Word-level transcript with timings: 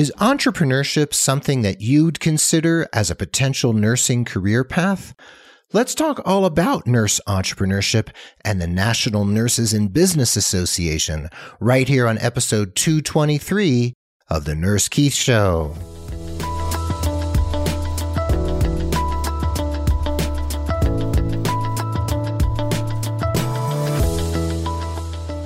Is 0.00 0.10
entrepreneurship 0.16 1.12
something 1.12 1.60
that 1.60 1.82
you'd 1.82 2.20
consider 2.20 2.88
as 2.90 3.10
a 3.10 3.14
potential 3.14 3.74
nursing 3.74 4.24
career 4.24 4.64
path? 4.64 5.14
Let's 5.74 5.94
talk 5.94 6.22
all 6.24 6.46
about 6.46 6.86
nurse 6.86 7.20
entrepreneurship 7.28 8.08
and 8.42 8.62
the 8.62 8.66
National 8.66 9.26
Nurses 9.26 9.74
in 9.74 9.88
Business 9.88 10.36
Association 10.36 11.28
right 11.60 11.86
here 11.86 12.06
on 12.06 12.16
episode 12.16 12.76
223 12.76 13.92
of 14.30 14.46
The 14.46 14.54
Nurse 14.54 14.88
Keith 14.88 15.12
Show. 15.12 15.76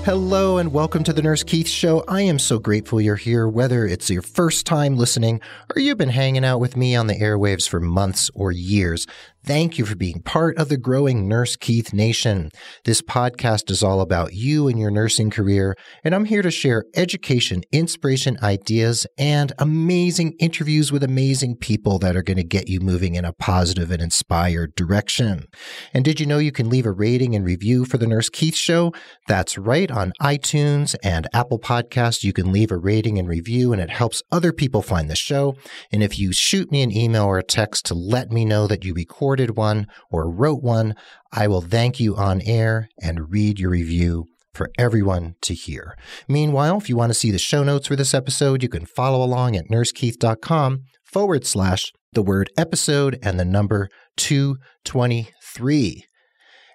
Hello 0.05 0.59
and 0.59 0.71
welcome 0.71 1.03
to 1.05 1.15
the 1.15 1.23
Nurse 1.23 1.43
Keith 1.43 1.67
Show. 1.67 2.05
I 2.07 2.21
am 2.21 2.39
so 2.39 2.59
grateful 2.59 3.01
you're 3.01 3.17
here, 3.17 3.49
whether 3.49 3.87
it's 3.87 4.11
your 4.11 4.21
first 4.21 4.67
time 4.67 4.99
listening 4.99 5.41
or 5.75 5.81
you've 5.81 5.97
been 5.97 6.11
hanging 6.11 6.45
out 6.45 6.61
with 6.61 6.77
me 6.77 6.95
on 6.95 7.07
the 7.07 7.15
airwaves 7.15 7.67
for 7.67 7.81
months 7.81 8.31
or 8.35 8.53
years. 8.53 9.07
Thank 9.47 9.77
you 9.77 9.85
for 9.85 9.95
being 9.95 10.23
part 10.23 10.57
of 10.57 10.71
the 10.71 10.79
growing 10.79 11.29
Nurse 11.29 11.55
Keith 11.55 11.93
Nation. 11.93 12.49
This 12.87 13.03
podcast 13.03 13.71
is 13.71 13.83
all 13.83 14.01
about 14.01 14.33
you 14.33 14.69
and 14.69 14.81
your 14.81 14.91
nursing 14.91 15.29
career, 15.29 15.77
and 16.03 16.15
I'm 16.15 16.25
here 16.25 16.41
to 16.41 16.51
share 16.51 16.87
education, 16.95 17.61
inspiration, 17.71 18.39
ideas, 18.43 19.07
and 19.19 19.53
amazing 19.59 20.33
interviews 20.41 20.91
with 20.91 21.03
amazing 21.03 21.57
people 21.57 21.99
that 21.99 22.17
are 22.17 22.23
going 22.23 22.39
to 22.39 22.43
get 22.43 22.71
you 22.71 22.81
moving 22.81 23.17
in 23.17 23.27
a 23.27 23.35
positive 23.35 23.91
and 23.91 24.01
inspired 24.01 24.75
direction. 24.77 25.45
And 25.93 26.07
did 26.07 26.21
you 26.21 26.25
know 26.25 26.39
you 26.39 26.53
can 26.53 26.71
leave 26.71 26.87
a 26.87 26.93
rating 26.93 27.35
and 27.35 27.45
review 27.45 27.85
for 27.85 27.99
the 27.99 28.07
Nurse 28.07 28.31
Keith 28.31 28.57
Show? 28.57 28.95
That's 29.29 29.59
right 29.59 29.91
on 29.91 30.15
iTunes 30.23 30.97
and 31.05 31.29
Apple 31.35 31.59
Podcasts. 31.59 32.25
You 32.25 32.33
can 32.33 32.51
leave 32.51 32.71
a 32.71 32.79
rating 32.79 33.19
and 33.19 33.29
review, 33.29 33.75
and 33.75 33.83
it 33.83 33.91
helps 33.91 34.23
other 34.33 34.55
people 34.55 34.81
find 34.81 35.11
the 35.11 35.17
show. 35.17 35.55
And 35.93 36.03
if 36.03 36.19
you 36.19 36.33
shoot 36.33 36.73
me 36.73 36.81
an 36.81 36.97
email 36.97 37.25
or 37.25 37.37
a 37.37 37.43
text 37.43 37.85
to 37.87 37.95
let 37.95 38.33
me 38.33 38.47
know 38.47 38.67
that 38.67 38.87
you 38.87 38.95
recorded 38.95 39.34
recorded 39.35 39.57
one 39.57 39.89
or 40.13 40.31
wrote 40.31 40.63
one, 40.63 40.95
I 41.33 41.49
will 41.49 41.61
thank 41.61 41.99
you 41.99 42.15
on 42.15 42.41
air 42.43 42.89
and 43.03 43.33
read 43.33 43.59
your 43.59 43.71
review 43.71 44.27
for 44.53 44.71
everyone 44.79 45.35
to 45.43 45.55
hear. 45.55 45.97
Meanwhile, 46.29 46.79
if 46.79 46.89
you 46.89 46.97
want 46.97 47.11
to 47.11 47.19
see 47.19 47.33
the 47.33 47.39
show 47.39 47.65
notes 47.65 47.89
for 47.89 47.97
this 47.97 48.15
episode, 48.15 48.63
you 48.63 48.69
can 48.69 48.87
follow 48.87 49.25
along 49.25 49.57
at 49.57 49.69
nursekeith.com 49.69 50.83
forward 51.03 51.45
slash 51.45 51.91
the 52.13 52.23
word 52.23 52.49
episode 52.57 53.19
and 53.25 53.41
the 53.41 53.45
number 53.45 53.89
223. 54.19 56.05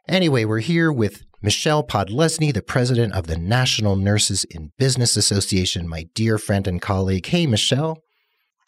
Anyway, 0.09 0.43
we're 0.43 0.59
here 0.59 0.91
with 0.91 1.21
Michelle 1.41 1.85
Podlesni, 1.85 2.53
the 2.53 2.61
president 2.61 3.13
of 3.13 3.27
the 3.27 3.37
National 3.37 3.95
Nurses 3.95 4.43
in 4.49 4.73
Business 4.77 5.15
Association, 5.15 5.87
my 5.87 6.07
dear 6.13 6.37
friend 6.37 6.67
and 6.67 6.81
colleague. 6.81 7.25
Hey, 7.25 7.47
Michelle. 7.47 7.99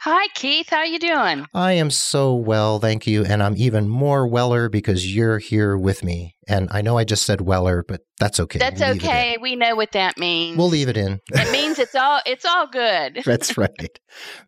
Hi, 0.03 0.29
Keith. 0.33 0.69
How 0.69 0.81
you 0.81 0.97
doing? 0.97 1.45
I 1.53 1.73
am 1.73 1.91
so 1.91 2.33
well, 2.33 2.79
thank 2.79 3.05
you, 3.05 3.23
and 3.23 3.43
I'm 3.43 3.55
even 3.55 3.87
more 3.87 4.25
weller 4.25 4.67
because 4.67 5.13
you're 5.15 5.37
here 5.37 5.77
with 5.77 6.03
me. 6.03 6.35
And 6.47 6.69
I 6.71 6.81
know 6.81 6.97
I 6.97 7.03
just 7.03 7.23
said 7.23 7.41
weller, 7.41 7.85
but 7.87 8.01
that's 8.19 8.39
okay. 8.39 8.57
That's 8.57 8.81
we'll 8.81 8.95
okay. 8.95 9.37
We 9.39 9.55
know 9.55 9.75
what 9.75 9.91
that 9.91 10.17
means. 10.17 10.57
We'll 10.57 10.69
leave 10.69 10.89
it 10.89 10.97
in. 10.97 11.19
it 11.31 11.51
means 11.51 11.77
it's 11.77 11.93
all 11.93 12.19
it's 12.25 12.45
all 12.45 12.65
good. 12.65 13.21
that's 13.25 13.59
right. 13.59 13.99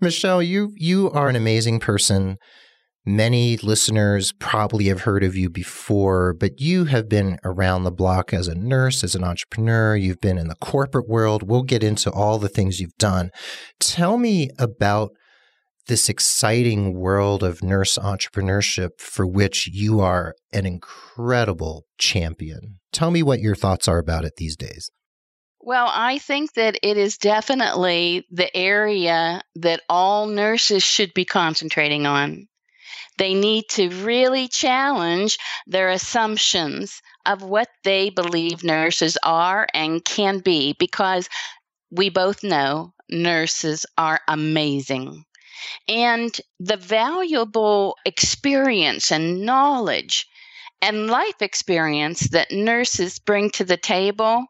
Michelle, 0.02 0.42
you 0.42 0.72
you 0.76 1.12
are 1.12 1.30
an 1.30 1.36
amazing 1.36 1.80
person. 1.80 2.38
Many 3.06 3.58
listeners 3.58 4.34
probably 4.40 4.86
have 4.86 5.02
heard 5.02 5.24
of 5.24 5.36
you 5.36 5.52
before, 5.52 6.34
but 6.34 6.60
you 6.60 6.86
have 6.86 7.08
been 7.08 7.38
around 7.44 7.84
the 7.84 7.92
block 7.92 8.34
as 8.34 8.48
a 8.48 8.56
nurse, 8.56 9.04
as 9.04 9.14
an 9.14 9.24
entrepreneur. 9.24 9.96
You've 9.96 10.22
been 10.22 10.40
in 10.40 10.48
the 10.48 10.56
corporate 10.56 11.08
world. 11.08 11.44
We'll 11.48 11.62
get 11.62 11.84
into 11.84 12.10
all 12.10 12.40
the 12.40 12.50
things 12.50 12.80
you've 12.80 12.98
done. 12.98 13.30
Tell 13.80 14.18
me 14.18 14.50
about 14.58 15.12
this 15.88 16.08
exciting 16.08 16.94
world 16.94 17.44
of 17.44 17.62
nurse 17.62 17.98
entrepreneurship 17.98 19.00
for 19.00 19.28
which 19.28 19.68
you 19.68 20.00
are 20.00 20.34
an 20.52 20.66
incredible 20.66 21.86
champion. 21.98 22.80
Tell 22.92 23.12
me 23.12 23.22
what 23.22 23.42
your 23.42 23.56
thoughts 23.56 23.88
are 23.88 23.98
about 23.98 24.26
it 24.26 24.34
these 24.38 24.56
days. 24.56 24.90
Well, 25.60 25.90
I 25.94 26.20
think 26.20 26.54
that 26.54 26.78
it 26.84 26.98
is 26.98 27.18
definitely 27.18 28.26
the 28.30 28.56
area 28.56 29.42
that 29.56 29.82
all 29.88 30.28
nurses 30.28 30.84
should 30.84 31.14
be 31.14 31.26
concentrating 31.26 32.06
on. 32.06 32.48
They 33.18 33.34
need 33.34 33.66
to 33.72 33.90
really 34.04 34.48
challenge 34.48 35.38
their 35.68 35.90
assumptions 35.90 37.02
of 37.26 37.44
what 37.44 37.70
they 37.84 38.10
believe 38.10 38.64
nurses 38.64 39.18
are 39.24 39.68
and 39.74 40.04
can 40.04 40.40
be 40.40 40.76
because 40.80 41.30
we 41.92 42.10
both 42.10 42.44
know 42.44 42.94
nurses 43.10 43.86
are 43.98 44.20
amazing 44.28 45.24
and 45.88 46.40
the 46.60 46.78
valuable 46.78 47.96
experience 48.06 49.12
and 49.12 49.42
knowledge 49.42 50.28
and 50.82 51.08
life 51.08 51.42
experience 51.42 52.30
that 52.32 52.52
nurses 52.52 53.20
bring 53.20 53.50
to 53.52 53.64
the 53.64 53.78
table 53.78 54.46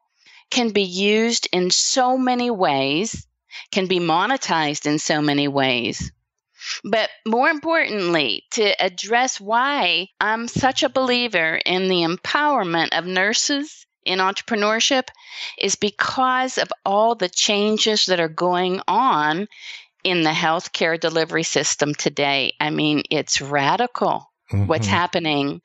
can 0.49 0.69
be 0.69 0.83
used 0.83 1.47
in 1.51 1.71
so 1.71 2.17
many 2.17 2.49
ways, 2.49 3.27
can 3.71 3.87
be 3.87 3.99
monetized 3.99 4.85
in 4.85 4.99
so 4.99 5.21
many 5.21 5.47
ways. 5.47 6.11
But 6.83 7.09
more 7.25 7.49
importantly, 7.49 8.45
to 8.51 8.83
address 8.83 9.39
why 9.41 10.07
I'm 10.21 10.47
such 10.47 10.81
a 10.81 10.89
believer 10.89 11.59
in 11.65 11.89
the 11.89 12.03
empowerment 12.03 12.97
of 12.97 13.05
nurses 13.05 13.85
in 14.05 14.19
entrepreneurship 14.19 15.07
is 15.57 15.75
because 15.75 16.57
of 16.57 16.71
all 16.85 17.15
the 17.15 17.29
changes 17.29 18.05
that 18.05 18.19
are 18.19 18.29
going 18.29 18.81
on 18.87 19.47
in 20.03 20.23
the 20.23 20.31
healthcare 20.31 20.99
delivery 20.99 21.43
system 21.43 21.93
today. 21.93 22.53
I 22.59 22.69
mean, 22.69 23.03
it's 23.09 23.41
radical 23.41 24.29
mm-hmm. 24.51 24.67
what's 24.67 24.87
happening 24.87 25.61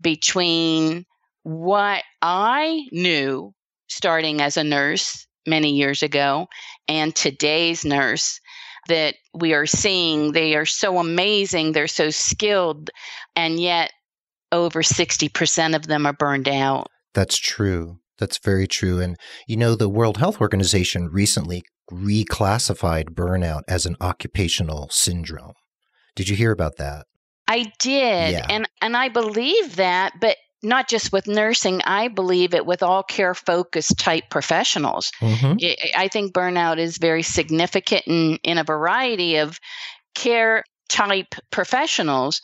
between 0.00 1.04
what 1.42 2.02
I 2.20 2.86
knew 2.92 3.54
starting 3.88 4.40
as 4.40 4.56
a 4.56 4.64
nurse 4.64 5.26
many 5.46 5.72
years 5.72 6.02
ago 6.02 6.48
and 6.88 7.14
today's 7.14 7.84
nurse 7.84 8.40
that 8.88 9.14
we 9.34 9.54
are 9.54 9.66
seeing. 9.66 10.32
They 10.32 10.54
are 10.56 10.66
so 10.66 10.98
amazing, 10.98 11.72
they're 11.72 11.88
so 11.88 12.10
skilled, 12.10 12.90
and 13.36 13.60
yet 13.60 13.92
over 14.50 14.82
60% 14.82 15.76
of 15.76 15.86
them 15.86 16.06
are 16.06 16.12
burned 16.12 16.48
out. 16.48 16.88
That's 17.14 17.38
true. 17.38 17.98
That's 18.18 18.38
very 18.38 18.66
true. 18.66 19.00
And 19.00 19.16
you 19.46 19.56
know, 19.56 19.74
the 19.74 19.88
World 19.88 20.18
Health 20.18 20.40
Organization 20.40 21.08
recently 21.08 21.62
reclassified 21.90 23.10
burnout 23.10 23.62
as 23.68 23.86
an 23.86 23.96
occupational 24.00 24.88
syndrome. 24.90 25.54
Did 26.14 26.28
you 26.28 26.36
hear 26.36 26.52
about 26.52 26.76
that? 26.76 27.06
I 27.48 27.72
did. 27.78 28.32
Yeah. 28.32 28.46
And 28.48 28.68
and 28.80 28.96
I 28.96 29.08
believe 29.08 29.76
that, 29.76 30.14
but 30.20 30.36
not 30.62 30.88
just 30.88 31.12
with 31.12 31.26
nursing, 31.26 31.82
I 31.84 32.08
believe 32.08 32.54
it 32.54 32.64
with 32.64 32.82
all 32.82 33.02
care 33.02 33.34
focused 33.34 33.98
type 33.98 34.24
professionals. 34.30 35.10
Mm-hmm. 35.20 35.56
I 35.96 36.08
think 36.08 36.32
burnout 36.32 36.78
is 36.78 36.98
very 36.98 37.22
significant 37.22 38.04
in, 38.06 38.38
in 38.44 38.58
a 38.58 38.64
variety 38.64 39.36
of 39.36 39.58
care 40.14 40.62
type 40.88 41.34
professionals 41.50 42.40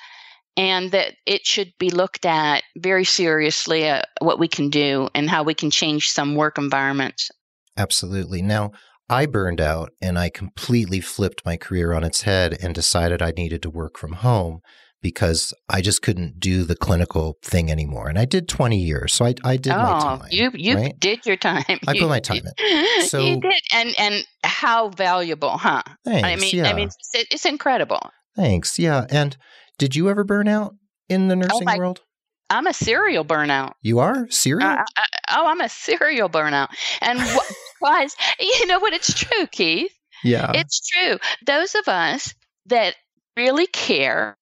and 0.56 0.90
that 0.90 1.14
it 1.26 1.46
should 1.46 1.72
be 1.78 1.90
looked 1.90 2.26
at 2.26 2.64
very 2.76 3.04
seriously 3.04 3.84
at 3.84 4.08
what 4.20 4.40
we 4.40 4.48
can 4.48 4.70
do 4.70 5.08
and 5.14 5.30
how 5.30 5.44
we 5.44 5.54
can 5.54 5.70
change 5.70 6.10
some 6.10 6.34
work 6.34 6.58
environments. 6.58 7.30
Absolutely. 7.76 8.42
Now, 8.42 8.72
I 9.10 9.26
burned 9.26 9.60
out 9.60 9.90
and 10.02 10.18
I 10.18 10.28
completely 10.28 11.00
flipped 11.00 11.44
my 11.44 11.56
career 11.56 11.92
on 11.92 12.04
its 12.04 12.22
head 12.22 12.56
and 12.60 12.74
decided 12.74 13.22
I 13.22 13.32
needed 13.32 13.62
to 13.62 13.70
work 13.70 13.96
from 13.96 14.12
home 14.14 14.60
because 15.00 15.54
I 15.68 15.80
just 15.80 16.02
couldn't 16.02 16.40
do 16.40 16.64
the 16.64 16.76
clinical 16.76 17.38
thing 17.42 17.70
anymore. 17.70 18.08
And 18.08 18.18
I 18.18 18.24
did 18.24 18.48
20 18.48 18.76
years. 18.76 19.14
So 19.14 19.24
I, 19.24 19.34
I 19.44 19.56
did 19.56 19.72
oh, 19.72 19.76
my 19.76 20.00
time. 20.00 20.28
You, 20.30 20.50
you 20.54 20.76
right? 20.76 20.98
did 20.98 21.24
your 21.24 21.36
time. 21.36 21.64
I 21.86 21.92
put 21.98 22.08
my 22.08 22.20
time 22.20 22.42
in. 22.58 22.84
So, 23.06 23.20
you 23.20 23.40
did. 23.40 23.60
And, 23.72 23.94
and 23.98 24.26
how 24.44 24.90
valuable, 24.90 25.56
huh? 25.56 25.82
Thanks, 26.04 26.28
I 26.28 26.36
mean, 26.36 26.54
yeah. 26.54 26.68
I 26.68 26.74
mean, 26.74 26.88
it's, 26.88 27.30
it's, 27.32 27.44
incredible. 27.46 28.10
Thanks. 28.36 28.78
Yeah. 28.78 29.06
And 29.08 29.36
did 29.78 29.94
you 29.94 30.10
ever 30.10 30.24
burn 30.24 30.48
out 30.48 30.74
in 31.08 31.28
the 31.28 31.34
oh 31.34 31.38
nursing 31.38 31.60
oh 31.62 31.64
my, 31.64 31.78
world? 31.78 32.02
I'm 32.50 32.66
a 32.66 32.72
serial 32.72 33.24
burnout. 33.24 33.74
You 33.82 33.98
are 33.98 34.28
serial? 34.30 34.68
Uh, 34.68 34.84
I, 34.96 35.04
oh, 35.30 35.46
I'm 35.46 35.60
a 35.60 35.68
serial 35.68 36.28
burnout. 36.28 36.68
And 37.00 37.18
what 37.18 37.46
was, 37.80 38.16
you 38.40 38.66
know 38.66 38.80
what? 38.80 38.94
It's 38.94 39.12
true, 39.12 39.46
Keith. 39.46 39.92
Yeah. 40.24 40.52
It's 40.54 40.80
true. 40.80 41.18
Those 41.46 41.74
of 41.74 41.88
us 41.88 42.34
that 42.66 42.96
really 43.36 43.66
care 43.66 44.36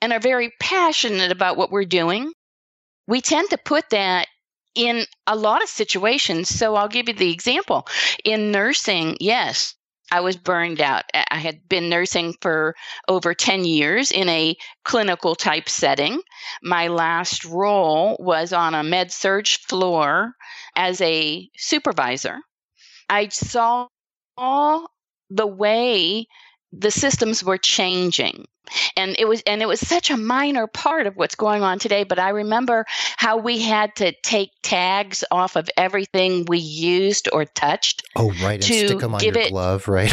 and 0.00 0.12
are 0.12 0.20
very 0.20 0.52
passionate 0.60 1.32
about 1.32 1.56
what 1.56 1.70
we're 1.70 1.84
doing, 1.84 2.32
we 3.06 3.20
tend 3.20 3.50
to 3.50 3.58
put 3.58 3.90
that 3.90 4.28
in 4.74 5.04
a 5.26 5.34
lot 5.34 5.62
of 5.62 5.68
situations. 5.68 6.48
So 6.48 6.74
I'll 6.74 6.88
give 6.88 7.08
you 7.08 7.14
the 7.14 7.32
example. 7.32 7.86
In 8.24 8.50
nursing, 8.52 9.16
yes, 9.20 9.74
I 10.10 10.20
was 10.20 10.36
burned 10.36 10.80
out. 10.80 11.04
I 11.14 11.38
had 11.38 11.68
been 11.68 11.88
nursing 11.88 12.34
for 12.40 12.74
over 13.08 13.32
10 13.34 13.64
years 13.64 14.10
in 14.10 14.28
a 14.28 14.56
clinical 14.84 15.34
type 15.34 15.68
setting. 15.68 16.20
My 16.62 16.88
last 16.88 17.44
role 17.44 18.16
was 18.18 18.52
on 18.52 18.74
a 18.74 18.82
med 18.82 19.12
surg 19.12 19.46
floor 19.46 20.34
as 20.74 21.00
a 21.00 21.48
supervisor. 21.56 22.38
I 23.08 23.28
saw 23.28 23.88
all 24.36 24.90
the 25.30 25.46
way 25.46 26.26
the 26.72 26.90
systems 26.90 27.44
were 27.44 27.58
changing 27.58 28.46
and 28.96 29.16
it 29.18 29.26
was 29.26 29.42
and 29.46 29.62
it 29.62 29.66
was 29.66 29.80
such 29.80 30.10
a 30.10 30.16
minor 30.16 30.66
part 30.66 31.06
of 31.06 31.16
what's 31.16 31.34
going 31.34 31.62
on 31.62 31.78
today 31.78 32.04
but 32.04 32.18
i 32.18 32.30
remember 32.30 32.84
how 33.16 33.36
we 33.36 33.60
had 33.60 33.94
to 33.96 34.12
take 34.22 34.50
tags 34.62 35.24
off 35.30 35.56
of 35.56 35.68
everything 35.76 36.44
we 36.48 36.58
used 36.58 37.28
or 37.32 37.44
touched 37.44 38.02
oh 38.16 38.30
right 38.42 38.54
and 38.54 38.62
to 38.62 38.86
stick 38.86 38.98
them 38.98 39.14
on 39.14 39.20
give 39.20 39.34
your 39.34 39.46
it- 39.46 39.50
glove 39.50 39.88
right? 39.88 40.12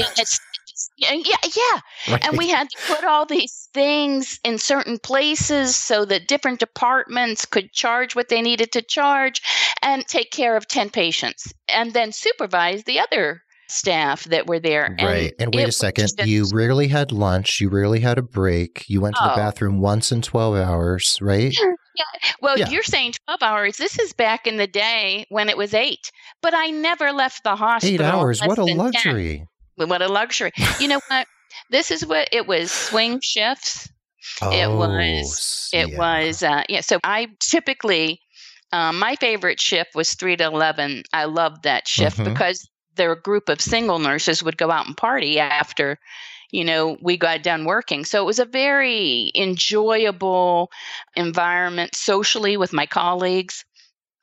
yeah 0.98 1.12
yeah 1.14 1.80
right. 2.10 2.28
And 2.28 2.38
we 2.38 2.50
had 2.50 2.70
to 2.70 2.78
put 2.88 3.04
all 3.04 3.26
these 3.26 3.70
things 3.74 4.40
in 4.44 4.58
certain 4.58 4.98
places 5.00 5.76
so 5.76 6.06
that 6.06 6.28
different 6.28 6.60
departments 6.60 7.46
could 7.46 7.72
charge 7.72 8.16
what 8.16 8.30
they 8.30 8.42
needed 8.42 8.72
to 8.74 8.82
charge 8.82 9.42
and 9.82 10.06
take 10.06 10.32
care 10.32 10.56
of 10.56 10.68
10 10.68 10.90
patients 10.90 11.54
and 11.72 11.94
then 11.94 12.12
supervise 12.12 12.84
the 12.84 13.00
other 13.00 13.42
staff 13.70 14.24
that 14.26 14.48
were 14.48 14.60
there 14.60 14.96
Right. 15.02 15.34
And 15.40 15.54
wait 15.54 15.68
a 15.68 15.72
second. 15.72 16.04
just- 16.18 16.26
You 16.26 16.46
rarely 16.54 16.88
had 16.88 17.12
lunch. 17.12 17.60
You 17.60 17.70
rarely 17.70 18.00
had 18.00 18.18
a 18.18 18.22
break. 18.22 18.86
You 18.88 19.02
went 19.02 19.16
to 19.18 19.24
the 19.24 19.34
Oh. 19.34 19.36
bathroom 19.36 19.80
once 19.82 20.12
in 20.12 20.22
12 20.22 20.56
hours, 20.56 21.18
right? 21.22 21.54
Yeah. 21.96 22.04
Well, 22.42 22.58
Yeah. 22.60 22.70
you're 22.70 22.84
saying 22.84 23.14
12 23.26 23.42
hours. 23.42 23.78
This 23.78 23.98
is 24.00 24.14
back 24.14 24.46
in 24.48 24.58
the 24.58 24.68
day 24.68 25.26
when 25.30 25.50
it 25.50 25.58
was 25.58 25.74
eight, 25.74 26.12
but 26.42 26.54
I 26.54 26.68
never 26.70 27.12
left 27.12 27.44
the 27.44 27.56
hospital. 27.56 27.94
Eight 27.96 28.02
hours. 28.02 28.40
What 28.42 28.58
a 28.60 28.62
than 28.62 28.68
10. 28.68 28.78
luxury. 28.78 29.46
What 29.76 30.02
a 30.02 30.08
luxury. 30.08 30.52
You 30.80 30.88
know 30.90 31.00
what? 31.08 31.28
This 31.70 31.92
is 31.92 32.06
what 32.06 32.30
it 32.32 32.48
was 32.48 32.72
swing 32.72 33.20
shifts. 33.24 33.90
It 34.42 34.66
Oh, 34.66 34.76
was- 34.78 35.70
It 35.74 35.90
yeah. 35.90 35.98
was, 35.98 36.44
uh, 36.44 36.64
yeah. 36.70 36.82
So 36.82 37.00
I 37.04 37.28
typically, 37.40 38.20
um, 38.72 39.00
my 39.00 39.16
favorite 39.16 39.60
shift 39.60 39.92
was 39.96 40.14
3 40.14 40.36
to 40.38 40.44
11. 40.46 41.04
I 41.14 41.26
loved 41.26 41.64
that 41.64 41.88
shift 41.88 42.18
Mhm. 42.18 42.26
because 42.26 42.68
their 42.98 43.16
group 43.16 43.50
of 43.50 43.62
single 43.62 44.00
nurses 44.00 44.44
would 44.44 44.58
go 44.58 44.72
out 44.72 44.88
and 44.88 44.98
party 44.98 45.40
after. 45.40 46.00
You 46.52 46.64
know, 46.64 46.98
we 47.02 47.18
got 47.18 47.44
done 47.44 47.66
working. 47.66 48.06
So 48.06 48.22
it 48.22 48.26
was 48.26 48.40
a 48.40 48.46
very 48.46 49.32
enjoyable 49.36 50.72
environment 51.16 51.96
socially 51.96 52.58
with 52.58 52.74
my 52.74 52.86
colleagues. 52.86 53.66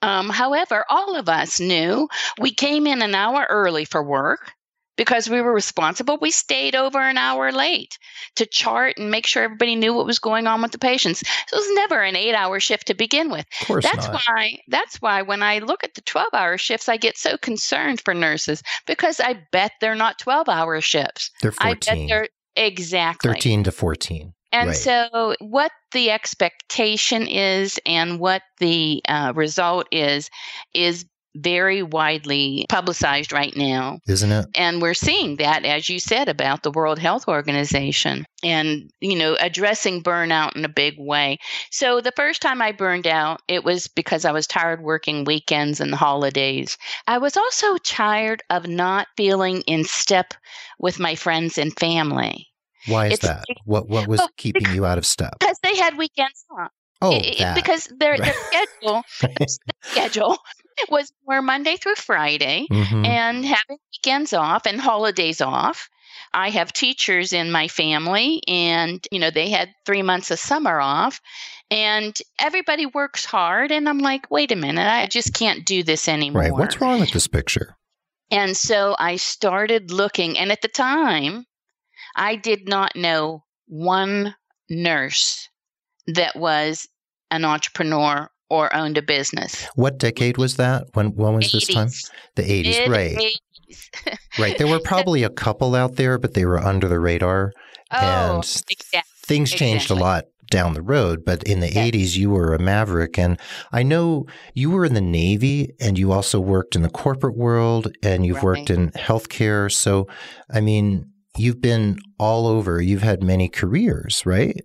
Um, 0.03 0.29
however, 0.29 0.85
all 0.89 1.17
of 1.17 1.29
us 1.29 1.61
knew 1.61 2.09
we 2.39 2.53
came 2.53 2.87
in 2.87 3.03
an 3.03 3.15
hour 3.15 3.47
early 3.49 3.85
for 3.85 4.03
work 4.03 4.53
because 4.97 5.29
we 5.29 5.41
were 5.41 5.53
responsible. 5.53 6.19
We 6.21 6.31
stayed 6.31 6.75
over 6.75 6.99
an 7.01 7.19
hour 7.19 7.53
late 7.53 7.99
to 8.37 8.47
chart 8.47 8.95
and 8.99 9.11
make 9.11 9.27
sure 9.27 9.43
everybody 9.43 9.75
knew 9.77 9.95
what 9.95 10.07
was 10.07 10.19
going 10.19 10.47
on 10.47 10.63
with 10.63 10.73
the 10.73 10.79
patients. 10.79 11.21
So 11.21 11.57
it 11.57 11.61
was 11.61 11.75
never 11.75 12.03
an 12.03 12.17
eight 12.17 12.35
hour 12.35 12.61
shift 12.61 12.87
to 12.89 12.95
begin 12.95 13.31
with. 13.31 13.47
Of 13.61 13.67
course 13.67 13.85
That's 13.85 14.07
not. 14.07 14.21
why 14.27 14.59
that's 14.69 15.01
why 15.03 15.23
when 15.23 15.43
I 15.43 15.59
look 15.59 15.85
at 15.85 15.95
the 15.95 16.03
12 16.03 16.29
hour 16.33 16.59
shifts, 16.59 16.89
I 16.89 16.97
get 16.97 17.17
so 17.17 17.37
concerned 17.37 18.01
for 18.05 18.15
nurses 18.15 18.63
because 18.87 19.21
I 19.21 19.41
bet 19.53 19.73
they're 19.81 19.95
not 19.95 20.19
12 20.19 20.49
hour 20.49 20.81
shifts. 20.81 21.31
They're 21.43 21.53
I 21.59 21.75
bet 21.75 21.85
14. 21.85 22.09
they're 22.09 22.29
exactly 22.57 23.33
13 23.33 23.65
to 23.65 23.73
14. 23.73 24.33
and 24.53 24.69
Right. 24.69 24.77
so, 24.77 25.35
what 25.41 25.73
the 25.93 26.11
expectation 26.11 27.27
is 27.27 27.81
and 27.87 28.21
what 28.21 28.43
the 28.59 29.03
uh, 29.09 29.33
result 29.35 29.89
is, 29.91 30.31
is 30.73 31.05
very 31.37 31.83
widely 31.83 32.67
publicized 32.69 33.33
right 33.33 33.57
now. 33.57 33.99
Isn't 34.07 34.31
it? 34.33 34.47
And 34.55 34.81
we're 34.81 34.95
seeing 34.95 35.37
that, 35.37 35.65
as 35.65 35.89
you 35.89 35.99
said, 35.99 36.29
about 36.29 36.63
the 36.63 36.71
World 36.71 36.99
Health 36.99 37.27
Organization 37.29 38.25
and, 38.43 38.91
you 39.01 39.17
know, 39.17 39.37
addressing 39.41 40.03
burnout 40.03 40.55
in 40.57 40.65
a 40.65 40.69
big 40.69 40.95
way. 40.99 41.39
So, 41.71 42.01
the 42.01 42.13
first 42.17 42.41
time 42.43 42.63
I 42.63 42.73
burned 42.73 43.07
out, 43.07 43.41
it 43.49 43.65
was 43.65 43.89
because 43.89 44.25
I 44.25 44.33
was 44.33 44.47
tired 44.47 44.83
working 44.83 45.25
weekends 45.25 45.81
and 45.81 45.95
holidays. 45.95 46.77
I 47.07 47.19
was 47.19 47.37
also 47.37 47.77
tired 47.79 48.43
of 48.51 48.67
not 48.69 49.09
feeling 49.17 49.63
in 49.63 49.85
step 49.85 50.35
with 50.79 50.99
my 51.01 51.15
friends 51.15 51.59
and 51.59 51.77
family. 51.79 52.47
Why 52.87 53.07
is 53.07 53.15
It's- 53.15 53.29
that? 53.29 53.45
What 53.65 53.89
what 53.89 54.07
was 54.07 54.19
Well, 54.19 54.29
keeping 54.37 54.73
you 54.75 54.85
out 54.85 54.99
of 54.99 55.07
step? 55.07 55.35
because 55.41 55.59
they 55.63 55.77
had 55.77 55.97
weekends 55.97 56.45
off. 56.59 56.71
Oh, 57.03 57.13
I- 57.13 57.35
I- 57.41 57.55
because 57.55 57.89
their, 57.99 58.17
their 58.19 58.35
schedule 58.47 59.03
their 59.21 59.47
schedule 59.83 60.39
was 60.91 61.13
more 61.27 61.43
Monday 61.43 61.77
through 61.77 61.95
Friday 61.97 62.67
Mhm. 62.71 63.07
and 63.07 63.45
having 63.45 63.79
weekends 63.93 64.33
off 64.33 64.67
and 64.67 64.81
holidays 64.81 65.41
off. 65.41 65.89
I 66.33 66.51
have 66.51 66.73
teachers 66.73 67.33
in 67.33 67.51
my 67.53 67.69
family 67.69 68.43
and 68.49 69.07
you 69.11 69.19
know 69.21 69.31
they 69.31 69.51
had 69.51 69.75
3 69.87 70.03
months 70.03 70.31
of 70.31 70.39
summer 70.39 70.81
off 70.81 71.21
and 71.71 72.17
everybody 72.41 72.87
works 72.87 73.25
hard 73.25 73.71
and 73.71 73.89
I'm 73.89 73.99
like 73.99 74.31
wait 74.31 74.51
a 74.51 74.57
minute 74.57 74.87
I 74.87 75.07
just 75.07 75.33
can't 75.35 75.65
do 75.65 75.83
this 75.83 76.09
anymore. 76.09 76.43
Right. 76.43 76.53
What's 76.53 76.81
wrong 76.81 77.01
with 77.01 77.13
this 77.13 77.29
picture? 77.29 77.77
And 78.31 78.57
so 78.57 78.97
I 78.99 79.17
started 79.17 79.91
looking, 79.93 80.37
and 80.39 80.51
at 80.51 80.63
the 80.63 80.69
time, 80.69 81.45
I 82.17 82.37
did 82.37 82.67
not 82.69 82.97
know 82.97 83.45
one 83.67 84.35
nurse 84.69 85.49
that 86.07 86.35
was 86.35 86.89
an 87.31 87.45
entrepreneur 87.45 88.29
or 88.55 88.75
owned 88.75 88.99
a 88.99 89.03
business. 89.03 89.67
What 89.75 89.99
decade 89.99 90.39
was 90.39 90.57
that? 90.57 90.87
When 90.95 91.15
when 91.15 91.35
was 91.35 91.53
this 91.53 91.67
time? 91.67 91.89
The 92.37 92.43
80s, 92.43 92.89
right. 92.89 93.15
Mid-80s. 93.17 94.19
Right. 94.39 94.59
There 94.59 94.67
were 94.67 94.81
probably 94.81 95.23
a 95.23 95.31
couple 95.31 95.75
out 95.75 95.95
there, 95.97 96.19
but 96.19 96.35
they 96.35 96.45
were 96.45 96.59
under 96.59 96.89
the 96.89 96.99
radar. 97.01 97.53
Oh, 97.93 97.97
and 97.97 98.63
exactly. 98.69 99.03
things 99.25 99.51
changed 99.53 99.91
a 99.91 99.95
lot 99.95 100.25
down 100.51 100.75
the 100.75 100.83
road, 100.83 101.25
but 101.25 101.43
in 101.45 101.61
the 101.61 101.73
Yes. 101.73 101.91
80s, 101.91 102.17
you 102.17 102.31
were 102.31 102.53
a 102.55 102.59
maverick. 102.59 103.19
And 103.19 103.41
I 103.73 103.83
know 103.83 104.27
you 104.55 104.71
were 104.71 104.85
in 104.85 104.95
the 104.95 105.01
Navy 105.01 105.71
and 105.81 105.99
you 105.99 106.13
also 106.13 106.41
worked 106.41 106.77
in 106.77 106.83
the 106.83 106.91
corporate 106.91 107.37
world 107.37 107.93
and 108.03 108.27
you've 108.27 108.43
worked 108.43 108.71
in 108.71 108.91
healthcare. 108.91 109.73
So, 109.73 110.07
I 110.53 110.61
mean, 110.61 111.07
you've 111.37 111.61
been 111.61 111.99
all 112.19 112.47
over. 112.47 112.81
You've 112.81 113.03
had 113.03 113.23
many 113.23 113.49
careers, 113.49 114.23
right? 114.27 114.61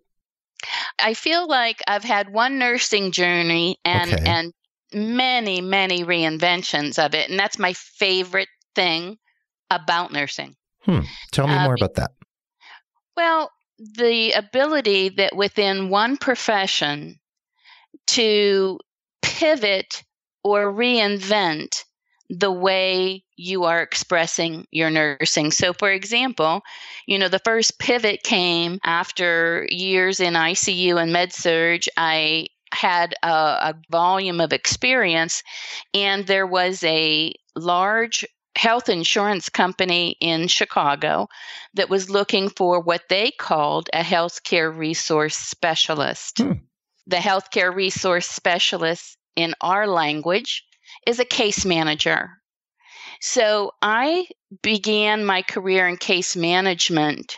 I 0.98 1.14
feel 1.14 1.48
like 1.48 1.82
I've 1.88 2.04
had 2.04 2.32
one 2.32 2.60
nursing 2.60 3.12
journey 3.12 3.78
and 3.86 4.14
Okay. 4.14 4.26
and 4.26 4.54
many 4.94 5.62
many 5.62 6.04
reinventions 6.04 7.04
of 7.04 7.14
it, 7.14 7.30
and 7.30 7.40
that's 7.40 7.60
my 7.60 7.74
favorite 7.74 8.50
thing 8.76 9.18
about 9.70 10.12
nursing. 10.12 10.56
Hmm. 10.82 11.02
Tell 11.32 11.48
me 11.48 11.54
more 11.54 11.74
um, 11.74 11.78
about 11.80 11.96
that. 11.96 12.12
Well, 13.16 13.52
the 13.78 14.32
ability 14.32 15.10
that 15.10 15.36
within 15.36 15.90
one 15.90 16.18
profession 16.18 17.20
to 18.08 18.80
pivot 19.22 20.04
or 20.44 20.72
reinvent 20.72 21.84
the 22.30 22.52
way 22.52 23.24
you 23.36 23.64
are 23.64 23.82
expressing 23.82 24.68
your 24.72 24.90
nursing. 24.90 25.52
So, 25.52 25.74
for 25.74 25.92
example, 25.92 26.62
you 27.08 27.18
know, 27.18 27.28
the 27.28 27.40
first 27.40 27.80
pivot 27.80 28.24
came 28.24 28.80
after 28.84 29.68
years 29.70 30.20
in 30.20 30.34
ICU 30.34 31.02
and 31.02 31.12
med 31.12 31.34
surg. 31.34 31.84
I 31.98 32.48
had 32.72 33.16
a, 33.24 33.28
a 33.28 33.76
volume 33.90 34.42
of 34.42 34.54
experience, 34.54 35.42
and 35.94 36.28
there 36.28 36.46
was 36.46 36.84
a 36.84 37.34
large 37.56 38.26
health 38.56 38.90
insurance 38.90 39.50
company 39.50 40.16
in 40.20 40.48
Chicago 40.48 41.28
that 41.74 41.90
was 41.90 42.10
looking 42.10 42.50
for 42.50 42.80
what 42.80 43.04
they 43.10 43.32
called 43.32 43.90
a 43.94 44.02
healthcare 44.02 44.76
resource 44.76 45.38
specialist. 45.38 46.40
Hmm. 46.40 46.52
The 47.08 47.16
healthcare 47.16 47.74
resource 47.74 48.28
specialist 48.28 49.18
in 49.36 49.56
our 49.62 49.88
language 49.88 50.64
is 51.06 51.20
a 51.20 51.26
case 51.26 51.66
manager. 51.66 52.30
So 53.22 53.72
I 53.82 54.28
began 54.62 55.26
my 55.26 55.42
career 55.42 55.88
in 55.88 55.98
case 55.98 56.36
management 56.36 57.38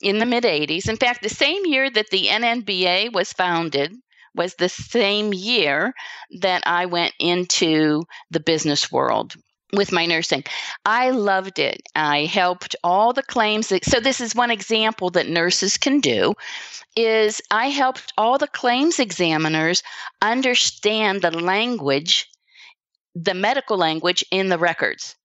in 0.00 0.18
the 0.18 0.26
mid 0.26 0.44
80s. 0.44 0.88
In 0.88 0.96
fact, 0.96 1.22
the 1.22 1.28
same 1.28 1.64
year 1.66 1.90
that 1.90 2.10
the 2.10 2.26
NNBA 2.26 3.12
was 3.12 3.32
founded 3.32 3.94
was 4.34 4.54
the 4.54 4.68
same 4.68 5.32
year 5.32 5.92
that 6.40 6.62
I 6.66 6.86
went 6.86 7.14
into 7.18 8.04
the 8.30 8.40
business 8.40 8.90
world 8.90 9.34
with 9.72 9.92
my 9.92 10.06
nursing. 10.06 10.44
I 10.84 11.10
loved 11.10 11.58
it. 11.58 11.80
I 11.94 12.24
helped 12.24 12.74
all 12.82 13.12
the 13.12 13.22
claims 13.22 13.68
that, 13.68 13.84
so 13.84 14.00
this 14.00 14.20
is 14.20 14.34
one 14.34 14.50
example 14.50 15.10
that 15.10 15.28
nurses 15.28 15.76
can 15.76 16.00
do 16.00 16.34
is 16.96 17.40
I 17.50 17.68
helped 17.68 18.12
all 18.18 18.38
the 18.38 18.48
claims 18.48 18.98
examiners 18.98 19.82
understand 20.20 21.22
the 21.22 21.30
language, 21.30 22.28
the 23.14 23.34
medical 23.34 23.76
language 23.76 24.24
in 24.30 24.48
the 24.48 24.58
records. 24.58 25.16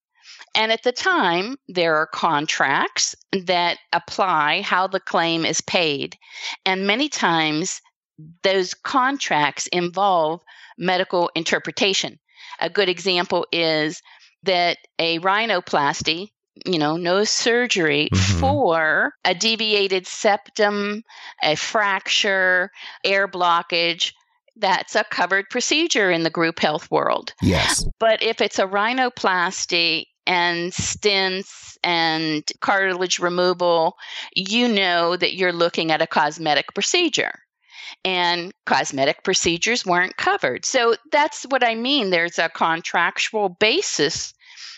And 0.56 0.72
at 0.72 0.84
the 0.84 0.92
time, 0.92 1.58
there 1.68 1.96
are 1.98 2.08
contracts 2.08 3.16
that 3.32 3.78
apply 3.94 4.62
how 4.62 4.88
the 4.88 5.00
claim 5.00 5.46
is 5.46 5.62
paid. 5.62 6.18
And 6.66 6.88
many 6.88 7.10
times, 7.10 7.82
those 8.44 8.74
contracts 8.74 9.68
involve 9.68 10.42
medical 10.78 11.30
interpretation. 11.36 12.20
A 12.60 12.70
good 12.70 12.90
example 12.90 13.46
is 13.52 14.02
that 14.44 14.78
a 15.00 15.20
rhinoplasty, 15.20 16.30
you 16.66 16.80
know, 16.80 16.96
no 16.96 17.24
surgery 17.26 18.10
Mhm. 18.12 18.40
for 18.40 19.14
a 19.26 19.36
deviated 19.36 20.08
septum, 20.08 21.04
a 21.44 21.56
fracture, 21.56 22.72
air 23.04 23.28
blockage, 23.28 24.14
that's 24.58 24.96
a 24.96 25.04
covered 25.06 25.50
procedure 25.50 26.12
in 26.12 26.24
the 26.24 26.30
group 26.30 26.60
health 26.60 26.90
world. 26.90 27.34
Yes. 27.42 27.86
But 28.00 28.24
if 28.24 28.42
it's 28.42 28.60
a 28.60 28.68
rhinoplasty 28.68 30.06
and 30.28 30.72
stents 30.72 31.78
and 31.84 32.44
cartilage 32.62 33.20
removal, 33.20 33.96
you 34.36 34.68
know 34.68 35.16
that 35.16 35.36
you're 35.36 35.54
looking 35.54 35.92
at 35.92 36.02
a 36.02 36.08
cosmetic 36.08 36.74
procedure. 36.74 37.40
And 38.04 38.52
cosmetic 38.66 39.24
procedures 39.24 39.86
weren't 39.86 40.18
covered. 40.18 40.66
So 40.66 40.96
that's 41.12 41.44
what 41.44 41.64
I 41.64 41.76
mean. 41.76 42.10
There's 42.10 42.40
a 42.40 42.50
contractual 42.50 43.50
basis 43.50 44.34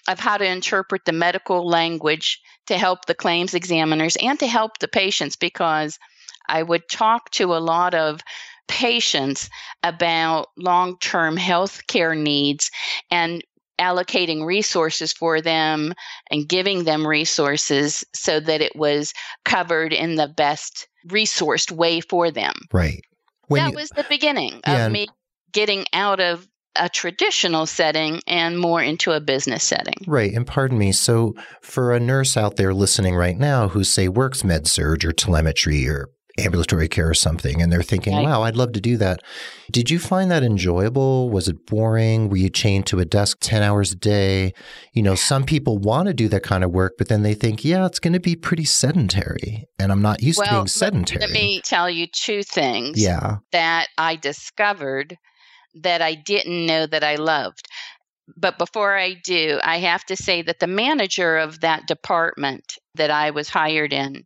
of 0.07 0.19
how 0.19 0.37
to 0.37 0.45
interpret 0.45 1.05
the 1.05 1.11
medical 1.11 1.67
language 1.67 2.41
to 2.67 2.77
help 2.77 3.05
the 3.05 3.15
claims 3.15 3.53
examiners 3.53 4.15
and 4.17 4.39
to 4.39 4.47
help 4.47 4.79
the 4.79 4.87
patients 4.87 5.35
because 5.35 5.97
I 6.47 6.63
would 6.63 6.87
talk 6.89 7.29
to 7.31 7.53
a 7.53 7.59
lot 7.59 7.93
of 7.93 8.21
patients 8.67 9.49
about 9.83 10.47
long 10.57 10.97
term 10.99 11.37
health 11.37 11.85
care 11.87 12.15
needs 12.15 12.71
and 13.11 13.43
allocating 13.79 14.45
resources 14.45 15.13
for 15.13 15.41
them 15.41 15.93
and 16.31 16.47
giving 16.47 16.83
them 16.83 17.05
resources 17.05 18.03
so 18.13 18.39
that 18.39 18.61
it 18.61 18.75
was 18.75 19.13
covered 19.45 19.93
in 19.93 20.15
the 20.15 20.27
best 20.27 20.87
resourced 21.07 21.71
way 21.71 22.01
for 22.01 22.31
them. 22.31 22.53
Right. 22.73 23.01
When 23.47 23.63
that 23.63 23.71
you, 23.71 23.75
was 23.77 23.89
the 23.89 24.05
beginning 24.09 24.61
yeah, 24.67 24.87
of 24.87 24.91
me 24.91 25.07
getting 25.51 25.85
out 25.93 26.19
of 26.19 26.47
a 26.75 26.89
traditional 26.89 27.65
setting 27.65 28.21
and 28.27 28.59
more 28.59 28.81
into 28.81 29.11
a 29.11 29.19
business 29.19 29.63
setting. 29.63 29.95
Right. 30.05 30.33
And 30.33 30.45
pardon 30.45 30.77
me. 30.77 30.91
So, 30.91 31.33
for 31.61 31.93
a 31.93 31.99
nurse 31.99 32.37
out 32.37 32.55
there 32.55 32.73
listening 32.73 33.15
right 33.15 33.37
now 33.37 33.69
who, 33.69 33.83
say, 33.83 34.07
works 34.07 34.43
med 34.43 34.67
surg 34.67 35.03
or 35.03 35.11
telemetry 35.11 35.87
or 35.87 36.09
ambulatory 36.37 36.87
care 36.87 37.09
or 37.09 37.13
something 37.13 37.61
and 37.61 37.71
they're 37.71 37.81
thinking, 37.81 38.13
right. 38.13 38.25
wow, 38.25 38.43
I'd 38.43 38.55
love 38.55 38.73
to 38.73 38.81
do 38.81 38.97
that. 38.97 39.21
Did 39.71 39.89
you 39.89 39.99
find 39.99 40.29
that 40.29 40.43
enjoyable? 40.43 41.29
Was 41.29 41.47
it 41.47 41.65
boring? 41.65 42.29
Were 42.29 42.37
you 42.37 42.49
chained 42.49 42.85
to 42.87 42.99
a 42.99 43.05
desk 43.05 43.37
10 43.41 43.63
hours 43.63 43.91
a 43.91 43.95
day? 43.95 44.53
You 44.93 45.01
know, 45.01 45.15
some 45.15 45.43
people 45.43 45.77
want 45.77 46.07
to 46.07 46.13
do 46.13 46.27
that 46.29 46.43
kind 46.43 46.63
of 46.63 46.71
work, 46.71 46.93
but 46.97 47.07
then 47.07 47.23
they 47.23 47.33
think, 47.33 47.65
yeah, 47.65 47.85
it's 47.85 47.99
going 47.99 48.13
to 48.13 48.19
be 48.19 48.35
pretty 48.35 48.65
sedentary. 48.65 49.65
And 49.79 49.91
I'm 49.91 50.01
not 50.01 50.21
used 50.21 50.39
well, 50.39 50.47
to 50.47 50.53
being 50.53 50.67
sedentary. 50.67 51.21
Let 51.21 51.31
me 51.31 51.61
tell 51.63 51.89
you 51.89 52.07
two 52.07 52.43
things 52.43 53.01
yeah. 53.01 53.37
that 53.51 53.87
I 53.97 54.15
discovered 54.15 55.17
that 55.81 56.01
I 56.01 56.15
didn't 56.15 56.65
know 56.65 56.85
that 56.85 57.03
I 57.03 57.15
loved. 57.15 57.67
But 58.35 58.57
before 58.57 58.97
I 58.97 59.15
do, 59.23 59.59
I 59.63 59.79
have 59.79 60.03
to 60.05 60.15
say 60.15 60.41
that 60.41 60.59
the 60.59 60.67
manager 60.67 61.37
of 61.37 61.61
that 61.61 61.87
department 61.87 62.73
that 62.95 63.09
I 63.09 63.31
was 63.31 63.47
hired 63.47 63.93
in 63.93 64.25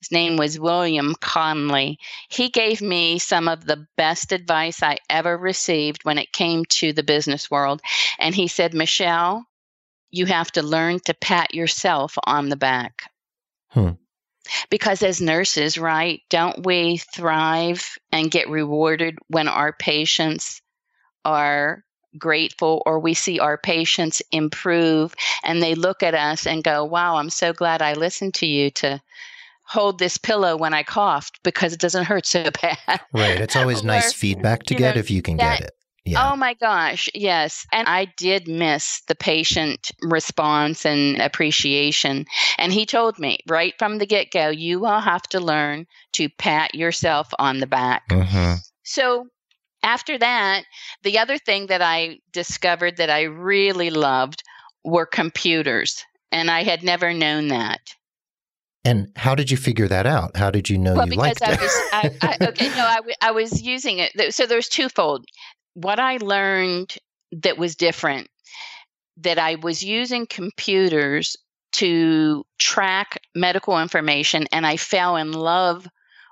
his 0.00 0.10
name 0.10 0.36
was 0.38 0.58
William 0.58 1.14
Conley. 1.20 1.98
He 2.28 2.48
gave 2.48 2.80
me 2.80 3.18
some 3.18 3.48
of 3.48 3.66
the 3.66 3.86
best 3.96 4.32
advice 4.32 4.82
I 4.82 4.98
ever 5.10 5.36
received 5.36 6.04
when 6.04 6.16
it 6.16 6.32
came 6.32 6.64
to 6.66 6.92
the 6.92 7.02
business 7.02 7.50
world. 7.50 7.82
And 8.18 8.34
he 8.34 8.48
said, 8.48 8.72
Michelle, 8.72 9.44
you 10.10 10.24
have 10.26 10.50
to 10.52 10.62
learn 10.62 11.00
to 11.00 11.14
pat 11.14 11.54
yourself 11.54 12.16
on 12.24 12.48
the 12.48 12.56
back. 12.56 13.10
Hmm. 13.68 13.90
Because 14.70 15.02
as 15.02 15.20
nurses, 15.20 15.76
right, 15.76 16.22
don't 16.30 16.64
we 16.64 16.96
thrive 17.14 17.98
and 18.10 18.30
get 18.30 18.48
rewarded 18.48 19.18
when 19.28 19.48
our 19.48 19.72
patients 19.72 20.62
are 21.26 21.84
grateful 22.18 22.82
or 22.86 22.98
we 22.98 23.14
see 23.14 23.38
our 23.38 23.58
patients 23.58 24.22
improve 24.32 25.14
and 25.44 25.62
they 25.62 25.74
look 25.74 26.02
at 26.02 26.14
us 26.14 26.46
and 26.46 26.64
go, 26.64 26.84
Wow, 26.84 27.16
I'm 27.16 27.30
so 27.30 27.52
glad 27.52 27.82
I 27.82 27.92
listened 27.92 28.34
to 28.34 28.46
you 28.46 28.70
to 28.70 29.00
hold 29.70 30.00
this 30.00 30.18
pillow 30.18 30.56
when 30.56 30.74
I 30.74 30.82
coughed 30.82 31.38
because 31.44 31.72
it 31.72 31.78
doesn't 31.78 32.04
hurt 32.04 32.26
so 32.26 32.50
bad. 32.62 33.00
Right. 33.12 33.40
It's 33.40 33.54
always 33.54 33.82
or, 33.82 33.86
nice 33.86 34.12
feedback 34.12 34.64
to 34.64 34.74
get 34.74 34.96
know, 34.96 35.00
if 35.00 35.10
you 35.12 35.22
can 35.22 35.36
that, 35.36 35.60
get 35.60 35.68
it. 35.68 35.74
Yeah. 36.04 36.32
Oh 36.32 36.34
my 36.34 36.54
gosh, 36.54 37.08
yes. 37.14 37.66
And 37.70 37.86
I 37.86 38.06
did 38.16 38.48
miss 38.48 39.02
the 39.06 39.14
patient 39.14 39.92
response 40.02 40.84
and 40.84 41.20
appreciation. 41.20 42.26
And 42.58 42.72
he 42.72 42.84
told 42.84 43.20
me 43.20 43.38
right 43.48 43.74
from 43.78 43.98
the 43.98 44.06
get 44.06 44.32
go, 44.32 44.48
you 44.48 44.80
will 44.80 45.00
have 45.00 45.22
to 45.28 45.38
learn 45.38 45.86
to 46.14 46.28
pat 46.28 46.74
yourself 46.74 47.28
on 47.38 47.60
the 47.60 47.68
back. 47.68 48.08
Mm-hmm. 48.08 48.54
So 48.82 49.28
after 49.84 50.18
that, 50.18 50.64
the 51.04 51.18
other 51.18 51.38
thing 51.38 51.68
that 51.68 51.80
I 51.80 52.18
discovered 52.32 52.96
that 52.96 53.10
I 53.10 53.22
really 53.22 53.90
loved 53.90 54.42
were 54.82 55.06
computers. 55.06 56.04
And 56.32 56.50
I 56.50 56.64
had 56.64 56.82
never 56.82 57.12
known 57.12 57.48
that. 57.48 57.80
And 58.84 59.12
how 59.14 59.34
did 59.34 59.50
you 59.50 59.56
figure 59.56 59.88
that 59.88 60.06
out? 60.06 60.36
How 60.36 60.50
did 60.50 60.70
you 60.70 60.78
know 60.78 60.94
well, 60.94 61.04
you 61.04 61.10
because 61.10 61.40
liked 61.40 61.42
I 61.42 61.52
it? 61.52 61.60
Was, 61.60 61.70
I, 61.92 62.10
I, 62.22 62.36
okay, 62.48 62.68
no, 62.70 62.84
I, 62.84 63.00
I 63.20 63.30
was 63.32 63.62
using 63.62 63.98
it. 63.98 64.34
So 64.34 64.46
there's 64.46 64.68
twofold. 64.68 65.26
What 65.74 66.00
I 66.00 66.16
learned 66.16 66.96
that 67.32 67.58
was 67.58 67.76
different, 67.76 68.28
that 69.18 69.38
I 69.38 69.56
was 69.56 69.82
using 69.82 70.26
computers 70.26 71.36
to 71.72 72.44
track 72.58 73.20
medical 73.34 73.78
information, 73.80 74.46
and 74.50 74.66
I 74.66 74.76
fell 74.76 75.16
in 75.16 75.32
love 75.32 75.86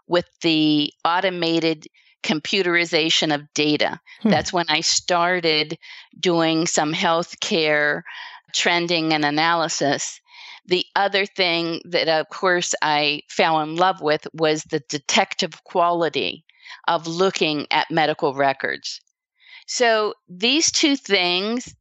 with 0.09 0.27
the 0.41 0.93
automated 1.05 1.87
computerization 2.23 3.35
of 3.35 3.43
data. 3.55 4.01
Hmm. 4.23 4.31
That's 4.31 4.53
when 4.53 4.67
I 4.69 4.81
started 4.81 5.79
doing 6.19 6.67
some 6.67 6.93
healthcare 6.93 8.03
trending 8.55 9.13
and 9.13 9.25
analysis. 9.25 10.21
The 10.69 10.85
other 10.95 11.25
thing 11.25 11.81
that, 11.87 12.09
of 12.09 12.29
course, 12.29 12.75
I 12.83 13.23
fell 13.29 13.61
in 13.61 13.77
love 13.77 14.03
with 14.03 14.27
was 14.35 14.63
the 14.65 14.81
detective 14.81 15.65
quality 15.65 16.45
of 16.87 17.07
looking 17.07 17.67
at 17.71 17.91
medical 17.91 18.35
records. 18.35 19.01
So 19.67 20.13
these 20.29 20.71
two 20.71 20.97
things 20.97 21.75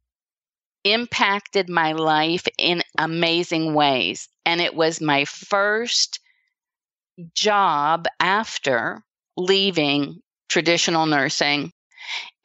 impacted 0.84 1.68
my 1.68 1.92
life 1.92 2.46
in 2.56 2.82
amazing 2.98 3.74
ways. 3.74 4.28
And 4.46 4.60
it 4.60 4.74
was 4.74 5.02
my 5.02 5.26
first 5.26 6.20
job 7.34 8.06
after 8.20 9.02
leaving 9.36 10.22
traditional 10.48 11.04
nursing 11.04 11.72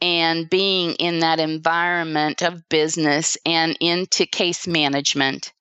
and 0.01 0.49
being 0.49 0.95
in 0.95 1.19
that 1.19 1.39
environment 1.39 2.41
of 2.41 2.67
business 2.67 3.37
and 3.45 3.77
into 3.79 4.25
case 4.25 4.67
management 4.67 5.53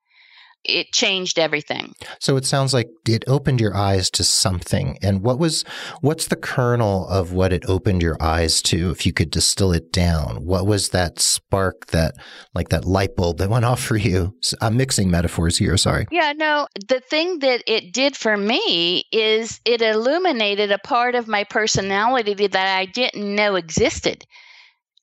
it 0.64 0.92
changed 0.92 1.38
everything. 1.38 1.95
So 2.19 2.37
it 2.37 2.45
sounds 2.45 2.73
like 2.73 2.88
it 3.09 3.25
opened 3.26 3.61
your 3.61 3.76
eyes 3.76 4.11
to 4.11 4.25
something. 4.25 4.99
And 5.02 5.23
what 5.23 5.38
was 5.38 5.64
what's 6.00 6.28
the 6.28 6.37
kernel 6.37 7.07
of 7.09 7.33
what 7.33 7.52
it 7.52 7.64
opened 7.69 8.02
your 8.02 8.16
eyes 8.21 8.62
to 8.62 8.90
if 8.90 9.04
you 9.04 9.12
could 9.12 9.31
distill 9.31 9.73
it 9.73 9.92
down? 9.92 10.45
What 10.45 10.66
was 10.66 10.90
that 10.90 11.19
spark 11.19 11.87
that 11.87 12.14
like 12.54 12.69
that 12.69 12.85
light 12.85 13.16
bulb 13.16 13.38
that 13.38 13.50
went 13.50 13.64
off 13.73 13.83
for 13.83 13.97
you? 13.97 14.35
I'm 14.61 14.76
mixing 14.76 15.11
metaphors 15.11 15.59
here, 15.59 15.76
sorry. 15.76 16.07
Yeah, 16.11 16.33
no, 16.37 16.66
the 16.88 17.00
thing 17.00 17.40
that 17.40 17.62
it 17.66 17.92
did 17.92 18.16
for 18.16 18.37
me 18.37 19.04
is 19.12 19.61
it 19.64 19.83
illuminated 19.83 20.71
a 20.71 20.78
part 20.78 21.14
of 21.14 21.28
my 21.28 21.45
personality 21.45 22.47
that 22.47 22.78
I 22.78 22.87
didn't 22.87 23.35
know 23.35 23.57
existed. 23.57 24.25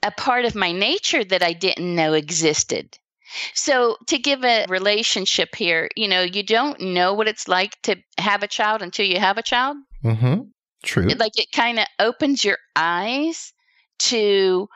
A 0.01 0.11
part 0.11 0.45
of 0.45 0.55
my 0.55 0.71
nature 0.71 1.25
that 1.25 1.43
I 1.43 1.51
didn't 1.51 1.93
know 1.93 2.13
existed. 2.13 2.97
So, 3.53 3.97
to 4.07 4.17
give 4.17 4.43
a 4.43 4.65
relationship 4.67 5.55
here, 5.55 5.89
you 5.95 6.07
know, 6.07 6.21
you 6.21 6.43
don't 6.43 6.79
know 6.79 7.13
what 7.13 7.27
it's 7.27 7.47
like 7.47 7.79
to 7.83 7.95
have 8.17 8.43
a 8.43 8.47
child 8.47 8.81
until 8.81 9.05
you 9.05 9.19
have 9.19 9.37
a 9.37 9.43
child. 9.43 9.77
Mm-hmm. 10.03 10.41
True. 10.83 11.07
Like 11.07 11.37
it 11.37 11.51
kind 11.51 11.79
of 11.79 11.85
opens 11.99 12.43
your 12.43 12.57
eyes 12.75 13.53
to 13.99 14.67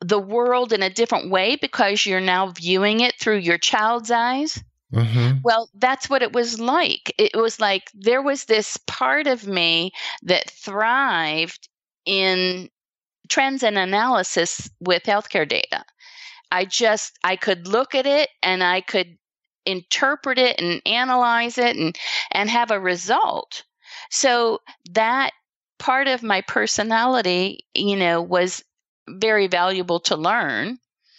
the 0.00 0.18
world 0.18 0.72
in 0.72 0.82
a 0.82 0.90
different 0.90 1.30
way 1.30 1.56
because 1.56 2.06
you're 2.06 2.20
now 2.20 2.50
viewing 2.50 3.00
it 3.00 3.14
through 3.20 3.38
your 3.38 3.58
child's 3.58 4.10
eyes. 4.10 4.62
Mm-hmm. 4.92 5.38
Well, 5.42 5.68
that's 5.74 6.08
what 6.08 6.22
it 6.22 6.32
was 6.32 6.60
like. 6.60 7.12
It 7.18 7.34
was 7.34 7.60
like 7.60 7.90
there 7.92 8.22
was 8.22 8.44
this 8.44 8.78
part 8.86 9.26
of 9.26 9.46
me 9.46 9.92
that 10.22 10.50
thrived 10.50 11.68
in 12.04 12.70
trends 13.28 13.62
and 13.62 13.76
analysis 13.76 14.70
with 14.80 15.02
healthcare 15.02 15.48
data. 15.48 15.84
I 16.50 16.64
just 16.64 17.18
I 17.24 17.36
could 17.36 17.66
look 17.66 17.94
at 17.94 18.06
it 18.06 18.28
and 18.42 18.62
I 18.62 18.80
could 18.80 19.16
interpret 19.64 20.38
it 20.38 20.60
and 20.60 20.80
analyze 20.86 21.58
it 21.58 21.76
and 21.76 21.96
and 22.30 22.48
have 22.48 22.70
a 22.70 22.80
result. 22.80 23.64
So 24.10 24.60
that 24.92 25.32
part 25.78 26.08
of 26.08 26.22
my 26.22 26.40
personality, 26.42 27.66
you 27.74 27.96
know, 27.96 28.22
was 28.22 28.62
very 29.08 29.46
valuable 29.46 30.00
to 30.00 30.16
learn. 30.16 30.78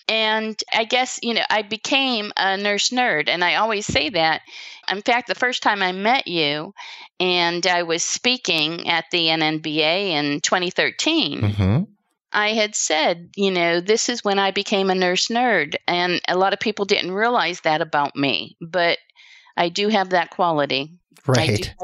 And 0.09 0.61
I 0.73 0.85
guess, 0.85 1.19
you 1.21 1.33
know, 1.33 1.43
I 1.49 1.63
became 1.63 2.31
a 2.37 2.55
nurse 2.55 2.89
nerd. 2.89 3.27
And 3.27 3.43
I 3.43 3.55
always 3.55 3.85
say 3.85 4.09
that. 4.09 4.41
In 4.89 5.01
fact, 5.01 5.27
the 5.27 5.35
first 5.35 5.61
time 5.61 5.83
I 5.83 5.91
met 5.91 6.27
you 6.27 6.73
and 7.19 7.67
I 7.67 7.83
was 7.83 8.03
speaking 8.03 8.87
at 8.87 9.05
the 9.11 9.27
NNBA 9.27 10.11
in 10.11 10.39
2013, 10.39 11.41
mm-hmm. 11.41 11.83
I 12.31 12.49
had 12.49 12.75
said, 12.75 13.29
you 13.35 13.51
know, 13.51 13.79
this 13.79 14.09
is 14.09 14.23
when 14.23 14.39
I 14.39 14.51
became 14.51 14.89
a 14.89 14.95
nurse 14.95 15.27
nerd. 15.27 15.75
And 15.87 16.21
a 16.27 16.37
lot 16.37 16.53
of 16.53 16.59
people 16.59 16.85
didn't 16.85 17.11
realize 17.11 17.61
that 17.61 17.81
about 17.81 18.15
me, 18.15 18.57
but 18.61 18.97
I 19.55 19.69
do 19.69 19.87
have 19.89 20.09
that 20.09 20.29
quality. 20.31 20.97
Right. 21.25 21.73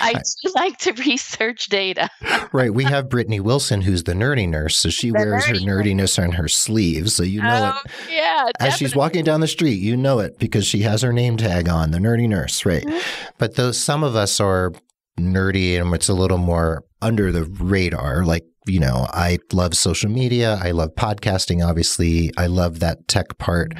I 0.00 0.14
do 0.14 0.52
like 0.54 0.78
to 0.78 0.92
research 0.92 1.66
data. 1.66 2.08
right. 2.52 2.72
We 2.72 2.84
have 2.84 3.08
Brittney 3.08 3.40
Wilson, 3.40 3.82
who's 3.82 4.04
the 4.04 4.14
nerdy 4.14 4.48
nurse, 4.48 4.76
so 4.76 4.88
she 4.88 5.10
The 5.10 5.18
wears 5.18 5.44
her 5.46 5.54
nerdy 5.54 5.94
nerdiness 5.94 6.22
on 6.22 6.32
her 6.32 6.48
sleeve, 6.48 7.10
so 7.10 7.22
you 7.22 7.42
know 7.42 7.74
oh, 7.74 7.80
it. 7.84 7.92
yeah. 8.10 8.48
As 8.58 8.74
she's 8.74 8.96
walking 8.96 9.22
down 9.24 9.40
the 9.40 9.46
street, 9.46 9.78
you 9.80 9.96
know 9.96 10.18
it 10.20 10.38
because 10.38 10.66
she 10.66 10.80
has 10.80 11.02
her 11.02 11.12
name 11.12 11.36
tag 11.36 11.68
on, 11.68 11.90
the 11.90 11.98
nerdy 11.98 12.28
nurse, 12.28 12.64
right? 12.64 12.84
Mhm. 12.84 13.02
But 13.38 13.56
those 13.56 13.78
some 13.78 14.02
of 14.02 14.16
us 14.16 14.40
are 14.40 14.72
nerdy 15.18 15.78
and 15.80 15.94
it's 15.94 16.08
a 16.08 16.14
little 16.14 16.38
more 16.38 16.84
under 17.02 17.30
the 17.30 17.44
radar. 17.44 18.24
Like, 18.24 18.44
you 18.66 18.80
know, 18.80 19.06
I 19.10 19.38
love 19.52 19.74
social 19.74 20.10
media, 20.10 20.58
I 20.62 20.70
love 20.70 20.94
podcasting, 20.96 21.66
obviously. 21.66 22.30
I 22.36 22.46
love 22.46 22.80
that 22.80 23.08
tech 23.08 23.38
part 23.38 23.72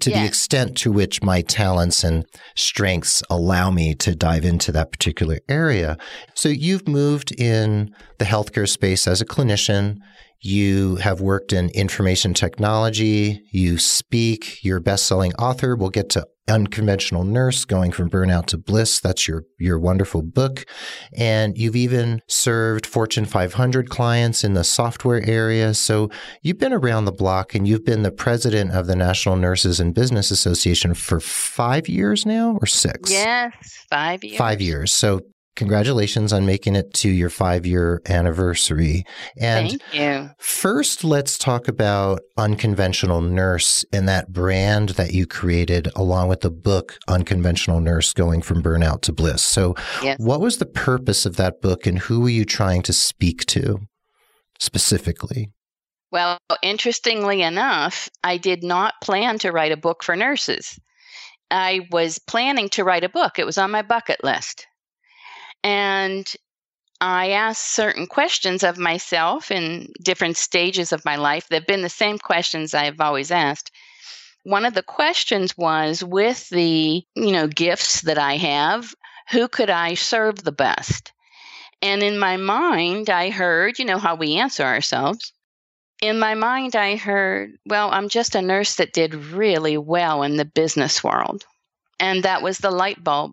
to 0.00 0.10
the 0.10 0.24
extent 0.24 0.76
to 0.76 0.92
which 0.92 1.22
my 1.22 1.40
talents 1.40 2.04
and 2.04 2.26
strengths 2.56 3.22
allow 3.30 3.70
me 3.70 3.94
to 3.94 4.14
dive 4.14 4.44
into 4.44 4.72
that 4.72 4.92
particular 4.92 5.38
area. 5.48 5.96
So 6.34 6.48
you've 6.48 6.86
moved 6.88 7.32
in 7.32 7.94
the 8.18 8.24
healthcare 8.24 8.68
space 8.68 9.06
as 9.06 9.20
a 9.20 9.26
clinician. 9.26 9.98
You 10.44 10.96
have 10.96 11.22
worked 11.22 11.54
in 11.54 11.70
information 11.70 12.34
technology. 12.34 13.40
You 13.50 13.78
speak. 13.78 14.62
You're 14.62 14.76
a 14.76 14.82
best-selling 14.82 15.32
author. 15.36 15.74
We'll 15.74 15.88
get 15.88 16.10
to 16.10 16.26
Unconventional 16.46 17.24
Nurse, 17.24 17.64
Going 17.64 17.92
from 17.92 18.10
Burnout 18.10 18.44
to 18.46 18.58
Bliss. 18.58 19.00
That's 19.00 19.26
your 19.26 19.44
your 19.58 19.78
wonderful 19.78 20.20
book. 20.20 20.66
And 21.16 21.56
you've 21.56 21.76
even 21.76 22.20
served 22.28 22.84
Fortune 22.84 23.24
500 23.24 23.88
clients 23.88 24.44
in 24.44 24.52
the 24.52 24.64
software 24.64 25.26
area. 25.26 25.72
So 25.72 26.10
you've 26.42 26.58
been 26.58 26.74
around 26.74 27.06
the 27.06 27.12
block 27.12 27.54
and 27.54 27.66
you've 27.66 27.86
been 27.86 28.02
the 28.02 28.12
president 28.12 28.72
of 28.72 28.86
the 28.86 28.96
National 28.96 29.36
Nurses 29.36 29.80
in 29.80 29.92
Business 29.92 30.30
Association 30.30 30.92
for 30.92 31.20
five 31.20 31.88
years 31.88 32.26
now 32.26 32.58
or 32.60 32.66
six? 32.66 33.10
Yes, 33.10 33.54
five 33.88 34.22
years. 34.22 34.36
Five 34.36 34.60
years. 34.60 34.92
So 34.92 35.22
congratulations 35.56 36.32
on 36.32 36.46
making 36.46 36.76
it 36.76 36.92
to 36.94 37.08
your 37.08 37.30
five 37.30 37.64
year 37.66 38.02
anniversary. 38.06 39.04
And 39.38 39.70
Thank 39.70 39.94
you. 39.94 40.30
First, 40.38 41.04
let's 41.04 41.38
talk 41.38 41.68
about 41.68 42.20
Unconventional 42.36 43.20
Nurse 43.20 43.84
and 43.92 44.08
that 44.08 44.32
brand 44.32 44.90
that 44.90 45.12
you 45.12 45.26
created 45.26 45.88
along 45.96 46.28
with 46.28 46.40
the 46.40 46.50
book 46.50 46.98
Unconventional 47.08 47.80
Nurse 47.80 48.12
Going 48.12 48.42
from 48.42 48.62
Burnout 48.62 49.02
to 49.02 49.12
Bliss. 49.12 49.42
So, 49.42 49.74
Yes. 50.02 50.18
what 50.18 50.40
was 50.40 50.58
the 50.58 50.66
purpose 50.66 51.26
of 51.26 51.36
that 51.36 51.60
book 51.60 51.86
and 51.86 51.98
who 51.98 52.20
were 52.20 52.28
you 52.28 52.44
trying 52.44 52.82
to 52.82 52.92
speak 52.92 53.44
to 53.46 53.80
specifically? 54.58 55.50
Well, 56.10 56.38
interestingly 56.62 57.42
enough, 57.42 58.08
I 58.22 58.36
did 58.36 58.62
not 58.62 58.94
plan 59.02 59.38
to 59.40 59.50
write 59.50 59.72
a 59.72 59.76
book 59.76 60.04
for 60.04 60.14
nurses. 60.14 60.78
I 61.50 61.88
was 61.90 62.18
planning 62.18 62.68
to 62.70 62.84
write 62.84 63.04
a 63.04 63.08
book, 63.08 63.38
it 63.38 63.46
was 63.46 63.58
on 63.58 63.70
my 63.70 63.82
bucket 63.82 64.22
list. 64.22 64.66
And 65.64 66.32
I 67.00 67.30
asked 67.30 67.74
certain 67.74 68.06
questions 68.06 68.62
of 68.62 68.78
myself 68.78 69.50
in 69.50 69.92
different 70.00 70.36
stages 70.36 70.92
of 70.92 71.04
my 71.04 71.16
life. 71.16 71.48
They've 71.48 71.66
been 71.66 71.82
the 71.82 71.88
same 71.88 72.18
questions 72.18 72.72
I've 72.72 73.00
always 73.00 73.32
asked. 73.32 73.72
One 74.44 74.64
of 74.64 74.74
the 74.74 74.82
questions 74.82 75.58
was 75.58 76.04
with 76.04 76.48
the, 76.50 77.02
you 77.16 77.32
know, 77.32 77.48
gifts 77.48 78.02
that 78.02 78.18
I 78.18 78.36
have, 78.36 78.94
who 79.30 79.48
could 79.48 79.70
I 79.70 79.94
serve 79.94 80.44
the 80.44 80.52
best? 80.52 81.10
And 81.82 82.00
in 82.02 82.18
my 82.18 82.36
mind, 82.36 83.10
I 83.10 83.30
heard, 83.30 83.80
you 83.80 83.84
know, 83.84 83.98
how 83.98 84.14
we 84.14 84.36
answer 84.36 84.62
ourselves 84.62 85.32
in 86.04 86.18
my 86.18 86.34
mind, 86.34 86.76
I 86.76 86.96
heard, 86.96 87.52
well, 87.66 87.90
I'm 87.90 88.08
just 88.08 88.34
a 88.34 88.42
nurse 88.42 88.76
that 88.76 88.92
did 88.92 89.14
really 89.14 89.78
well 89.78 90.22
in 90.22 90.36
the 90.36 90.44
business 90.44 91.02
world. 91.02 91.44
And 91.98 92.24
that 92.24 92.42
was 92.42 92.58
the 92.58 92.70
light 92.70 93.02
bulb. 93.02 93.32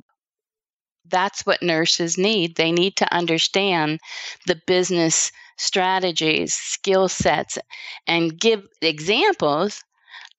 That's 1.12 1.46
what 1.46 1.62
nurses 1.62 2.18
need. 2.18 2.56
They 2.56 2.72
need 2.72 2.96
to 2.98 3.14
understand 3.14 4.00
the 4.48 4.60
business 4.66 5.32
strategies, 5.58 6.54
skill 6.54 7.08
sets, 7.08 7.60
and 8.08 8.40
give 8.40 8.64
examples 8.82 9.84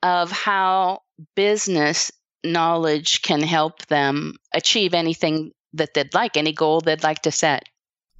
of 0.02 0.33
how 0.33 1.00
business 1.37 2.11
knowledge 2.45 3.23
can 3.23 3.41
help 3.41 3.87
them 3.87 4.35
achieve 4.52 4.95
anything 4.95 5.52
that 5.75 5.95
they'd 5.95 6.12
like, 6.12 6.37
any 6.37 6.52
goal 6.52 6.81
they'd 6.81 7.05
like 7.05 7.23
to 7.23 7.31
set. 7.31 7.62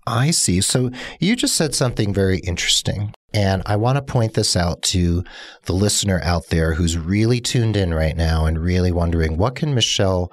I 0.06 0.30
see. 0.30 0.61
So 0.61 0.90
you 1.21 1.37
just 1.37 1.57
said 1.57 1.74
something 1.74 2.12
very 2.12 2.38
interesting. 2.38 3.14
And 3.35 3.62
I 3.66 3.76
want 3.76 3.96
to 3.96 4.03
point 4.03 4.35
this 4.35 4.57
out 4.57 4.83
to 4.83 5.24
the 5.64 5.72
listener 5.72 6.20
out 6.22 6.48
there 6.48 6.74
who's 6.74 6.98
really 6.98 7.40
tuned 7.40 7.76
in 7.76 7.94
right 7.94 8.16
now 8.16 8.44
and 8.46 8.59
really 8.59 8.92
wondering 8.92 9.37
what 9.37 9.55
can 9.55 9.74
Michelle, 9.74 10.33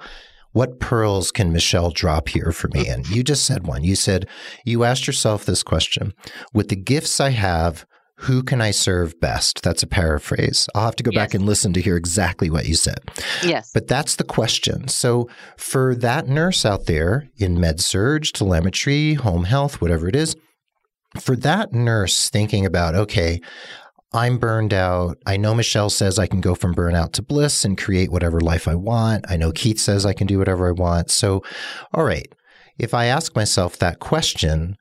what 0.52 0.80
pearls 0.80 1.30
can 1.30 1.52
Michelle 1.52 1.90
drop 1.90 2.28
here 2.28 2.52
for 2.52 2.68
me? 2.74 2.88
And 2.88 3.08
you 3.08 3.22
just 3.22 3.44
said 3.44 3.66
one. 3.66 3.84
You 3.84 3.96
said, 3.96 4.28
you 4.64 4.84
asked 4.84 5.06
yourself 5.06 5.44
this 5.44 5.62
question 5.62 6.12
with 6.52 6.68
the 6.68 6.76
gifts 6.76 7.20
I 7.20 7.30
have, 7.30 7.86
who 8.20 8.42
can 8.42 8.60
I 8.60 8.70
serve 8.70 9.18
best? 9.18 9.62
That's 9.62 9.82
a 9.82 9.86
paraphrase. 9.86 10.68
I'll 10.74 10.84
have 10.84 10.96
to 10.96 11.02
go 11.02 11.10
back 11.10 11.32
and 11.32 11.46
listen 11.46 11.72
to 11.72 11.80
hear 11.80 11.96
exactly 11.96 12.50
what 12.50 12.66
you 12.66 12.74
said. 12.74 12.98
Yes. 13.42 13.70
But 13.72 13.86
that's 13.86 14.16
the 14.16 14.24
question. 14.24 14.88
So 14.88 15.30
for 15.56 15.94
that 15.94 16.28
nurse 16.28 16.66
out 16.66 16.84
there 16.84 17.30
in 17.38 17.58
med 17.58 17.80
surg, 17.80 18.24
telemetry, 18.34 19.14
home 19.14 19.44
health, 19.44 19.80
whatever 19.80 20.06
it 20.06 20.14
is, 20.14 20.36
for 21.18 21.34
that 21.36 21.72
nurse 21.72 22.28
thinking 22.28 22.66
about, 22.66 22.94
okay, 22.94 23.40
I'm 24.12 24.38
burned 24.38 24.74
out. 24.74 25.18
I 25.26 25.36
know 25.36 25.54
Michelle 25.54 25.90
says 25.90 26.18
I 26.18 26.26
can 26.26 26.40
go 26.40 26.54
from 26.54 26.74
burnout 26.74 27.12
to 27.12 27.22
bliss 27.22 27.64
and 27.64 27.78
create 27.78 28.10
whatever 28.10 28.40
life 28.40 28.66
I 28.66 28.74
want. 28.74 29.24
I 29.30 29.36
know 29.36 29.52
Keith 29.52 29.78
says 29.78 30.04
I 30.04 30.12
can 30.14 30.26
do 30.26 30.38
whatever 30.38 30.68
I 30.68 30.72
want. 30.72 31.10
So, 31.10 31.44
all 31.94 32.04
right, 32.04 32.26
if 32.78 32.92
I 32.92 33.06
ask 33.06 33.36
myself 33.36 33.78
that 33.78 34.00
question, 34.00 34.76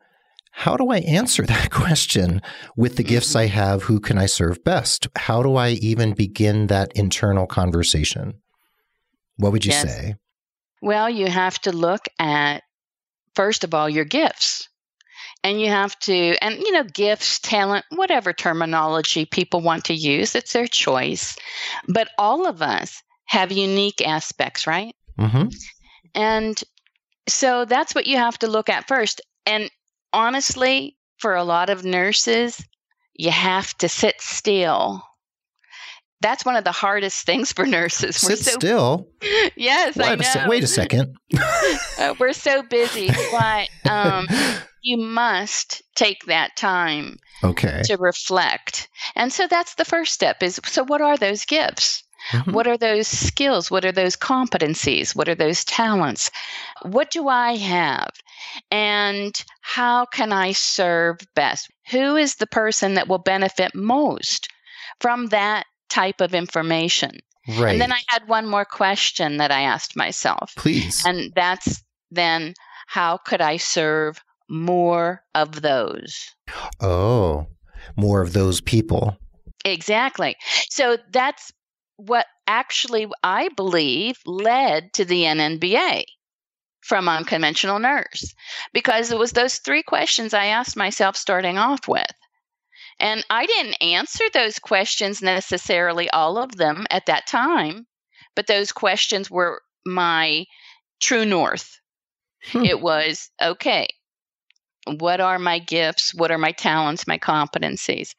how 0.52 0.76
do 0.76 0.90
I 0.90 0.98
answer 1.00 1.44
that 1.46 1.70
question 1.70 2.42
with 2.76 2.96
the 2.96 3.04
gifts 3.04 3.36
I 3.36 3.46
have? 3.46 3.84
Who 3.84 4.00
can 4.00 4.18
I 4.18 4.26
serve 4.26 4.64
best? 4.64 5.08
How 5.16 5.44
do 5.44 5.56
I 5.56 5.70
even 5.70 6.14
begin 6.14 6.68
that 6.68 6.92
internal 6.94 7.46
conversation? 7.46 8.34
What 9.38 9.52
would 9.52 9.66
you 9.66 9.72
Yes. 9.72 9.84
say? 9.84 10.16
Well, 10.82 11.10
you 11.10 11.28
have 11.28 11.60
to 11.60 11.72
look 11.72 12.08
at, 12.18 12.64
first 13.36 13.64
of 13.64 13.74
all, 13.74 13.90
your 13.90 14.06
gifts. 14.06 14.70
And 15.44 15.62
you 15.62 15.68
have 15.70 15.98
to, 16.00 16.36
and 16.44 16.58
you 16.60 16.72
know, 16.72 16.84
gifts, 16.84 17.40
talent, 17.40 17.86
whatever 17.92 18.34
terminology 18.34 19.26
people 19.26 19.62
want 19.62 19.86
to 19.86 19.94
use, 19.94 20.36
it's 20.36 20.54
their 20.54 20.68
choice. 20.68 21.38
But 21.88 22.10
all 22.18 22.46
of 22.46 22.62
us 22.62 23.02
have 23.26 23.52
unique 23.52 24.06
aspects, 24.06 24.68
right? 24.68 24.96
hmm 25.18 25.48
And 26.14 26.62
so 27.28 27.66
that's 27.66 27.96
what 27.96 28.08
you 28.08 28.18
have 28.18 28.38
to 28.40 28.48
look 28.48 28.70
at 28.70 28.88
first. 28.88 29.22
And 29.46 29.70
honestly, 30.14 30.98
for 31.18 31.36
a 31.36 31.44
lot 31.44 31.70
of 31.70 31.86
nurses, 31.86 32.62
you 33.14 33.32
have 33.32 33.78
to 33.78 33.90
sit 33.90 34.20
still. 34.20 35.04
That's 36.22 36.44
one 36.46 36.56
of 36.56 36.64
the 36.64 36.72
hardest 36.72 37.26
things 37.26 37.54
for 37.54 37.66
nurses. 37.66 38.22
We're 38.24 38.36
Sit 38.36 38.40
so 38.40 38.52
still. 38.52 39.08
yes, 39.56 39.98
I 39.98 40.12
Wait 40.12 40.20
a, 40.20 40.24
se- 40.24 40.44
know. 40.44 40.50
wait 40.50 40.64
a 40.64 40.68
second. 40.68 41.16
Uh, 42.00 42.16
we're 42.18 42.32
so 42.32 42.64
busy, 42.64 43.10
but 43.30 43.68
um, 43.92 44.26
you 44.82 44.96
must 44.98 45.82
take 45.96 46.24
that 46.28 46.56
time 46.56 47.18
okay. 47.44 47.82
to 47.84 47.98
reflect. 47.98 48.88
And 49.18 49.34
so 49.34 49.48
that's 49.48 49.76
the 49.76 49.84
first 49.84 50.14
step 50.14 50.42
is 50.42 50.62
so 50.64 50.86
what 50.86 51.02
are 51.02 51.18
those 51.18 51.44
gifts? 51.44 52.04
Mhm. 52.32 52.54
What 52.54 52.68
are 52.68 52.78
those 52.78 53.08
skills? 53.08 53.70
What 53.70 53.84
are 53.84 53.92
those 53.92 54.16
competencies? 54.16 55.14
What 55.16 55.28
are 55.28 55.36
those 55.36 55.66
talents? 55.66 56.32
What 56.84 57.12
do 57.12 57.28
I 57.28 57.56
have? 57.58 58.12
And 58.72 59.34
how 59.62 60.06
can 60.06 60.32
I 60.32 60.54
serve 60.54 61.20
best? 61.36 61.70
Who 61.92 62.16
is 62.16 62.36
the 62.36 62.48
person 62.48 62.94
that 62.94 63.08
will 63.10 63.18
benefit 63.20 63.76
most 63.76 64.48
from 65.00 65.28
that 65.28 65.66
type 65.90 66.22
of 66.22 66.34
information? 66.34 67.20
Right. 67.58 67.72
And 67.72 67.82
then 67.82 67.92
I 67.92 68.02
had 68.08 68.28
one 68.28 68.48
more 68.48 68.66
question 68.66 69.38
that 69.38 69.52
I 69.52 69.62
asked 69.62 69.96
myself. 69.96 70.54
Please. 70.56 71.04
And 71.06 71.34
that's 71.36 71.84
then 72.12 72.54
how 72.88 73.18
could 73.18 73.42
I 73.42 73.58
serve 73.58 74.22
more 74.50 75.24
of 75.36 75.62
those? 75.62 76.30
oh, 76.80 77.48
more 77.96 78.22
of 78.22 78.34
those 78.34 78.62
people. 78.62 79.18
Exactly. 79.66 80.36
So 80.70 80.98
that's 81.12 81.52
what 81.98 82.26
actually 82.48 83.08
I 83.24 83.50
believe 83.50 84.18
led 84.26 84.94
to 84.94 85.06
the 85.06 85.24
NNBA 85.24 86.04
from 86.82 87.10
unconventional 87.10 87.80
nurse 87.80 88.34
because 88.74 89.12
it 89.12 89.20
was 89.20 89.34
those 89.34 89.58
three 89.58 89.84
questions 89.84 90.34
I 90.34 90.46
asked 90.46 90.78
myself 90.78 91.16
starting 91.16 91.58
off 91.58 91.88
with. 91.88 92.12
And 93.00 93.26
I 93.30 93.46
didn't 93.46 93.82
answer 93.82 94.26
those 94.34 94.60
questions 94.60 95.22
necessarily, 95.22 96.10
all 96.10 96.38
of 96.38 96.56
them 96.58 96.86
at 96.90 97.06
that 97.06 97.28
time, 97.28 97.88
but 98.36 98.48
those 98.48 98.72
questions 98.72 99.32
were 99.32 99.62
my 99.86 100.46
true 101.00 101.26
north. 101.26 101.80
Hmm. 102.52 102.66
It 102.66 102.82
was 102.82 103.30
okay, 103.42 103.88
what 104.86 105.20
are 105.20 105.40
my 105.40 105.60
gifts? 105.60 106.14
What 106.14 106.32
are 106.32 106.38
my 106.38 106.52
talents, 106.52 107.08
my 107.08 107.18
competencies? 107.18 108.16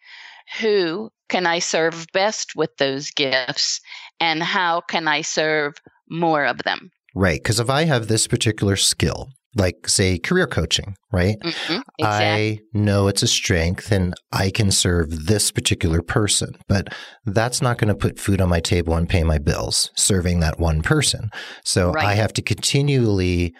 Who 0.60 1.10
can 1.28 1.46
I 1.46 1.58
serve 1.58 2.06
best 2.12 2.56
with 2.56 2.76
those 2.76 3.10
gifts? 3.10 3.80
And 4.18 4.42
how 4.42 4.80
can 4.80 5.08
I 5.08 5.22
serve 5.22 5.74
more 6.08 6.44
of 6.44 6.58
them? 6.58 6.90
Right. 7.14 7.42
Because 7.42 7.60
if 7.60 7.70
I 7.70 7.84
have 7.84 8.08
this 8.08 8.26
particular 8.26 8.76
skill 8.76 9.30
like 9.56 9.88
say 9.88 10.18
career 10.18 10.46
coaching, 10.46 10.94
right? 11.12 11.36
Mhm, 11.42 11.82
exactly. 11.98 12.04
I 12.04 12.60
know 12.72 13.08
it's 13.08 13.22
a 13.22 13.26
strength 13.26 13.90
and 13.90 14.14
I 14.32 14.50
can 14.50 14.70
serve 14.70 15.26
this 15.26 15.50
particular 15.50 16.02
person, 16.02 16.54
but 16.68 16.88
that's 17.26 17.60
not 17.60 17.78
going 17.78 17.88
to 17.88 17.94
put 17.94 18.18
food 18.18 18.40
on 18.40 18.48
my 18.48 18.60
table 18.60 18.94
and 18.94 19.08
pay 19.08 19.24
my 19.24 19.38
bills 19.38 19.90
serving 19.96 20.40
that 20.40 20.60
one 20.60 20.82
person. 20.82 21.30
So 21.64 21.90
Right. 21.92 22.06
I 22.06 22.14
have 22.14 22.32
to 22.34 22.42
continually 22.42 23.54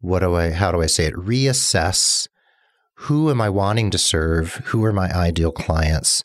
what 0.00 0.20
do 0.20 0.34
I 0.34 0.50
how 0.50 0.72
do 0.72 0.82
I 0.82 0.86
say 0.86 1.06
it 1.06 1.14
reassess 1.14 2.26
who 3.04 3.30
am 3.30 3.40
I 3.40 3.48
wanting 3.48 3.90
to 3.92 3.98
serve? 3.98 4.56
Who 4.66 4.84
are 4.84 4.92
my 4.92 5.10
ideal 5.10 5.52
clients? 5.52 6.22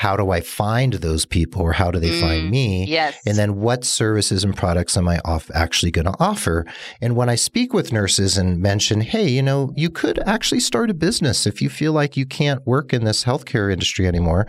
How 0.00 0.14
do 0.14 0.30
I 0.30 0.42
find 0.42 0.92
those 0.94 1.24
people 1.24 1.62
or 1.62 1.72
how 1.72 1.90
do 1.90 1.98
they 1.98 2.10
find 2.20 2.48
Mm, 2.48 2.50
me? 2.50 2.84
yes. 2.86 3.16
And 3.24 3.38
then 3.38 3.56
what 3.56 3.82
services 3.82 4.44
and 4.44 4.54
products 4.54 4.94
am 4.96 5.08
I 5.08 5.20
off 5.24 5.50
actually 5.54 5.90
going 5.90 6.04
to 6.04 6.14
offer? 6.20 6.66
And 7.00 7.16
when 7.16 7.30
I 7.30 7.34
speak 7.34 7.72
with 7.72 7.92
nurses 7.94 8.36
and 8.36 8.60
mention, 8.60 9.00
hey, 9.00 9.26
you 9.26 9.40
know, 9.42 9.72
you 9.74 9.88
could 9.88 10.18
actually 10.26 10.60
start 10.60 10.90
a 10.90 10.94
business 10.94 11.46
if 11.46 11.62
you 11.62 11.70
feel 11.70 11.92
like 11.94 12.14
you 12.14 12.26
can't 12.26 12.66
work 12.66 12.92
in 12.92 13.04
this 13.04 13.24
healthcare 13.24 13.72
industry 13.72 14.06
anymore, 14.06 14.46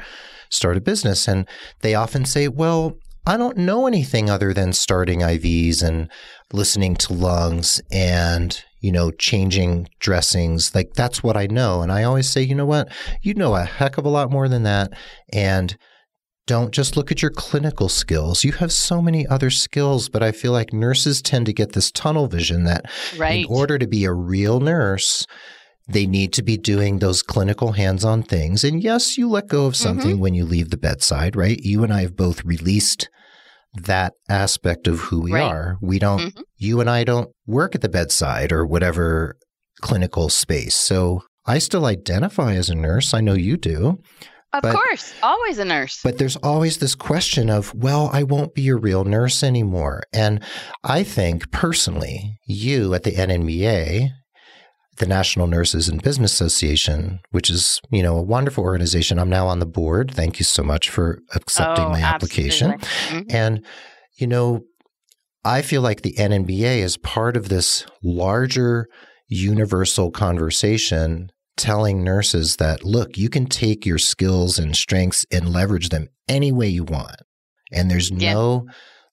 start 0.50 0.76
a 0.76 0.82
business. 0.82 1.30
And 1.30 1.48
they 1.80 1.96
often 1.96 2.26
say, 2.26 2.50
well, 2.50 2.98
I 3.26 3.38
don't 3.38 3.58
know 3.58 3.88
anything 3.88 4.30
other 4.30 4.54
than 4.54 4.74
starting 4.74 5.20
IVs 5.22 5.82
and 5.82 6.10
listening 6.52 6.96
to 6.98 7.14
lungs 7.14 7.82
and, 7.90 8.62
you 8.80 8.92
know, 8.92 9.12
changing 9.12 9.88
dressings. 10.00 10.74
Like 10.76 10.94
that's 10.94 11.24
what 11.24 11.38
I 11.38 11.48
know. 11.48 11.82
And 11.82 11.92
I 11.92 12.04
always 12.04 12.30
say, 12.30 12.42
you 12.42 12.56
know 12.56 12.66
what? 12.66 12.90
You 13.22 13.34
know 13.34 13.56
a 13.56 13.64
heck 13.64 13.98
of 13.98 14.06
a 14.06 14.10
lot 14.10 14.32
more 14.32 14.48
than 14.48 14.64
that. 14.64 14.92
And 15.34 15.78
don't 16.46 16.72
just 16.72 16.96
look 16.96 17.12
at 17.12 17.22
your 17.22 17.32
clinical 17.32 17.90
skills. 17.90 18.44
You 18.46 18.54
have 18.54 18.72
so 18.72 19.02
many 19.02 19.28
other 19.28 19.50
skills, 19.50 20.08
but 20.08 20.24
I 20.24 20.32
feel 20.32 20.54
like 20.54 20.72
nurses 20.72 21.22
tend 21.22 21.46
to 21.48 21.54
get 21.54 21.74
this 21.74 21.92
tunnel 21.92 22.28
vision 22.28 22.64
that 22.64 22.86
right. 23.18 23.46
in 23.46 23.52
order 23.54 23.78
to 23.78 23.88
be 23.88 24.06
a 24.06 24.14
real 24.14 24.62
nurse, 24.62 25.26
they 25.90 26.06
need 26.06 26.32
to 26.34 26.44
be 26.44 26.58
doing 26.58 27.00
those 27.00 27.22
clinical 27.22 27.74
hands 27.74 28.06
on 28.06 28.24
things. 28.24 28.64
And 28.64 28.82
yes, 28.82 29.18
you 29.18 29.28
let 29.30 29.48
go 29.48 29.66
of 29.66 29.76
something 29.76 30.20
when 30.20 30.34
you 30.34 30.46
leave 30.46 30.70
the 30.70 30.78
bedside, 30.78 31.36
right? 31.36 31.60
You 31.62 31.84
and 31.84 31.92
I 31.92 32.02
have 32.02 32.16
both 32.16 32.44
released 32.46 33.10
that 33.74 34.14
aspect 34.30 34.88
of 34.88 35.00
who 35.00 35.22
we 35.22 35.34
Right. 35.34 35.44
are. 35.44 35.78
We 35.82 36.00
don't, 36.00 36.34
Mhm. 36.34 36.42
You 36.58 36.80
and 36.82 36.90
I 36.90 37.04
don't 37.04 37.30
work 37.46 37.76
at 37.76 37.82
the 37.82 37.90
bedside 37.90 38.52
or 38.52 38.66
whatever 38.66 39.36
clinical 39.82 40.30
space. 40.30 40.76
So 40.76 41.22
I 41.46 41.60
still 41.60 41.86
identify 41.86 42.56
as 42.56 42.70
a 42.70 42.76
nurse. 42.76 43.14
I 43.14 43.22
know 43.22 43.34
you 43.34 43.58
do. 43.58 44.00
of 44.54 44.62
but- 44.64 44.74
course, 44.76 45.14
always 45.22 45.60
a 45.60 45.66
nurse. 45.66 46.00
But 46.04 46.18
there's 46.18 46.36
always 46.38 46.78
this 46.80 46.96
question 46.96 47.50
of, 47.50 47.74
well, 47.76 48.10
I 48.12 48.24
won't 48.24 48.54
be 48.56 48.70
a 48.70 48.76
real 48.76 49.04
nurse 49.04 49.44
anymore. 49.44 50.04
And 50.14 50.44
I 50.84 51.04
think 51.04 51.52
personally, 51.52 52.38
you 52.48 52.94
at 52.94 53.04
the 53.04 53.12
NNBA, 53.12 54.10
the 54.98 55.06
National 55.06 55.46
Nurses 55.46 55.88
in 55.88 56.00
Business 56.00 56.34
Association, 56.34 57.20
which 57.30 57.52
is, 57.52 57.80
you 57.92 58.02
know, 58.02 58.18
a 58.18 58.22
wonderful 58.24 58.64
organization. 58.64 59.20
I'm 59.20 59.30
now 59.30 59.46
on 59.48 59.60
the 59.60 59.68
board. 59.68 60.12
Thank 60.12 60.40
you 60.40 60.46
so 60.46 60.64
much 60.64 60.90
for 60.90 61.20
accepting 61.36 61.86
Oh, 61.86 61.90
my 61.90 62.02
application. 62.02 62.80
Mhm. 62.80 63.26
And, 63.30 63.66
you 64.16 64.26
know, 64.26 64.62
I 65.48 65.62
feel 65.62 65.82
like 65.82 66.02
the 66.02 66.14
NNBA 66.18 66.80
is 66.80 66.98
part 66.98 67.38
of 67.38 67.48
this 67.48 67.86
larger 68.04 68.90
universal 69.30 70.12
conversation 70.12 71.32
telling 71.56 72.04
nurses 72.04 72.58
that, 72.58 72.84
look, 72.84 73.18
you 73.18 73.30
can 73.30 73.46
take 73.46 73.86
your 73.86 73.98
skills 73.98 74.60
and 74.60 74.76
strengths 74.76 75.26
and 75.32 75.48
leverage 75.48 75.88
them 75.88 76.10
any 76.28 76.52
way 76.52 76.68
you 76.68 76.84
want. 76.84 77.22
And 77.72 77.90
there's 77.90 78.12
Yeah. 78.12 78.34
no 78.34 78.66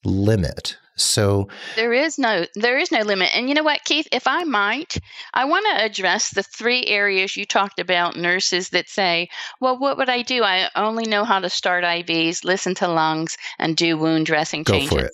limit. 0.05 0.77
So, 0.97 1.49
There 1.77 1.93
is 1.93 2.19
no 2.19 2.47
there 2.57 2.79
is 2.79 2.91
no 2.91 3.03
limit. 3.03 3.31
And 3.33 3.49
you 3.49 3.55
know 3.55 3.63
what, 3.63 3.85
Keith, 3.85 4.09
if 4.11 4.27
I 4.27 4.43
might, 4.43 4.97
I 5.35 5.45
want 5.45 5.67
to 5.71 5.85
address 5.85 6.31
the 6.31 6.43
three 6.43 6.85
areas 6.87 7.37
you 7.37 7.47
talked 7.47 7.79
about 7.79 8.17
nurses 8.17 8.71
that 8.71 8.89
say, 8.89 9.29
"Well, 9.61 9.79
what 9.79 9.99
would 9.99 10.09
I 10.09 10.23
do? 10.23 10.43
I 10.43 10.69
only 10.75 11.05
know 11.05 11.25
how 11.25 11.39
to 11.39 11.49
start 11.49 11.85
IVs, 11.85 12.45
listen 12.45 12.75
to 12.77 12.89
lungs, 12.89 13.37
and 13.59 13.77
do 13.77 13.97
wound 13.97 14.27
dressing 14.27 14.65
go 14.65 14.75
changes." 14.75 14.99
for 14.99 15.05
it. 15.05 15.13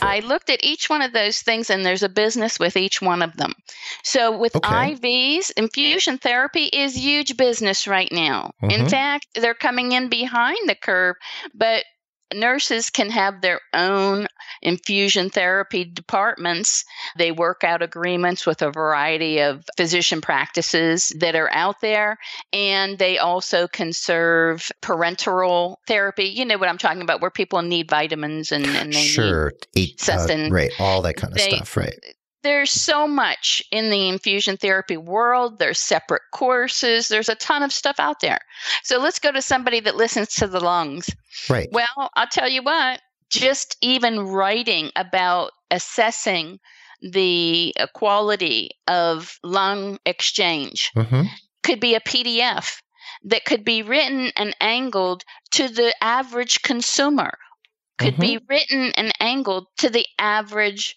I 0.00 0.20
looked 0.20 0.50
at 0.50 0.64
each 0.64 0.88
one 0.88 1.02
of 1.02 1.12
those 1.12 1.38
things, 1.40 1.70
and 1.70 1.84
there's 1.84 2.02
a 2.02 2.08
business 2.08 2.58
with 2.58 2.76
each 2.76 3.02
one 3.02 3.22
of 3.22 3.36
them. 3.36 3.54
So, 4.02 4.36
with 4.36 4.54
Okay. 4.54 4.94
IVs, 4.94 5.50
infusion 5.56 6.18
therapy 6.18 6.64
is 6.66 6.96
huge 6.96 7.36
business 7.36 7.86
right 7.86 8.10
now. 8.12 8.52
In 8.62 8.86
Mhm. 8.86 8.90
fact, 8.90 9.26
they're 9.34 9.54
coming 9.54 9.92
in 9.92 10.08
behind 10.08 10.68
the 10.68 10.74
curve, 10.76 11.16
but 11.54 11.84
nurses 12.36 12.90
can 12.90 13.10
have 13.10 13.40
their 13.40 13.60
own 13.72 14.26
infusion 14.62 15.30
therapy 15.30 15.84
departments. 15.84 16.84
They 17.16 17.32
work 17.32 17.64
out 17.64 17.82
agreements 17.82 18.46
with 18.46 18.62
a 18.62 18.70
variety 18.70 19.40
of 19.40 19.64
physician 19.76 20.20
practices 20.20 21.12
that 21.18 21.34
are 21.34 21.50
out 21.52 21.80
there, 21.80 22.18
and 22.52 22.98
they 22.98 23.18
also 23.18 23.66
can 23.66 23.92
serve 23.92 24.70
parenteral 24.82 25.76
therapy. 25.86 26.24
You 26.24 26.44
know 26.44 26.58
what 26.58 26.68
I'm 26.68 26.78
talking 26.78 27.02
about, 27.02 27.20
where 27.20 27.30
people 27.30 27.62
need 27.62 27.88
vitamins 27.88 28.52
and, 28.52 28.66
and 28.66 28.92
they 28.92 28.98
need 29.00 29.06
Sure. 29.06 29.52
Eight, 29.74 30.08
uh, 30.08 30.48
right. 30.50 30.70
All 30.78 31.02
that 31.02 31.14
kind 31.16 31.32
of 31.32 31.38
They- 31.38 31.50
stuff. 31.50 31.76
Right. 31.76 31.98
There's 32.46 32.70
so 32.70 33.08
much 33.08 33.60
in 33.72 33.90
the 33.90 34.08
infusion 34.08 34.56
therapy 34.56 34.96
world. 34.96 35.58
There's 35.58 35.80
separate 35.80 36.22
courses. 36.32 37.08
There's 37.08 37.28
a 37.28 37.34
ton 37.34 37.64
of 37.64 37.72
stuff 37.72 37.96
out 37.98 38.20
there. 38.20 38.38
So 38.84 38.98
let's 38.98 39.18
go 39.18 39.32
to 39.32 39.42
somebody 39.42 39.80
that 39.80 39.96
listens 39.96 40.28
to 40.36 40.46
the 40.46 40.60
lungs. 40.60 41.10
Right. 41.50 41.68
Well, 41.72 42.10
I'll 42.14 42.28
tell 42.28 42.48
you 42.48 42.62
what, 42.62 43.00
just 43.30 43.76
even 43.82 44.20
writing 44.20 44.92
about 44.94 45.50
assessing 45.72 46.60
the 47.02 47.74
quality 47.94 48.70
of 48.86 49.38
lung 49.42 49.98
exchange 50.06 50.92
hmm 50.94 51.22
could 51.64 51.80
be 51.80 51.96
a 51.96 52.00
PDF 52.00 52.80
that 53.24 53.44
could 53.44 53.64
be 53.64 53.82
written 53.82 54.30
and 54.36 54.54
angled 54.60 55.24
to 55.50 55.66
the 55.66 55.92
average 56.00 56.62
consumer, 56.62 57.36
could 57.98 58.16
be 58.18 58.38
written 58.48 58.92
and 58.96 59.12
angled 59.18 59.66
to 59.78 59.90
the 59.90 60.06
average 60.16 60.96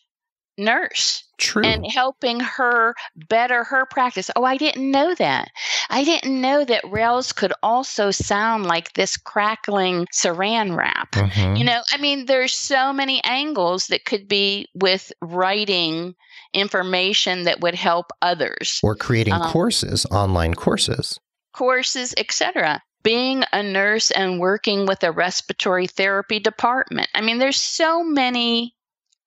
nurse 0.59 1.23
True. 1.37 1.63
and 1.63 1.85
helping 1.89 2.39
her 2.39 2.93
better 3.15 3.63
her 3.63 3.85
practice. 3.85 4.29
Oh, 4.35 4.43
I 4.43 4.57
didn't 4.57 4.91
know 4.91 5.15
that. 5.15 5.49
I 5.89 6.03
didn't 6.03 6.39
know 6.39 6.65
that 6.65 6.83
rales 6.89 7.31
could 7.31 7.53
also 7.63 8.11
sound 8.11 8.65
like 8.65 8.93
this 8.93 9.17
crackling 9.17 10.05
saran 10.13 10.75
wrap. 10.77 11.13
Mhm. 11.13 11.57
You 11.57 11.63
know, 11.63 11.81
I 11.91 11.97
mean, 11.97 12.25
there's 12.25 12.53
so 12.53 12.93
many 12.93 13.23
angles 13.23 13.87
that 13.87 14.05
could 14.05 14.27
be 14.27 14.67
with 14.75 15.11
writing 15.21 16.15
information 16.53 17.43
that 17.43 17.61
would 17.61 17.75
help 17.75 18.11
others, 18.21 18.79
or 18.83 18.95
creating 18.95 19.33
um, 19.33 19.51
courses, 19.51 20.05
online 20.11 20.53
courses. 20.55 21.19
courses, 21.53 22.13
etc. 22.17 22.81
Being 23.03 23.43
a 23.53 23.63
nurse 23.63 24.11
and 24.11 24.39
working 24.39 24.85
with 24.85 25.03
a 25.03 25.11
respiratory 25.11 25.87
therapy 25.87 26.39
department. 26.39 27.07
I 27.15 27.21
mean, 27.21 27.37
there's 27.37 27.61
so 27.61 28.03
many 28.03 28.75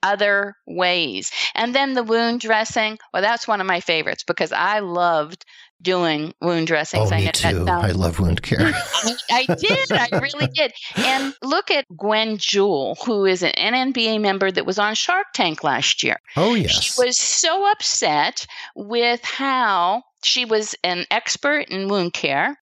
other 0.02 0.56
ways. 0.66 1.30
And 1.54 1.74
then 1.74 1.94
the 1.94 2.02
wound 2.02 2.40
dressing, 2.40 2.98
well, 3.12 3.22
that's 3.22 3.48
one 3.48 3.60
of 3.60 3.66
my 3.66 3.80
favorites 3.80 4.24
because 4.24 4.52
I 4.52 4.80
loved 4.80 5.44
doing 5.82 6.32
wound 6.40 6.68
dressings. 6.68 7.10
Oh, 7.10 7.14
I 7.14 7.18
me 7.18 7.24
that 7.26 7.34
too. 7.34 7.66
I 7.68 7.90
love 7.90 8.20
wound 8.20 8.42
care. 8.42 8.58
I, 8.72 9.14
I 9.30 9.54
did. 9.54 9.92
I 9.92 10.08
really 10.20 10.46
did. 10.46 10.72
And 10.96 11.34
look 11.42 11.70
at 11.70 11.84
Gwen 11.96 12.38
Jewell, 12.38 12.96
who 13.04 13.26
is 13.26 13.42
an 13.42 13.52
NNBA 13.56 14.20
member 14.20 14.50
that 14.50 14.66
was 14.66 14.78
on 14.78 14.94
Shark 14.94 15.26
Tank 15.34 15.64
last 15.64 16.02
year. 16.02 16.16
oh, 16.36 16.54
yes. 16.54 16.70
She 16.70 17.02
was 17.04 17.18
so 17.18 17.70
upset 17.70 18.46
with 18.76 19.24
how 19.24 20.02
she 20.22 20.44
was 20.44 20.74
an 20.84 21.04
expert 21.10 21.68
in 21.68 21.88
wound 21.88 22.12
care. 22.12 22.56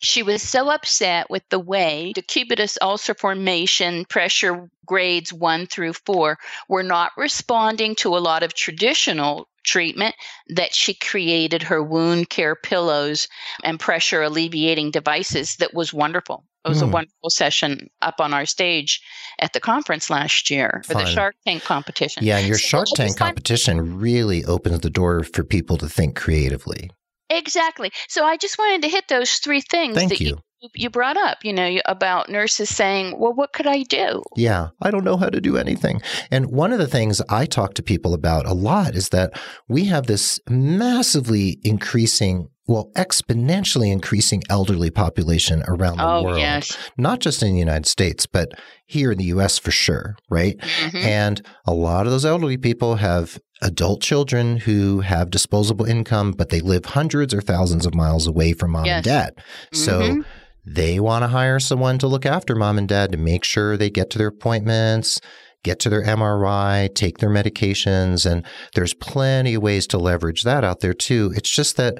She 0.00 0.22
was 0.22 0.42
so 0.42 0.70
upset 0.70 1.28
with 1.30 1.42
the 1.50 1.58
way 1.58 2.12
decubitus 2.14 2.78
ulcer 2.80 3.14
formation 3.14 4.06
pressure 4.06 4.68
grades 4.86 5.32
one 5.32 5.66
through 5.66 5.92
four 5.92 6.38
were 6.68 6.82
not 6.82 7.12
responding 7.16 7.94
to 7.96 8.16
a 8.16 8.18
lot 8.18 8.42
of 8.42 8.54
traditional 8.54 9.46
treatment 9.62 10.14
that 10.48 10.74
she 10.74 10.94
created 10.94 11.62
her 11.62 11.82
wound 11.82 12.30
care 12.30 12.56
pillows 12.56 13.28
and 13.62 13.78
pressure 13.78 14.22
alleviating 14.22 14.90
devices 14.90 15.56
that 15.56 15.74
was 15.74 15.92
wonderful. 15.92 16.44
It 16.64 16.68
was 16.68 16.80
Hmm. 16.80 16.86
a 16.86 16.88
wonderful 16.88 17.30
session 17.30 17.88
up 18.02 18.20
on 18.20 18.34
our 18.34 18.46
stage 18.46 19.00
at 19.38 19.52
the 19.52 19.60
conference 19.60 20.10
last 20.10 20.50
year 20.50 20.82
for 20.86 20.94
the 20.94 21.06
Shark 21.06 21.34
Tank 21.46 21.62
competition. 21.62 22.24
Yeah, 22.24 22.38
and 22.38 22.48
your 22.48 22.58
So 22.58 22.68
Shark 22.68 22.88
Tank 22.94 23.16
competition 23.16 23.98
really 23.98 24.44
opens 24.44 24.80
the 24.80 24.90
door 24.90 25.24
for 25.24 25.44
people 25.44 25.76
to 25.78 25.88
think 25.88 26.16
creatively. 26.16 26.90
Exactly. 27.30 27.90
So 28.08 28.24
I 28.24 28.36
just 28.36 28.58
wanted 28.58 28.82
to 28.82 28.88
hit 28.88 29.08
those 29.08 29.30
three 29.34 29.60
things 29.60 29.94
Thank 29.94 30.10
that 30.10 30.20
you. 30.20 30.38
you, 30.60 30.68
you 30.74 30.90
brought 30.90 31.16
up, 31.16 31.38
you 31.44 31.52
know, 31.52 31.78
about 31.86 32.28
nurses 32.28 32.68
saying, 32.68 33.18
well, 33.18 33.32
what 33.32 33.52
could 33.52 33.66
I 33.66 33.84
do? 33.84 34.22
Yeah, 34.36 34.68
I 34.82 34.90
don't 34.90 35.04
know 35.04 35.16
how 35.16 35.28
to 35.30 35.40
do 35.40 35.56
anything. 35.56 36.02
And 36.30 36.46
one 36.50 36.72
of 36.72 36.78
the 36.78 36.88
things 36.88 37.22
I 37.28 37.46
talk 37.46 37.74
to 37.74 37.82
people 37.82 38.14
about 38.14 38.46
a 38.46 38.52
lot 38.52 38.94
is 38.94 39.10
that 39.10 39.32
we 39.68 39.84
have 39.86 40.06
this 40.06 40.40
massively 40.48 41.58
increasing, 41.62 42.48
well, 42.66 42.90
exponentially 42.96 43.90
increasing 43.92 44.42
elderly 44.50 44.90
population 44.90 45.62
around 45.68 45.98
the 45.98 46.06
oh, 46.06 46.22
world. 46.24 46.38
yes. 46.38 46.76
Not 46.98 47.20
just 47.20 47.42
in 47.42 47.52
the 47.52 47.58
United 47.58 47.86
States, 47.86 48.26
but 48.26 48.50
here 48.86 49.12
in 49.12 49.18
the 49.18 49.24
US 49.26 49.56
for 49.58 49.70
sure, 49.70 50.16
right? 50.28 50.58
Mhm. 50.58 51.04
And 51.04 51.46
a 51.64 51.72
lot 51.72 52.06
of 52.06 52.12
those 52.12 52.24
elderly 52.24 52.56
people 52.56 52.96
have 52.96 53.38
adult 53.62 54.00
children 54.02 54.58
who 54.58 55.00
have 55.00 55.30
disposable 55.30 55.84
income, 55.84 56.32
but 56.32 56.48
they 56.48 56.60
live 56.60 56.84
hundreds 56.86 57.34
or 57.34 57.40
thousands 57.40 57.84
of 57.86 57.94
miles 57.94 58.26
away 58.26 58.52
from 58.52 58.70
mom 58.72 58.84
Yes. 58.86 58.96
and 58.96 59.04
dad. 59.04 59.34
So 59.72 60.00
Mhm. 60.00 60.24
they 60.64 60.98
want 61.00 61.22
to 61.24 61.28
hire 61.28 61.58
someone 61.60 61.98
to 61.98 62.06
look 62.06 62.24
after 62.24 62.54
mom 62.54 62.78
and 62.78 62.88
dad 62.88 63.12
to 63.12 63.18
make 63.18 63.44
sure 63.44 63.76
they 63.76 63.90
get 63.90 64.08
to 64.10 64.18
their 64.18 64.28
appointments, 64.28 65.20
get 65.62 65.78
to 65.80 65.90
their 65.90 66.02
MRI, 66.02 66.88
take 66.94 67.18
their 67.18 67.28
medications. 67.30 68.24
And 68.30 68.46
there's 68.74 68.94
plenty 68.94 69.54
of 69.54 69.62
ways 69.62 69.86
to 69.88 69.98
leverage 69.98 70.42
that 70.44 70.64
out 70.64 70.80
there 70.80 70.94
too. 70.94 71.32
It's 71.36 71.50
just 71.50 71.76
that 71.76 71.98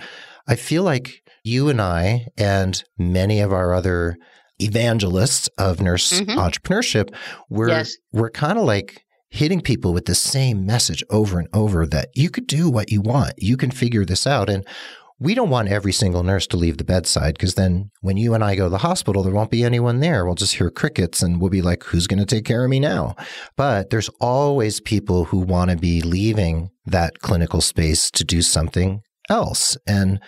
I 0.49 0.57
feel 0.57 0.83
like 0.83 1.21
you 1.45 1.69
and 1.69 1.81
I 1.81 2.27
and 2.39 2.83
many 2.99 3.41
of 3.41 3.53
our 3.53 3.75
other 3.75 4.17
evangelists 4.59 5.49
of 5.59 5.81
nurse 5.81 6.11
Mhm. 6.21 6.37
entrepreneurship, 6.37 7.15
we're, 7.49 7.69
Yes. 7.69 7.93
we're 8.13 8.31
kind 8.31 8.59
of 8.59 8.65
like 8.65 9.03
hitting 9.31 9.61
people 9.61 9.93
with 9.93 10.07
the 10.07 10.15
same 10.15 10.67
message 10.67 11.03
over 11.11 11.39
and 11.39 11.49
over 11.53 11.87
that 11.87 12.11
you 12.15 12.31
could 12.31 12.47
do 12.47 12.69
what 12.69 12.91
you 12.91 13.01
want. 13.01 13.33
You 13.39 13.57
can 13.57 13.71
figure 13.71 14.05
this 14.05 14.27
out. 14.27 14.51
And 14.51 14.67
we 15.21 15.35
don't 15.35 15.51
want 15.51 15.69
every 15.69 15.93
single 15.93 16.23
nurse 16.23 16.47
to 16.49 16.57
leave 16.57 16.79
the 16.79 16.85
bedside 16.85 17.35
because 17.35 17.55
then 17.55 17.91
when 18.01 18.17
you 18.17 18.35
and 18.35 18.43
I 18.43 18.57
go 18.57 18.65
to 18.65 18.71
the 18.71 18.79
hospital, 18.79 19.23
there 19.23 19.35
won't 19.35 19.51
be 19.51 19.63
anyone 19.63 20.01
there. 20.01 20.25
We'll 20.25 20.35
just 20.35 20.55
hear 20.55 20.71
crickets 20.71 21.23
and 21.23 21.41
we'll 21.41 21.51
be 21.51 21.63
like, 21.63 21.85
who's 21.85 22.07
going 22.07 22.19
to 22.19 22.27
take 22.27 22.47
care 22.47 22.65
of 22.65 22.71
me 22.71 22.81
now? 22.81 23.17
But 23.57 23.91
there's 23.91 24.09
always 24.19 24.81
people 24.81 25.27
who 25.27 25.39
want 25.39 25.71
to 25.71 25.77
be 25.77 26.01
leaving 26.01 26.71
that 26.87 27.21
clinical 27.21 27.61
space 27.61 28.11
to 28.13 28.25
do 28.25 28.41
something 28.41 29.03
else. 29.29 29.77
And 29.87 30.21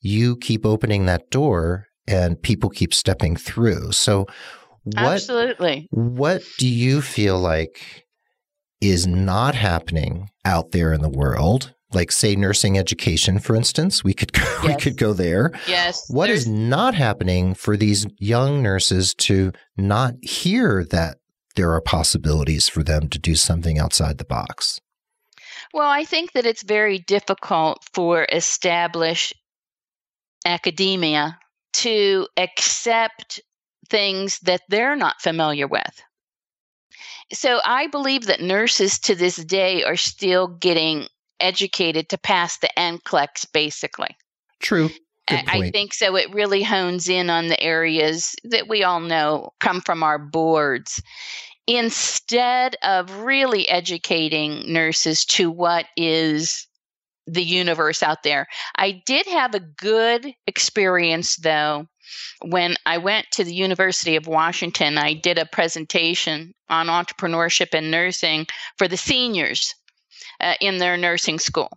you 0.00 0.36
keep 0.36 0.64
opening 0.64 1.04
that 1.06 1.30
door 1.30 1.86
and 2.08 2.40
people 2.42 2.70
keep 2.70 2.94
stepping 2.94 3.36
through. 3.36 3.92
So 3.92 4.26
what 4.84 5.14
Absolutely. 5.14 5.88
what 5.90 6.42
do 6.58 6.66
you 6.66 7.02
feel 7.02 7.38
like 7.38 8.01
is 8.82 9.06
not 9.06 9.54
happening 9.54 10.28
out 10.44 10.72
there 10.72 10.92
in 10.92 11.00
the 11.00 11.08
world? 11.08 11.72
Like 11.94 12.10
say 12.10 12.34
nursing 12.34 12.76
education 12.76 13.38
for 13.38 13.54
instance, 13.54 14.02
we 14.02 14.12
could 14.12 14.32
go, 14.32 14.60
we 14.66 14.74
could 14.76 14.96
go 14.96 15.12
there. 15.12 15.52
Yes. 15.68 16.04
What 16.10 16.30
is 16.30 16.46
not 16.46 16.94
happening 16.94 17.54
for 17.54 17.76
these 17.76 18.06
young 18.18 18.62
nurses 18.62 19.14
to 19.14 19.52
not 19.76 20.14
hear 20.22 20.84
that 20.90 21.18
there 21.54 21.72
are 21.72 21.80
possibilities 21.80 22.68
for 22.68 22.82
them 22.82 23.08
to 23.10 23.18
do 23.18 23.36
something 23.36 23.78
outside 23.78 24.18
the 24.18 24.24
box? 24.24 24.80
Well, 25.72 25.88
I 25.88 26.04
think 26.04 26.32
that 26.32 26.46
it's 26.46 26.62
very 26.62 26.98
difficult 26.98 27.78
for 27.94 28.26
established 28.30 29.34
academia 30.44 31.38
to 31.74 32.26
accept 32.36 33.40
things 33.88 34.38
that 34.40 34.62
they're 34.68 34.96
not 34.96 35.20
familiar 35.20 35.66
with. 35.66 36.02
So 37.32 37.60
I 37.64 37.86
believe 37.86 38.26
that 38.26 38.40
nurses 38.40 38.98
to 39.00 39.14
this 39.14 39.36
day 39.36 39.84
are 39.84 39.96
still 39.96 40.46
getting 40.46 41.06
educated 41.40 42.08
to 42.10 42.18
pass 42.18 42.58
the 42.58 42.70
NCLEX 42.76 43.46
basically. 43.52 44.16
True. 44.60 44.90
I, 45.28 45.44
I 45.46 45.70
think 45.70 45.94
so. 45.94 46.16
It 46.16 46.32
really 46.34 46.62
hones 46.62 47.08
in 47.08 47.30
on 47.30 47.48
the 47.48 47.60
areas 47.60 48.34
that 48.44 48.68
we 48.68 48.82
all 48.82 49.00
know 49.00 49.50
come 49.60 49.80
from 49.80 50.02
our 50.02 50.18
boards 50.18 51.02
instead 51.66 52.76
of 52.82 53.10
really 53.20 53.68
educating 53.68 54.72
nurses 54.72 55.24
to 55.24 55.50
what 55.50 55.86
is 55.96 56.66
the 57.26 57.42
universe 57.42 58.02
out 58.02 58.24
there. 58.24 58.46
I 58.76 59.02
did 59.06 59.26
have 59.26 59.54
a 59.54 59.60
good 59.60 60.34
experience 60.46 61.36
though 61.36 61.86
when 62.44 62.76
I 62.86 62.98
went 62.98 63.30
to 63.32 63.44
the 63.44 63.54
University 63.54 64.16
of 64.16 64.26
Washington. 64.26 64.98
I 64.98 65.14
did 65.14 65.38
a 65.38 65.46
presentation 65.46 66.54
on 66.68 66.86
entrepreneurship 66.86 67.74
and 67.74 67.90
nursing 67.90 68.46
for 68.76 68.88
the 68.88 68.96
seniors 68.96 69.74
uh, 70.40 70.54
in 70.60 70.78
their 70.78 70.96
nursing 70.96 71.38
school. 71.38 71.70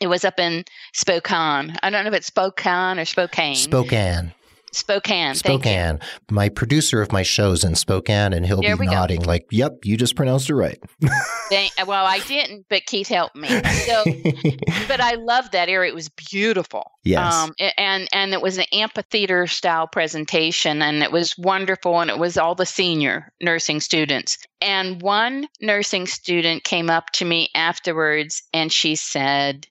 It 0.00 0.08
was 0.08 0.24
up 0.24 0.40
in 0.40 0.64
Spokane. 0.92 1.76
I 1.82 1.90
don't 1.90 2.04
know 2.04 2.10
if 2.10 2.16
it's 2.16 2.26
Spokane 2.26 2.98
or 2.98 3.04
Spokane. 3.04 3.54
Spokane. 3.54 4.34
Spokane. 4.72 5.34
Spokane. 5.34 6.00
My 6.30 6.48
producer 6.48 7.02
of 7.02 7.12
my 7.12 7.22
show's 7.22 7.62
in 7.62 7.74
Spokane 7.74 8.32
and 8.32 8.46
he'll 8.46 8.62
There 8.62 8.76
be 8.76 8.80
we 8.80 8.86
go. 8.86 8.92
nodding 8.92 9.22
like, 9.22 9.46
"Yep, 9.50 9.84
you 9.84 9.96
just 9.96 10.16
pronounced 10.16 10.48
it 10.50 10.54
right." 10.54 10.78
Well, 11.86 12.06
I 12.06 12.20
didn't, 12.20 12.64
but 12.70 12.86
Keith 12.86 13.08
helped 13.08 13.36
me. 13.36 13.48
So, 13.48 14.04
but 14.88 15.00
I 15.02 15.16
loved 15.16 15.52
that 15.52 15.68
area. 15.68 15.90
It 15.90 15.94
was 15.94 16.08
beautiful. 16.08 16.92
yes. 17.04 17.34
Um, 17.34 17.52
and 17.76 18.08
and 18.12 18.32
it 18.32 18.40
was 18.40 18.56
an 18.56 18.64
amphitheater 18.72 19.46
style 19.46 19.86
presentation, 19.86 20.80
and 20.80 21.02
it 21.02 21.12
was 21.12 21.36
wonderful. 21.36 22.00
And 22.00 22.08
it 22.10 22.18
was 22.18 22.38
all 22.38 22.54
the 22.54 22.64
senior 22.64 23.30
nursing 23.42 23.80
students. 23.80 24.38
And 24.62 25.02
one 25.02 25.46
nursing 25.60 26.06
student 26.06 26.64
came 26.64 26.88
up 26.88 27.10
to 27.14 27.26
me 27.26 27.50
afterwards, 27.54 28.42
and 28.54 28.72
she 28.72 28.94
said, 28.96 29.66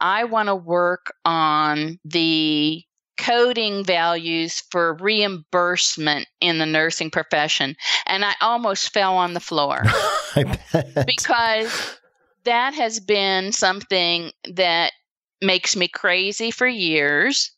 "I 0.00 0.24
want 0.24 0.46
to 0.48 0.54
work 0.54 1.12
on 1.24 1.98
the." 2.04 2.84
Coding 3.18 3.84
values 3.84 4.62
for 4.70 4.94
reimbursement 4.94 6.26
in 6.40 6.58
the 6.58 6.66
nursing 6.66 7.10
profession. 7.10 7.76
And 8.06 8.24
I 8.24 8.34
almost 8.40 8.92
fell 8.92 9.16
on 9.16 9.34
the 9.34 9.40
floor 9.40 9.82
because 11.06 11.96
that 12.44 12.74
has 12.74 13.00
been 13.00 13.52
something 13.52 14.30
that 14.52 14.92
makes 15.42 15.76
me 15.76 15.88
crazy 15.88 16.50
for 16.50 16.66
years 16.66 17.50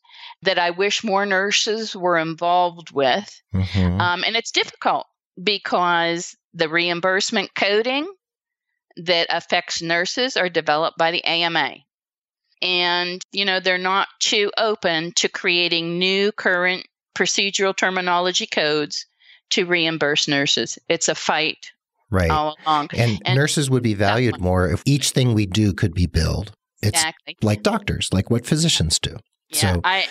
that 0.43 0.57
I 0.57 0.71
wish 0.71 1.03
more 1.03 1.25
nurses 1.25 1.95
were 1.95 2.17
involved 2.17 2.91
with. 2.91 3.41
Mhm. 3.53 3.99
Um, 3.99 4.23
and 4.25 4.35
it's 4.35 4.51
difficult 4.51 5.05
because 5.41 6.35
the 6.53 6.67
reimbursement 6.67 7.53
coding 7.55 8.11
that 8.97 9.27
affects 9.29 9.81
nurses 9.81 10.35
are 10.35 10.49
developed 10.49 10.97
by 10.97 11.11
the 11.11 11.23
AMA. 11.23 11.75
And, 12.61 13.21
you 13.31 13.45
know, 13.45 13.59
they're 13.59 13.77
not 13.77 14.07
too 14.19 14.51
open 14.57 15.13
to 15.17 15.29
creating 15.29 15.97
new 15.97 16.31
current 16.31 16.85
procedural 17.15 17.75
terminology 17.75 18.45
codes 18.45 19.05
to 19.51 19.65
reimburse 19.65 20.27
nurses. 20.27 20.77
It's 20.87 21.09
a 21.09 21.15
fight 21.15 21.71
right. 22.09 22.29
all 22.29 22.55
along. 22.65 22.89
and, 22.95 23.21
and- 23.25 23.35
nurses 23.35 23.69
would 23.69 23.83
be 23.83 23.93
valued 23.93 24.39
more 24.39 24.69
if 24.69 24.81
each 24.85 25.09
thing 25.09 25.33
we 25.33 25.45
do 25.45 25.73
could 25.73 25.93
be 25.93 26.05
billed. 26.05 26.51
It's 26.81 26.97
Exactly. 26.97 27.37
like 27.41 27.63
doctors, 27.63 28.09
like 28.11 28.29
what 28.29 28.45
physicians 28.45 28.99
do. 28.99 29.17
Yeah, 29.49 29.73
So- 29.73 29.81
I 29.83 30.07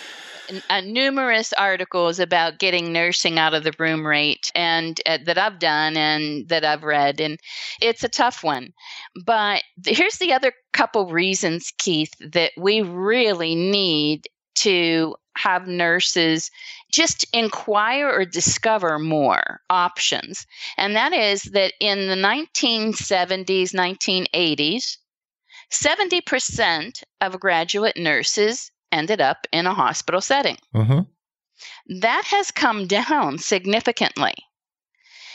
uh, 0.69 0.81
numerous 0.81 1.53
articles 1.53 2.19
about 2.19 2.59
getting 2.59 2.91
nursing 2.91 3.39
out 3.39 3.53
of 3.53 3.63
the 3.63 3.73
room 3.79 4.05
rate, 4.05 4.51
and 4.55 4.99
uh, 5.05 5.19
that 5.25 5.37
I've 5.37 5.59
done 5.59 5.97
and 5.97 6.47
that 6.49 6.65
I've 6.65 6.83
read, 6.83 7.19
and 7.19 7.39
it's 7.81 8.03
a 8.03 8.09
tough 8.09 8.43
one. 8.43 8.73
But 9.25 9.63
here's 9.85 10.17
the 10.17 10.33
other 10.33 10.53
couple 10.73 11.11
reasons, 11.11 11.71
Keith, 11.77 12.13
that 12.19 12.51
we 12.57 12.81
really 12.81 13.55
need 13.55 14.27
to 14.55 15.15
have 15.37 15.67
nurses 15.67 16.51
just 16.91 17.25
inquire 17.33 18.09
or 18.09 18.25
discover 18.25 18.99
more 18.99 19.61
options, 19.69 20.45
and 20.77 20.95
that 20.95 21.13
is 21.13 21.43
that 21.43 21.73
in 21.79 22.07
the 22.07 22.15
1970s, 22.15 23.73
1980s. 23.73 24.97
70% 25.71 27.01
of 27.21 27.39
graduate 27.39 27.95
nurses 27.95 28.71
ended 28.91 29.21
up 29.21 29.47
in 29.51 29.65
a 29.67 29.73
hospital 29.73 30.21
setting. 30.21 30.57
Mhm. 30.73 31.07
That 32.01 32.25
has 32.25 32.51
come 32.51 32.87
down 32.87 33.37
significantly. 33.51 34.33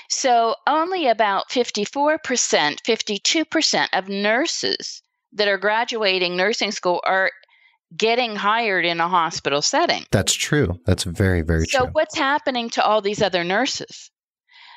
So, 0.08 0.54
only 0.66 1.08
about 1.08 1.50
54%, 1.50 2.80
52% 2.82 3.88
of 3.92 4.08
nurses 4.08 5.02
that 5.32 5.48
are 5.48 5.58
graduating 5.58 6.36
nursing 6.36 6.70
school 6.70 7.00
are 7.04 7.32
getting 7.96 8.36
hired 8.36 8.84
in 8.84 9.00
a 9.00 9.08
hospital 9.08 9.62
setting. 9.62 10.04
That's 10.10 10.32
true. 10.32 10.80
That's 10.86 11.04
very, 11.04 11.42
very 11.42 11.66
So, 11.66 11.78
true. 11.78 11.86
So, 11.86 11.90
what's 11.92 12.16
happening 12.16 12.70
to 12.70 12.84
all 12.84 13.00
these 13.00 13.22
other 13.22 13.42
nurses? 13.44 14.10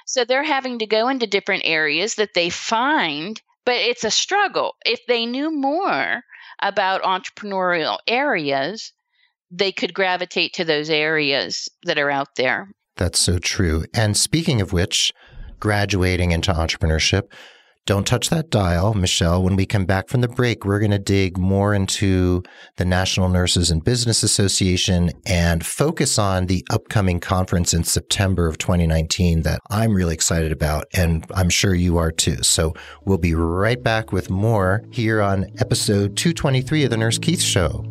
So, 0.07 0.25
they're 0.25 0.43
having 0.43 0.79
to 0.79 0.87
go 0.87 1.09
into 1.09 1.27
different 1.27 1.63
areas 1.65 2.15
that 2.15 2.33
they 2.33 2.49
find, 2.49 3.39
but 3.65 3.75
it's 3.75 4.03
a 4.03 4.11
struggle. 4.11 4.75
If 4.83 5.01
they 5.07 5.27
knew 5.27 5.51
more 5.51 6.23
about 6.61 7.03
entrepreneurial 7.03 7.97
areas, 8.07 8.93
they 9.51 9.71
could 9.71 9.93
gravitate 9.93 10.53
to 10.53 10.65
those 10.65 10.89
areas 10.89 11.69
that 11.83 11.97
are 11.97 12.11
out 12.11 12.35
there. 12.37 12.69
That's 12.97 13.19
so 13.19 13.39
true. 13.39 13.85
And 13.93 14.15
speaking 14.17 14.61
of 14.61 14.73
which, 14.73 15.13
graduating 15.59 16.31
into 16.31 16.53
entrepreneurship, 16.53 17.31
don't 17.89 18.05
touch 18.05 18.29
that 18.29 18.51
dial, 18.51 18.93
Michelle. 18.93 19.41
When 19.41 19.55
we 19.55 19.65
come 19.65 19.85
back 19.85 20.09
from 20.09 20.21
the 20.21 20.27
break, 20.27 20.63
we're 20.63 20.77
going 20.77 20.91
to 20.91 20.99
dig 20.99 21.39
more 21.39 21.73
into 21.73 22.43
the 22.75 22.85
National 22.85 23.29
Nurses 23.29 23.71
in 23.71 23.79
Business 23.79 24.21
Association 24.21 25.09
and 25.25 25.65
focus 25.65 26.19
on 26.19 26.45
the 26.45 26.63
upcoming 26.69 27.19
conference 27.19 27.73
in 27.73 27.83
September 27.83 28.47
of 28.47 28.59
2019 28.59 29.41
that 29.41 29.59
I'm 29.71 29.95
really 29.95 30.13
excited 30.13 30.51
about. 30.51 30.85
And 30.93 31.25
I'm 31.33 31.49
sure 31.49 31.73
you 31.73 31.97
are 31.97 32.11
too. 32.11 32.43
So 32.43 32.75
we'll 33.05 33.17
be 33.17 33.33
right 33.33 33.81
back 33.81 34.11
with 34.11 34.29
more 34.29 34.83
here 34.91 35.19
on 35.19 35.47
episode 35.57 36.15
223 36.15 36.83
of 36.83 36.91
the 36.91 36.97
Nurse 36.97 37.17
Keith 37.17 37.41
Show. 37.41 37.83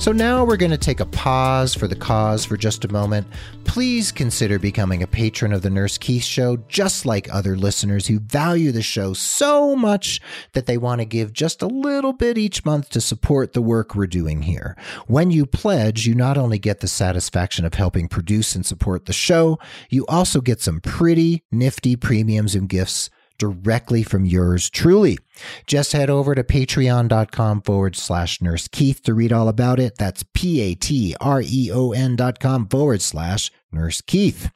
So 0.00 0.12
now 0.12 0.44
we're 0.44 0.56
going 0.56 0.70
to 0.70 0.78
take 0.78 1.00
a 1.00 1.04
pause 1.04 1.74
for 1.74 1.86
the 1.86 1.94
cause 1.94 2.42
for 2.46 2.56
just 2.56 2.86
a 2.86 2.88
moment. 2.90 3.26
Please 3.64 4.10
consider 4.10 4.58
becoming 4.58 5.02
a 5.02 5.06
patron 5.06 5.52
of 5.52 5.60
the 5.60 5.68
Nurse 5.68 5.98
Keith 5.98 6.24
Show, 6.24 6.56
just 6.68 7.04
like 7.04 7.28
other 7.30 7.54
listeners 7.54 8.06
who 8.06 8.18
value 8.18 8.72
the 8.72 8.80
show 8.80 9.12
so 9.12 9.76
much 9.76 10.18
that 10.54 10.64
they 10.64 10.78
want 10.78 11.02
to 11.02 11.04
give 11.04 11.34
just 11.34 11.60
a 11.60 11.66
little 11.66 12.14
bit 12.14 12.38
each 12.38 12.64
month 12.64 12.88
to 12.88 13.00
support 13.02 13.52
the 13.52 13.60
work 13.60 13.94
we're 13.94 14.06
doing 14.06 14.40
here. 14.40 14.74
When 15.06 15.30
you 15.30 15.44
pledge, 15.44 16.06
you 16.06 16.14
not 16.14 16.38
only 16.38 16.58
get 16.58 16.80
the 16.80 16.88
satisfaction 16.88 17.66
of 17.66 17.74
helping 17.74 18.08
produce 18.08 18.54
and 18.54 18.64
support 18.64 19.04
the 19.04 19.12
show, 19.12 19.58
you 19.90 20.06
also 20.06 20.40
get 20.40 20.62
some 20.62 20.80
pretty 20.80 21.44
nifty 21.52 21.94
premiums 21.94 22.54
and 22.54 22.70
gifts 22.70 23.10
directly 23.40 24.04
from 24.04 24.24
yours 24.24 24.70
truly. 24.70 25.18
Just 25.66 25.92
head 25.92 26.08
over 26.08 26.36
to 26.36 26.44
patreon.com 26.44 27.62
forward 27.62 27.96
slash 27.96 28.40
nurse 28.40 28.68
Keith 28.68 29.02
to 29.02 29.14
read 29.14 29.32
all 29.32 29.48
about 29.48 29.80
it. 29.80 29.96
That's 29.98 30.24
P 30.34 30.60
A 30.60 30.74
T 30.76 31.16
R 31.20 31.42
E 31.44 31.70
O 31.72 31.90
N 31.90 32.14
dot 32.14 32.38
com 32.38 32.68
forward 32.68 33.02
slash 33.02 33.50
nurse 33.72 34.00
Keith. 34.00 34.50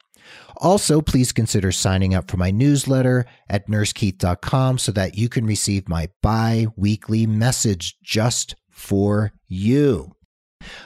Also, 0.57 1.01
please 1.01 1.33
consider 1.33 1.71
signing 1.71 2.13
up 2.13 2.31
for 2.31 2.37
my 2.37 2.51
newsletter 2.51 3.25
at 3.49 3.67
nursekeith.com 3.67 4.77
so 4.77 4.91
that 4.93 5.17
you 5.17 5.27
can 5.27 5.45
receive 5.45 5.89
my 5.89 6.09
bi 6.21 6.67
weekly 6.77 7.27
message 7.27 7.97
just 8.01 8.55
for 8.69 9.33
you. 9.47 10.15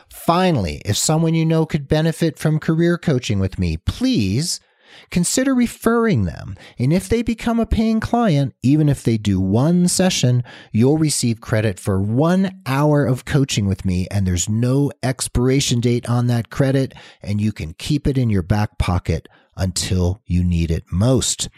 Finally, 0.10 0.82
if 0.86 0.98
someone 0.98 1.34
you 1.34 1.46
know 1.46 1.66
could 1.66 1.88
benefit 1.88 2.38
from 2.38 2.60
career 2.60 2.98
coaching 2.98 3.40
with 3.40 3.60
me, 3.60 3.78
please 3.78 4.60
consider 5.10 5.54
referring 5.54 6.26
them. 6.26 6.56
And 6.78 6.94
if 6.94 7.10
they 7.10 7.22
become 7.22 7.60
a 7.60 7.66
paying 7.66 8.00
client, 8.00 8.54
even 8.62 8.90
if 8.90 9.04
they 9.04 9.18
do 9.18 9.40
one 9.40 9.88
session, 9.88 10.44
you'll 10.72 10.98
receive 10.98 11.42
credit 11.42 11.80
for 11.80 12.02
one 12.02 12.62
hour 12.66 13.06
of 13.06 13.26
coaching 13.26 13.68
with 13.68 13.86
me. 13.86 14.08
And 14.12 14.26
there's 14.26 14.50
no 14.50 14.92
expiration 15.04 15.80
date 15.80 16.10
on 16.10 16.28
that 16.28 16.50
credit, 16.50 16.94
and 17.22 17.42
you 17.42 17.52
can 17.52 17.74
keep 17.74 18.08
it 18.08 18.18
in 18.18 18.30
your 18.30 18.44
back 18.44 18.78
pocket 18.78 19.28
until 19.56 20.22
you 20.26 20.44
need 20.44 20.72
it 20.72 20.86
most. 20.92 21.50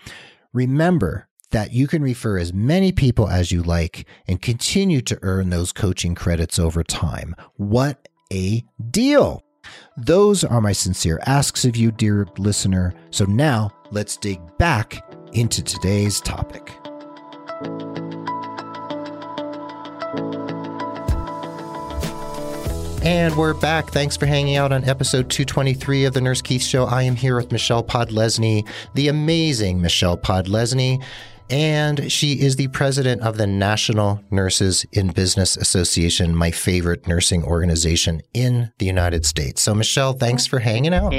Remember, 0.53 1.27
that 1.51 1.73
you 1.73 1.87
can 1.87 2.01
refer 2.01 2.37
as 2.37 2.53
many 2.53 2.91
people 2.91 3.27
as 3.27 3.51
you 3.51 3.61
like 3.61 4.07
and 4.27 4.41
continue 4.41 5.01
to 5.01 5.19
earn 5.21 5.49
those 5.49 5.71
coaching 5.71 6.15
credits 6.15 6.57
over 6.57 6.83
time. 6.83 7.35
What 7.55 8.07
a 8.33 8.63
deal! 8.89 9.43
Those 9.97 10.43
are 10.43 10.61
my 10.61 10.71
sincere 10.71 11.19
asks 11.25 11.65
of 11.65 11.75
you, 11.75 11.91
dear 11.91 12.27
listener. 12.37 12.93
So 13.11 13.25
now 13.25 13.71
let's 13.91 14.17
dig 14.17 14.39
back 14.57 14.95
into 15.33 15.61
today's 15.63 16.21
topic. 16.21 16.71
And 23.03 23.35
we're 23.35 23.55
back. 23.55 23.89
Thanks 23.89 24.15
for 24.15 24.27
hanging 24.27 24.57
out 24.57 24.71
on 24.71 24.83
episode 24.83 25.27
223 25.31 26.05
of 26.05 26.13
the 26.13 26.21
Nurse 26.21 26.39
Keith 26.39 26.61
Show. 26.61 26.85
I 26.85 27.01
am 27.01 27.15
here 27.15 27.35
with 27.35 27.51
Michelle 27.51 27.83
Podlesni, 27.83 28.67
the 28.93 29.07
amazing 29.07 29.81
Michelle 29.81 30.17
Podlesni 30.17 31.03
and 31.51 32.11
she 32.11 32.41
is 32.41 32.55
the 32.55 32.69
president 32.69 33.21
of 33.21 33.37
the 33.37 33.45
National 33.45 34.23
Nurses 34.31 34.85
in 34.93 35.11
Business 35.11 35.57
Association, 35.57 36.35
my 36.35 36.49
favorite 36.49 37.07
nursing 37.07 37.43
organization 37.43 38.21
in 38.33 38.71
the 38.79 38.85
United 38.85 39.25
States. 39.25 39.61
So, 39.61 39.75
Michelle, 39.75 40.13
thanks 40.13 40.47
for 40.47 40.59
hanging 40.59 40.93
out. 40.93 41.13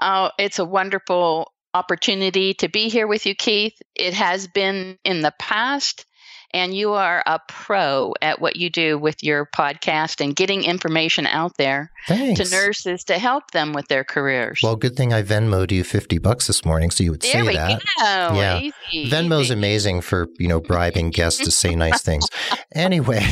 Oh, 0.00 0.30
it's 0.38 0.58
a 0.58 0.64
wonderful 0.64 1.52
opportunity 1.74 2.54
to 2.54 2.68
be 2.68 2.88
here 2.88 3.06
with 3.06 3.26
you, 3.26 3.34
Keith. 3.34 3.74
It 3.94 4.14
has 4.14 4.48
been 4.48 4.98
in 5.04 5.20
the 5.20 5.34
past 5.38 6.06
and 6.54 6.74
you 6.74 6.92
are 6.92 7.22
a 7.26 7.40
pro 7.48 8.14
at 8.22 8.40
what 8.40 8.56
you 8.56 8.68
do 8.70 8.98
with 8.98 9.22
your 9.22 9.46
podcast 9.46 10.22
and 10.22 10.36
getting 10.36 10.64
information 10.64 11.26
out 11.26 11.56
there 11.56 11.90
Thanks. 12.08 12.40
to 12.50 12.54
nurses 12.54 13.04
to 13.04 13.18
help 13.18 13.50
them 13.52 13.72
with 13.72 13.88
their 13.88 14.04
careers. 14.04 14.60
Well, 14.62 14.76
good 14.76 14.96
thing 14.96 15.12
I 15.12 15.22
Venmoed 15.22 15.70
you 15.70 15.84
50 15.84 16.18
bucks 16.18 16.46
this 16.46 16.64
morning 16.64 16.90
so 16.90 17.04
you 17.04 17.10
would 17.12 17.20
there 17.22 17.32
say 17.32 17.42
we 17.42 17.54
that. 17.54 17.80
Go. 17.98 18.36
Yeah. 18.38 18.58
Easy, 18.90 19.10
Venmo's 19.10 19.50
amazing 19.50 20.00
for, 20.02 20.28
you 20.38 20.48
know, 20.48 20.60
bribing 20.60 21.10
guests 21.10 21.42
to 21.44 21.50
say 21.50 21.74
nice 21.74 22.02
things. 22.02 22.26
Anyway, 22.74 23.22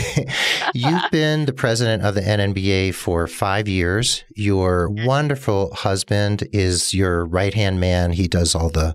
you've 0.75 1.11
been 1.11 1.47
the 1.47 1.53
president 1.55 2.03
of 2.03 2.15
the 2.15 2.21
NNBA 2.21 2.95
for 2.95 3.27
five 3.27 3.69
years. 3.69 4.23
Your 4.37 4.91
Mm-hmm. 4.91 5.07
wonderful 5.07 5.75
husband 5.75 6.47
is 6.53 6.93
your 6.95 7.25
right 7.25 7.55
hand 7.55 7.81
man. 7.81 8.13
He 8.13 8.29
does 8.29 8.55
all 8.55 8.69
the 8.71 8.95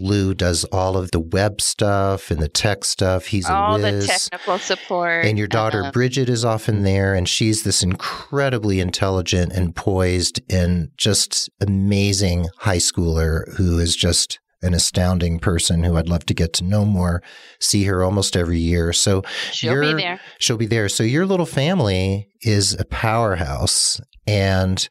Lou 0.00 0.34
does 0.34 0.64
all 0.64 0.96
of 0.96 1.10
the 1.10 1.20
web 1.20 1.60
stuff 1.60 2.30
and 2.30 2.40
the 2.40 2.48
tech 2.48 2.84
stuff. 2.84 3.26
He's 3.26 3.48
a 3.48 3.52
all 3.54 3.78
the 3.78 4.04
technical 4.06 4.58
support. 4.58 5.24
And 5.24 5.38
your 5.38 5.46
daughter 5.46 5.84
uh, 5.84 5.92
Bridget 5.92 6.28
is 6.28 6.44
often 6.44 6.82
there, 6.82 7.14
and 7.14 7.28
she's 7.28 7.62
this 7.62 7.82
incredibly 7.82 8.80
intelligent 8.80 9.52
and 9.52 9.74
poised 9.74 10.40
and 10.50 10.90
just 10.96 11.50
amazing 11.60 12.48
high 12.58 12.78
schooler 12.78 13.54
who 13.56 13.78
is 13.78 13.94
just 13.94 14.38
an 14.62 14.74
astounding 14.74 15.38
person 15.38 15.84
who 15.84 15.96
I'd 15.96 16.08
love 16.08 16.26
to 16.26 16.34
get 16.34 16.52
to 16.54 16.64
know 16.64 16.84
more. 16.84 17.22
See 17.60 17.84
her 17.84 18.02
almost 18.04 18.36
every 18.36 18.58
year. 18.58 18.92
So 18.92 19.22
she'll 19.52 19.80
be 19.80 19.94
there. 19.94 20.20
she'll 20.38 20.58
be 20.58 20.66
there. 20.66 20.88
So 20.88 21.02
your 21.02 21.24
little 21.26 21.46
family 21.46 22.28
is 22.42 22.78
a 22.78 22.84
powerhouse. 22.84 24.00
And 24.26 24.86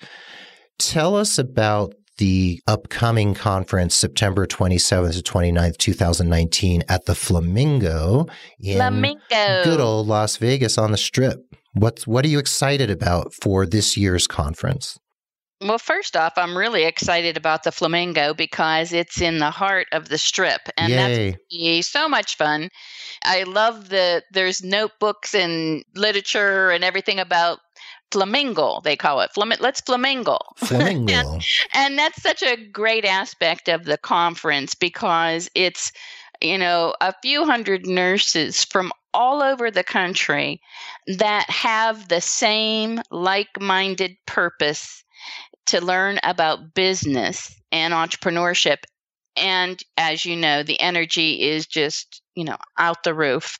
tell 0.80 1.16
us 1.16 1.38
about 1.38 1.94
the 2.20 2.62
upcoming 2.68 3.34
conference, 3.34 3.96
September 3.96 4.46
27th 4.46 5.16
to 5.16 5.24
29th, 5.24 5.78
2019, 5.78 6.84
at 6.88 7.06
the 7.06 7.16
Flamingo 7.16 8.28
in 8.60 8.78
Flamingo. 8.78 9.64
good 9.64 9.80
old 9.80 10.08
Las 10.08 10.38
Vegas 10.38 10.78
on 10.78 10.92
the 10.92 10.98
Strip. 10.98 11.40
What's 11.74 12.06
what 12.06 12.26
are 12.26 12.28
you 12.28 12.40
excited 12.40 12.92
about 12.92 13.34
for 13.34 13.66
this 13.66 13.96
year's 13.96 14.28
conference? 14.28 15.00
Well, 15.62 15.78
first 15.78 16.16
off, 16.16 16.34
I'm 16.38 16.58
really 16.58 16.86
excited 16.86 17.36
about 17.36 17.64
the 17.64 17.72
Flamingo 17.72 18.34
because 18.34 18.94
it's 18.94 19.20
in 19.20 19.40
the 19.40 19.52
heart 19.52 19.88
of 19.92 20.08
the 20.08 20.18
strip, 20.18 20.62
and 20.78 20.94
that's 20.94 21.18
Yay! 21.18 21.38
be 21.50 21.82
so 21.82 22.08
much 22.08 22.38
fun. 22.38 22.70
I 23.24 23.44
love 23.44 23.90
the 23.90 24.24
there's 24.32 24.64
notebooks 24.64 25.36
and 25.36 25.84
literature 25.96 26.70
and 26.70 26.84
everything 26.84 27.20
about 27.20 27.60
flamingo. 28.12 28.82
They 28.84 28.96
call 28.96 29.22
it 29.22 29.32
Flam- 29.34 29.54
Let's 29.60 29.82
flamingo. 29.82 30.40
Flamingo. 30.58 31.40
and 31.74 31.98
that's 31.98 32.22
such 32.22 32.44
a 32.44 32.58
great 32.58 33.06
aspect 33.06 33.68
of 33.68 33.86
the 33.86 33.98
conference 33.98 34.76
because 34.76 35.50
it's 35.56 35.92
you 36.42 36.58
know 36.58 36.96
a 37.02 37.14
few 37.22 37.46
hundred 37.46 37.86
nurses 37.86 38.64
from 38.64 38.92
all 39.14 39.42
over 39.42 39.72
the 39.72 39.84
country 39.84 40.62
that 41.08 41.50
have 41.50 42.10
the 42.10 42.22
same 42.22 43.02
like-minded 43.10 44.16
purpose 44.28 45.04
to 45.66 45.84
learn 45.84 46.20
about 46.24 46.74
business 46.74 47.56
and 47.72 47.94
entrepreneurship 47.94 48.78
and 49.40 49.80
as 49.98 50.26
you 50.26 50.36
know 50.36 50.64
the 50.64 50.80
energy 50.80 51.42
is 51.42 51.66
just 51.66 52.22
you 52.36 52.44
know 52.44 52.58
out 52.78 53.04
the 53.04 53.14
roof 53.14 53.58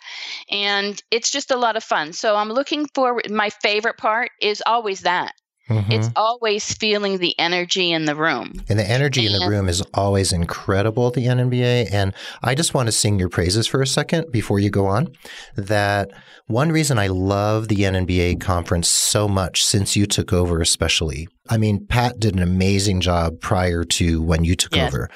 and 0.52 1.02
it's 1.12 1.32
just 1.32 1.52
a 1.52 1.58
lot 1.58 1.76
of 1.76 1.84
fun 1.84 2.14
so 2.14 2.36
i'm 2.36 2.50
looking 2.50 2.86
forward 2.94 3.30
my 3.32 3.50
favorite 3.50 3.98
part 3.98 4.32
is 4.42 4.62
always 4.66 5.02
that 5.02 5.34
Mhm. 5.70 5.94
it's 5.94 6.10
always 6.16 6.74
feeling 6.74 7.20
the 7.20 7.38
energy 7.38 7.92
in 7.92 8.06
the 8.06 8.16
room. 8.16 8.54
And 8.70 8.80
the 8.80 8.90
energy 8.90 9.28
in 9.28 9.34
the 9.34 9.48
room 9.48 9.70
is 9.70 9.84
always 9.94 10.34
incredible 10.34 11.08
at 11.10 11.14
the 11.14 11.28
NNBA. 11.28 11.90
And 11.92 12.14
I 12.42 12.56
just 12.56 12.74
want 12.74 12.88
to 12.88 12.92
sing 12.92 13.20
your 13.20 13.30
praises 13.30 13.68
for 13.68 13.80
a 13.80 13.86
second 13.86 14.32
before 14.32 14.60
you 14.60 14.72
go 14.72 14.88
on. 14.88 15.10
That 15.56 16.10
one 16.48 16.72
reason 16.72 16.98
I 16.98 17.06
love 17.06 17.68
the 17.68 17.84
NNBA 17.84 18.42
conference 18.42 18.90
so 18.90 19.28
much 19.28 19.64
since 19.64 19.96
you 19.96 20.08
took 20.08 20.34
over, 20.34 20.60
especially. 20.60 21.28
I 21.50 21.58
mean, 21.58 21.86
Pat 21.88 22.20
did 22.20 22.36
an 22.36 22.42
amazing 22.42 23.02
job 23.02 23.42
prior 23.42 23.84
to 23.84 24.22
when 24.22 24.44
you 24.44 24.56
took 24.56 24.76
Yes. 24.76 24.94
over. 24.94 25.10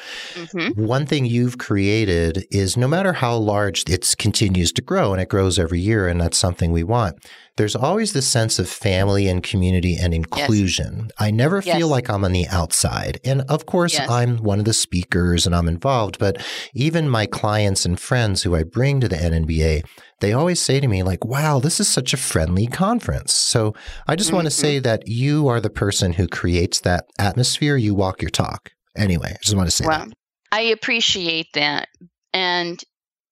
hmm 0.54 0.70
One 0.76 1.06
thing 1.06 1.26
you've 1.26 1.58
created 1.58 2.46
is 2.52 2.76
no 2.76 2.88
matter 2.88 3.14
how 3.14 3.38
large 3.38 3.84
it 3.90 4.14
continues 4.18 4.72
to 4.74 4.82
grow, 4.82 5.14
and 5.14 5.22
it 5.22 5.30
grows 5.30 5.60
every 5.60 5.80
year, 5.80 6.08
and 6.08 6.20
that's 6.20 6.38
something 6.38 6.72
we 6.72 6.84
want. 6.84 7.16
There's 7.56 7.76
always 7.76 8.14
this 8.14 8.28
sense 8.28 8.58
of 8.58 8.68
family 8.68 9.28
and 9.28 9.44
community 9.44 9.96
and 9.96 10.12
inclusion. 10.12 11.10
I 11.20 11.30
never 11.30 11.62
feel 11.62 11.88
like 11.88 12.10
I'm 12.10 12.26
on 12.26 12.32
the 12.34 12.48
outside. 12.48 13.20
And 13.24 13.42
of 13.48 13.68
course, 13.68 13.94
Yes. 13.94 14.10
I'm 14.10 14.38
one 14.38 14.58
of 14.58 14.66
the 14.66 14.74
speakers 14.74 15.46
and 15.46 15.56
I'm 15.56 15.68
involved, 15.68 16.18
but 16.18 16.44
even 16.74 17.08
my 17.08 17.28
clients 17.28 17.86
and 17.86 18.00
friends 18.00 18.42
who 18.42 18.56
I 18.56 18.64
bring 18.64 19.00
to 19.02 19.08
the 19.08 19.18
NNBA, 19.18 19.84
they 20.24 20.32
always 20.32 20.62
say 20.62 20.80
to 20.80 20.88
me, 20.88 21.04
like, 21.04 21.26
wow, 21.26 21.60
this 21.60 21.82
is 21.82 21.90
such 21.90 22.14
a 22.14 22.18
friendly 22.18 22.66
conference. 22.66 23.34
So 23.34 23.76
I 24.08 24.16
just 24.16 24.32
want 24.32 24.46
to 24.46 24.52
mm-hmm. 24.52 24.62
say 24.62 24.80
that 24.80 25.06
you 25.06 25.50
are 25.50 25.60
the 25.60 25.70
person 25.70 26.14
who 26.14 26.30
creates 26.30 26.80
that 26.80 27.08
atmosphere. 27.20 27.76
You 27.76 27.94
walk 27.94 28.22
your 28.22 28.32
talk. 28.32 28.72
Anyway, 28.96 29.34
I 29.34 29.38
just 29.44 29.58
want 29.58 29.68
to 29.68 29.76
say 29.76 29.86
Well, 29.86 30.06
that. 30.06 30.14
I 30.54 30.62
appreciate 30.62 31.48
that. 31.56 31.90
And 32.32 32.82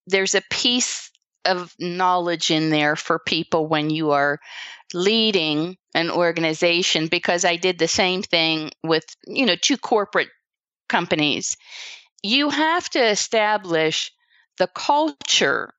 there's 0.06 0.34
a 0.34 0.42
piece 0.50 1.10
of 1.46 1.74
knowledge 1.80 2.50
in 2.50 2.68
there 2.68 2.94
for 2.94 3.18
people 3.18 3.68
when 3.68 3.88
you 3.88 4.10
are 4.10 4.38
leading 4.92 5.78
an 5.94 6.10
organization 6.10 7.06
because 7.06 7.46
I 7.46 7.56
did 7.56 7.78
the 7.78 7.88
same 7.88 8.20
thing 8.20 8.70
with, 8.84 9.04
you 9.26 9.46
know, 9.46 9.56
two 9.56 9.78
corporate 9.78 10.28
companies. 10.90 11.56
You 12.22 12.50
have 12.50 12.90
to 12.90 13.02
establish 13.02 14.12
the 14.58 14.66
culture 14.66 15.72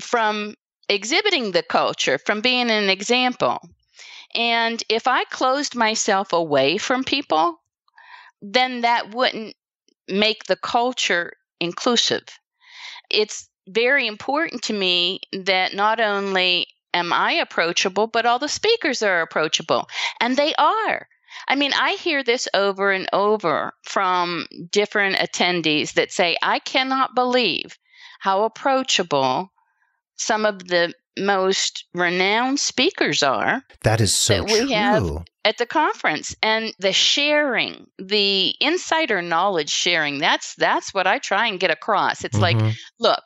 from 0.00 0.54
exhibiting 0.88 1.52
the 1.52 1.62
culture, 1.62 2.18
from 2.18 2.40
being 2.40 2.70
an 2.70 2.90
example. 2.90 3.60
And 4.34 4.82
if 4.88 5.06
I 5.06 5.24
closed 5.24 5.74
myself 5.74 6.32
away 6.32 6.78
from 6.78 7.04
people, 7.04 7.60
then 8.40 8.80
that 8.80 9.14
wouldn't 9.14 9.54
make 10.08 10.44
the 10.44 10.56
culture 10.56 11.34
inclusive. 11.60 12.24
It's 13.10 13.48
very 13.68 14.06
important 14.06 14.62
to 14.64 14.72
me 14.72 15.20
that 15.32 15.74
not 15.74 16.00
only 16.00 16.66
am 16.94 17.12
I 17.12 17.32
approachable, 17.32 18.06
but 18.06 18.26
all 18.26 18.38
the 18.38 18.48
speakers 18.48 19.02
are 19.02 19.22
approachable. 19.22 19.88
And 20.20 20.36
they 20.36 20.54
are. 20.56 21.08
I 21.48 21.54
mean, 21.54 21.72
I 21.74 21.92
hear 21.92 22.22
this 22.22 22.48
over 22.52 22.90
and 22.90 23.08
over 23.12 23.72
from 23.84 24.46
different 24.70 25.16
attendees 25.16 25.94
that 25.94 26.12
say, 26.12 26.36
I 26.42 26.58
cannot 26.58 27.14
believe 27.14 27.78
how 28.20 28.44
approachable 28.44 29.51
some 30.16 30.44
of 30.44 30.68
the 30.68 30.94
most 31.18 31.84
renowned 31.94 32.58
speakers 32.58 33.22
are. 33.22 33.62
That 33.82 34.00
is 34.00 34.14
so 34.14 34.38
that 34.38 34.44
we 34.44 34.60
true. 34.60 34.68
have 34.68 35.24
at 35.44 35.58
the 35.58 35.66
conference 35.66 36.34
and 36.42 36.72
the 36.78 36.92
sharing, 36.92 37.86
the 37.98 38.54
insider 38.60 39.20
knowledge 39.20 39.70
sharing. 39.70 40.18
That's 40.18 40.54
that's 40.54 40.94
what 40.94 41.06
I 41.06 41.18
try 41.18 41.48
and 41.48 41.60
get 41.60 41.70
across. 41.70 42.24
It's 42.24 42.38
mm-hmm. 42.38 42.66
like, 42.66 42.76
look, 42.98 43.22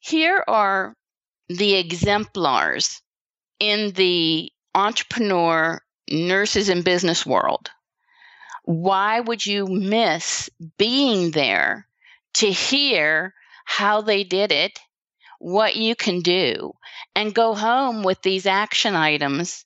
here 0.00 0.44
are 0.46 0.94
the 1.48 1.74
exemplars 1.74 3.00
in 3.60 3.92
the 3.92 4.50
entrepreneur 4.74 5.80
nurses 6.10 6.68
and 6.68 6.84
business 6.84 7.24
world. 7.24 7.70
Why 8.64 9.20
would 9.20 9.44
you 9.44 9.66
miss 9.66 10.50
being 10.78 11.32
there 11.32 11.86
to 12.34 12.50
hear 12.50 13.34
how 13.64 14.00
they 14.00 14.24
did 14.24 14.52
it, 14.52 14.78
what 15.42 15.74
you 15.74 15.96
can 15.96 16.20
do, 16.20 16.72
and 17.16 17.34
go 17.34 17.54
home 17.54 18.04
with 18.04 18.22
these 18.22 18.46
action 18.46 18.94
items 18.94 19.64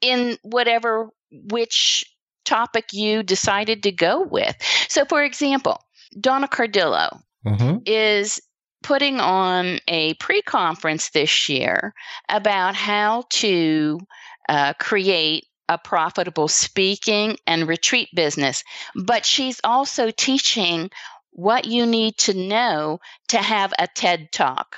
in 0.00 0.38
whatever 0.42 1.10
which 1.30 2.04
topic 2.46 2.86
you 2.92 3.22
decided 3.22 3.82
to 3.82 3.92
go 3.92 4.22
with? 4.22 4.56
So, 4.88 5.04
for 5.04 5.22
example, 5.22 5.78
Donna 6.18 6.48
Cardillo 6.48 7.20
mm-hmm. 7.46 7.78
is 7.84 8.40
putting 8.82 9.20
on 9.20 9.78
a 9.88 10.14
pre 10.14 10.40
conference 10.40 11.10
this 11.10 11.50
year 11.50 11.92
about 12.30 12.74
how 12.74 13.24
to 13.30 14.00
uh, 14.48 14.72
create 14.80 15.46
a 15.68 15.76
profitable 15.76 16.48
speaking 16.48 17.36
and 17.46 17.68
retreat 17.68 18.08
business. 18.14 18.64
But 18.94 19.26
she's 19.26 19.60
also 19.64 20.10
teaching 20.10 20.90
what 21.30 21.66
you 21.66 21.84
need 21.84 22.16
to 22.16 22.34
know 22.34 23.00
to 23.28 23.38
have 23.38 23.74
a 23.78 23.86
TED 23.86 24.30
Talk. 24.32 24.76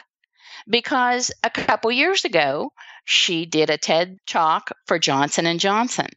Because 0.69 1.31
a 1.45 1.51
couple 1.51 1.93
years 1.93 2.25
ago, 2.25 2.73
she 3.05 3.47
did 3.47 3.71
a 3.71 3.79
TED 3.79 4.19
Talk 4.27 4.73
for 4.87 4.99
Johnson 4.99 5.47
and 5.47 5.61
Johnson. 5.61 6.09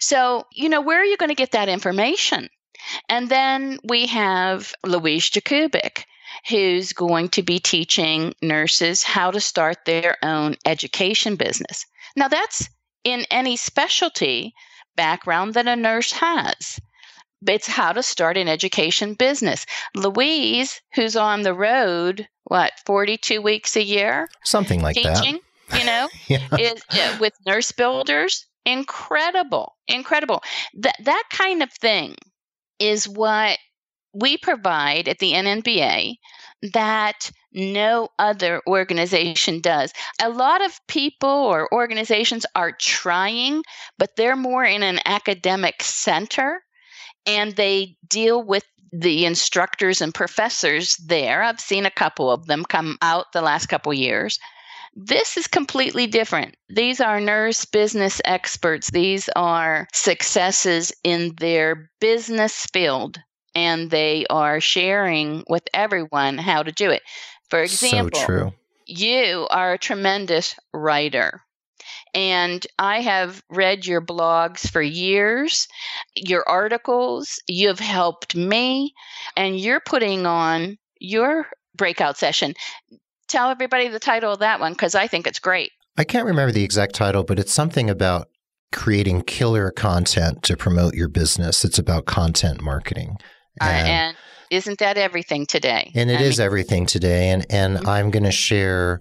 So, 0.00 0.46
you 0.52 0.68
know, 0.68 0.80
where 0.80 1.00
are 1.00 1.04
you 1.04 1.16
going 1.16 1.30
to 1.30 1.34
get 1.34 1.52
that 1.52 1.68
information? 1.68 2.48
And 3.08 3.28
then 3.28 3.78
we 3.84 4.06
have 4.06 4.72
Louise 4.84 5.30
Jakubik, 5.30 6.04
who's 6.48 6.92
going 6.92 7.28
to 7.30 7.42
be 7.42 7.58
teaching 7.58 8.34
nurses 8.42 9.02
how 9.02 9.30
to 9.30 9.40
start 9.40 9.84
their 9.84 10.16
own 10.22 10.56
education 10.64 11.36
business. 11.36 11.86
Now, 12.16 12.28
that's 12.28 12.68
in 13.04 13.24
any 13.30 13.56
specialty 13.56 14.54
background 14.96 15.54
that 15.54 15.68
a 15.68 15.76
nurse 15.76 16.12
has. 16.12 16.80
It's 17.48 17.66
how 17.66 17.92
to 17.92 18.02
start 18.02 18.36
an 18.36 18.48
education 18.48 19.14
business. 19.14 19.66
Louise, 19.94 20.80
who's 20.94 21.16
on 21.16 21.42
the 21.42 21.54
road, 21.54 22.28
what, 22.44 22.72
42 22.84 23.42
weeks 23.42 23.76
a 23.76 23.82
year? 23.82 24.28
Something 24.44 24.82
like 24.82 24.96
that. 25.02 25.16
teaching, 25.16 25.40
that. 25.70 25.80
You 25.80 25.86
know, 25.86 26.08
yeah. 26.28 26.56
is, 26.58 26.82
uh, 26.90 27.16
with 27.20 27.34
nurse 27.46 27.72
builders. 27.72 28.46
Incredible. 28.64 29.76
Incredible. 29.86 30.42
That, 30.74 30.96
that 31.04 31.24
kind 31.30 31.62
of 31.62 31.72
thing 31.72 32.16
is 32.78 33.08
what 33.08 33.58
we 34.12 34.36
provide 34.38 35.08
at 35.08 35.18
the 35.18 35.32
NNBA 35.32 36.14
that 36.72 37.30
no 37.52 38.08
other 38.18 38.62
organization 38.66 39.60
does. 39.60 39.92
A 40.22 40.28
lot 40.28 40.64
of 40.64 40.78
people 40.88 41.28
or 41.28 41.72
organizations 41.72 42.46
are 42.54 42.72
trying, 42.72 43.62
but 43.98 44.10
they're 44.16 44.36
more 44.36 44.64
in 44.64 44.82
an 44.82 45.00
academic 45.04 45.82
center 45.82 46.60
and 47.26 47.54
they 47.56 47.96
deal 48.08 48.42
with 48.42 48.64
the 48.92 49.26
instructors 49.26 50.00
and 50.00 50.14
professors 50.14 50.96
there. 50.96 51.42
I've 51.42 51.60
seen 51.60 51.86
a 51.86 51.90
couple 51.90 52.30
of 52.30 52.46
them 52.46 52.64
come 52.64 52.96
out 53.02 53.32
the 53.32 53.42
last 53.42 53.66
couple 53.66 53.92
years. 53.92 54.38
This 54.94 55.36
is 55.36 55.46
completely 55.46 56.06
different. 56.06 56.56
These 56.70 57.00
are 57.00 57.20
nurse 57.20 57.66
business 57.66 58.20
experts. 58.24 58.90
These 58.90 59.28
are 59.36 59.86
successes 59.92 60.92
in 61.04 61.34
their 61.38 61.90
business 62.00 62.66
field 62.72 63.18
and 63.54 63.90
they 63.90 64.26
are 64.28 64.60
sharing 64.60 65.42
with 65.48 65.64
everyone 65.74 66.38
how 66.38 66.62
to 66.62 66.72
do 66.72 66.90
it. 66.90 67.02
For 67.50 67.62
example, 67.62 68.20
so 68.20 68.26
true. 68.26 68.52
you 68.86 69.46
are 69.50 69.72
a 69.72 69.78
tremendous 69.78 70.54
writer. 70.72 71.42
And 72.14 72.66
I 72.78 73.00
have 73.00 73.42
read 73.50 73.86
your 73.86 74.00
blogs 74.00 74.70
for 74.70 74.80
years, 74.80 75.68
your 76.14 76.48
articles, 76.48 77.40
you've 77.46 77.78
helped 77.80 78.34
me, 78.34 78.94
and 79.36 79.58
you're 79.58 79.80
putting 79.80 80.26
on 80.26 80.78
your 80.98 81.46
breakout 81.74 82.16
session. 82.16 82.54
Tell 83.28 83.50
everybody 83.50 83.88
the 83.88 83.98
title 83.98 84.32
of 84.32 84.38
that 84.38 84.60
one 84.60 84.72
because 84.72 84.94
I 84.94 85.08
think 85.08 85.26
it's 85.26 85.38
great. 85.38 85.72
I 85.98 86.04
can't 86.04 86.26
remember 86.26 86.52
the 86.52 86.64
exact 86.64 86.94
title, 86.94 87.24
but 87.24 87.38
it's 87.38 87.52
something 87.52 87.90
about 87.90 88.28
creating 88.72 89.22
killer 89.22 89.70
content 89.70 90.42
to 90.42 90.56
promote 90.56 90.94
your 90.94 91.08
business. 91.08 91.64
It's 91.64 91.78
about 91.78 92.06
content 92.06 92.62
marketing. 92.62 93.16
And, 93.60 93.86
uh, 93.86 93.90
and 93.90 94.16
isn't 94.50 94.78
that 94.78 94.98
everything 94.98 95.46
today? 95.46 95.92
And 95.94 96.10
it 96.10 96.20
I 96.20 96.24
is 96.24 96.38
mean, 96.38 96.46
everything 96.46 96.86
today. 96.86 97.30
And 97.30 97.46
and 97.50 97.78
mm-hmm. 97.78 97.88
I'm 97.88 98.10
going 98.10 98.24
to 98.24 98.32
share. 98.32 99.00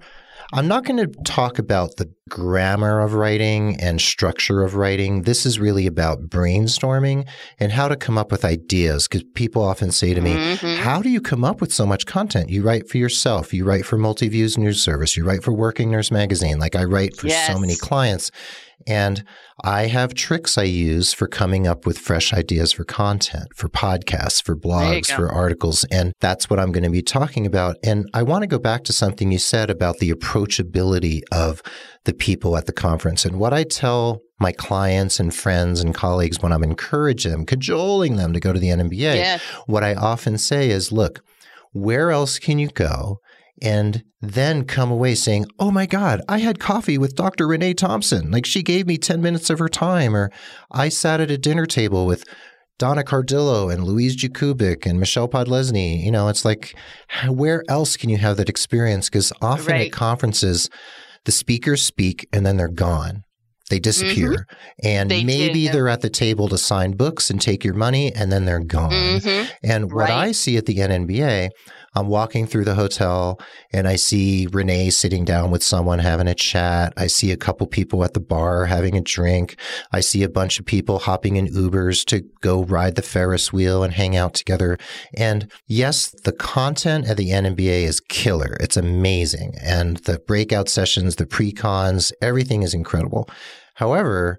I'm 0.54 0.68
not 0.68 0.86
going 0.86 0.98
to 0.98 1.08
talk 1.24 1.60
about 1.60 1.98
the 1.98 2.12
grammar 2.30 3.00
of 3.00 3.14
writing 3.14 3.80
and 3.80 4.00
structure 4.00 4.64
of 4.64 4.76
writing. 4.76 5.24
This 5.24 5.46
is 5.46 5.60
really 5.60 5.88
about 5.88 6.30
brainstorming 6.30 7.28
and 7.60 7.72
how 7.72 7.88
to 7.88 7.96
come 7.96 8.18
up 8.18 8.32
with 8.32 8.46
ideas. 8.46 9.08
Because 9.08 9.24
people 9.34 9.64
often 9.64 9.92
say 9.92 10.14
to 10.14 10.22
me, 10.22 10.34
mm-hmm. 10.34 10.84
How 10.84 11.02
do 11.02 11.10
you 11.10 11.22
come 11.22 11.44
up 11.44 11.62
with 11.62 11.74
so 11.74 11.86
much 11.86 12.06
content? 12.06 12.50
You 12.50 12.62
write 12.62 12.90
for 12.90 12.98
yourself, 12.98 13.54
you 13.54 13.66
write 13.66 13.86
for 13.86 13.98
Multiviews 13.98 14.58
News 14.58 14.82
Service, 14.82 15.18
you 15.18 15.26
write 15.26 15.44
for 15.44 15.52
Working 15.52 15.92
Nurse 15.92 16.12
Magazine. 16.12 16.60
Like 16.60 16.76
I 16.76 16.84
write 16.84 17.16
for 17.16 17.28
yes. 17.28 17.48
so 17.48 17.60
many 17.60 17.76
clients. 17.76 18.32
And 18.88 19.24
I 19.64 19.88
have 19.88 20.14
tricks 20.14 20.58
I 20.58 20.64
use 20.64 21.14
for 21.14 21.28
coming 21.28 21.66
up 21.66 21.86
with 21.86 21.98
fresh 21.98 22.34
ideas 22.34 22.72
for 22.72 22.84
content, 22.84 23.48
for 23.56 23.68
podcasts, 23.68 24.44
for 24.44 24.56
blogs, 24.56 25.08
for 25.16 25.32
articles. 25.32 25.86
And 25.86 26.14
that's 26.20 26.50
what 26.50 26.60
I'm 26.60 26.72
going 26.72 26.84
to 26.84 26.90
be 26.90 27.02
talking 27.02 27.48
about. 27.48 27.78
And 27.84 28.08
I 28.14 28.22
want 28.24 28.44
to 28.44 28.48
go 28.48 28.60
back 28.60 28.84
to 28.86 28.94
something 28.94 29.32
you 29.32 29.40
said 29.40 29.70
about 29.70 29.98
the 29.98 30.12
approachability 30.12 31.22
of 31.32 31.64
the 32.04 32.14
people 32.14 32.58
at 32.58 32.68
the 32.68 32.74
conference. 32.74 33.26
And 33.26 33.40
what 33.40 33.54
I 33.54 33.64
tell 33.64 34.22
my 34.40 34.52
clients 34.52 35.20
and 35.20 35.34
friends 35.34 35.80
and 35.80 35.96
colleagues 35.96 36.42
when 36.42 36.52
I'm 36.52 36.64
encouraging 36.64 37.32
them, 37.32 37.46
cajoling 37.46 38.18
them 38.18 38.34
to 38.34 38.40
go 38.40 38.54
to 38.54 38.60
the 38.60 38.70
yeah. 39.18 39.40
what 39.66 39.84
I 39.84 39.96
often 39.96 40.38
say 40.38 40.70
is, 40.70 40.92
look, 40.92 41.24
where 41.72 42.12
else 42.12 42.40
can 42.40 42.60
you 42.60 42.68
go 42.68 43.20
and 43.62 44.04
then 44.22 44.66
come 44.66 44.92
away 44.92 45.16
saying, 45.16 45.46
Oh 45.60 45.72
my 45.72 45.86
God, 45.86 46.22
I 46.28 46.40
had 46.40 46.60
coffee 46.60 46.98
with 46.98 47.16
Dr. 47.16 47.48
Renee 47.48 47.74
Thompson. 47.74 48.32
Like 48.32 48.46
she 48.46 48.64
gave 48.64 48.88
me 48.88 48.98
10 48.98 49.22
minutes 49.22 49.50
of 49.50 49.60
her 49.60 49.70
time. 49.70 50.16
Or 50.16 50.32
I 50.72 50.90
sat 50.90 51.22
at 51.22 51.32
a 51.32 51.38
dinner 51.38 51.66
table 51.66 52.06
with 52.06 52.26
Donna 52.78 53.04
Cardillo 53.04 53.74
and 53.74 53.84
Louise 53.84 54.18
Jakubik 54.18 54.86
and 54.86 55.00
Michelle 55.00 55.30
Podlesni. 55.30 56.04
You 56.04 56.12
know, 56.12 56.28
it's 56.28 56.44
like, 56.44 56.76
where 57.28 57.64
else 57.70 57.96
can 57.96 58.10
you 58.10 58.18
have 58.18 58.38
that 58.38 58.50
experience? 58.50 59.10
Because 59.10 59.32
often 59.42 59.74
right. 59.74 59.88
at 59.88 59.94
conferences, 59.94 60.70
the 61.24 61.32
speakers 61.32 61.84
speak 61.84 62.28
and 62.34 62.46
then 62.46 62.58
they're 62.58 62.68
gone. 62.68 63.24
They 63.70 63.80
disappear. 63.80 64.32
Mm-hmm. 64.32 64.88
And 64.88 65.12
they 65.12 65.24
maybe 65.24 65.66
do. 65.66 65.72
they're 65.72 65.90
at 65.90 66.02
the 66.02 66.10
table 66.10 66.48
to 66.50 66.58
sign 66.58 66.92
books 66.92 67.30
and 67.30 67.42
take 67.42 67.64
your 67.64 67.74
money 67.74 68.14
and 68.14 68.32
then 68.32 68.46
they're 68.46 68.60
gone. 68.60 68.92
Mm-hmm. 68.92 69.52
And 69.64 69.86
what 69.86 70.10
right. 70.10 70.12
I 70.12 70.32
see 70.34 70.58
at 70.58 70.66
the 70.66 70.76
NNBA, 70.76 71.50
I'm 71.96 72.08
walking 72.08 72.46
through 72.46 72.66
the 72.66 72.76
hotel 72.76 73.40
and 73.72 73.88
I 73.88 73.96
see 73.96 74.48
Renee 74.52 74.90
sitting 74.90 75.24
down 75.24 75.50
with 75.50 75.64
someone 75.64 76.00
having 76.00 76.28
a 76.28 76.36
chat. 76.36 76.94
I 76.98 77.08
see 77.08 77.32
a 77.32 77.38
couple 77.38 77.68
people 77.68 78.04
at 78.04 78.14
the 78.14 78.20
bar 78.20 78.66
having 78.66 78.98
a 78.98 79.02
drink. 79.02 79.58
I 79.92 80.02
see 80.02 80.24
a 80.24 80.30
bunch 80.30 80.60
of 80.60 80.66
people 80.66 81.00
hopping 81.00 81.38
in 81.38 81.48
Ubers 81.48 82.06
to 82.06 82.22
go 82.42 82.64
ride 82.64 82.96
the 82.96 83.02
Ferris 83.02 83.54
wheel 83.54 83.84
and 83.84 83.94
hang 83.94 84.16
out 84.16 84.34
together. 84.34 84.78
And 85.16 85.50
yes, 85.68 86.14
the 86.24 86.34
content 86.34 87.08
at 87.08 87.18
the 87.18 87.30
NNBA 87.30 87.84
is 87.84 88.02
killer. 88.02 88.58
It's 88.60 88.78
amazing. 88.78 89.54
And 89.62 89.98
the 89.98 90.20
breakout 90.20 90.68
sessions, 90.68 91.16
the 91.16 91.26
pre-cons, 91.26 92.12
everything 92.22 92.64
is 92.64 92.74
incredible. 92.74 93.30
However, 93.76 94.38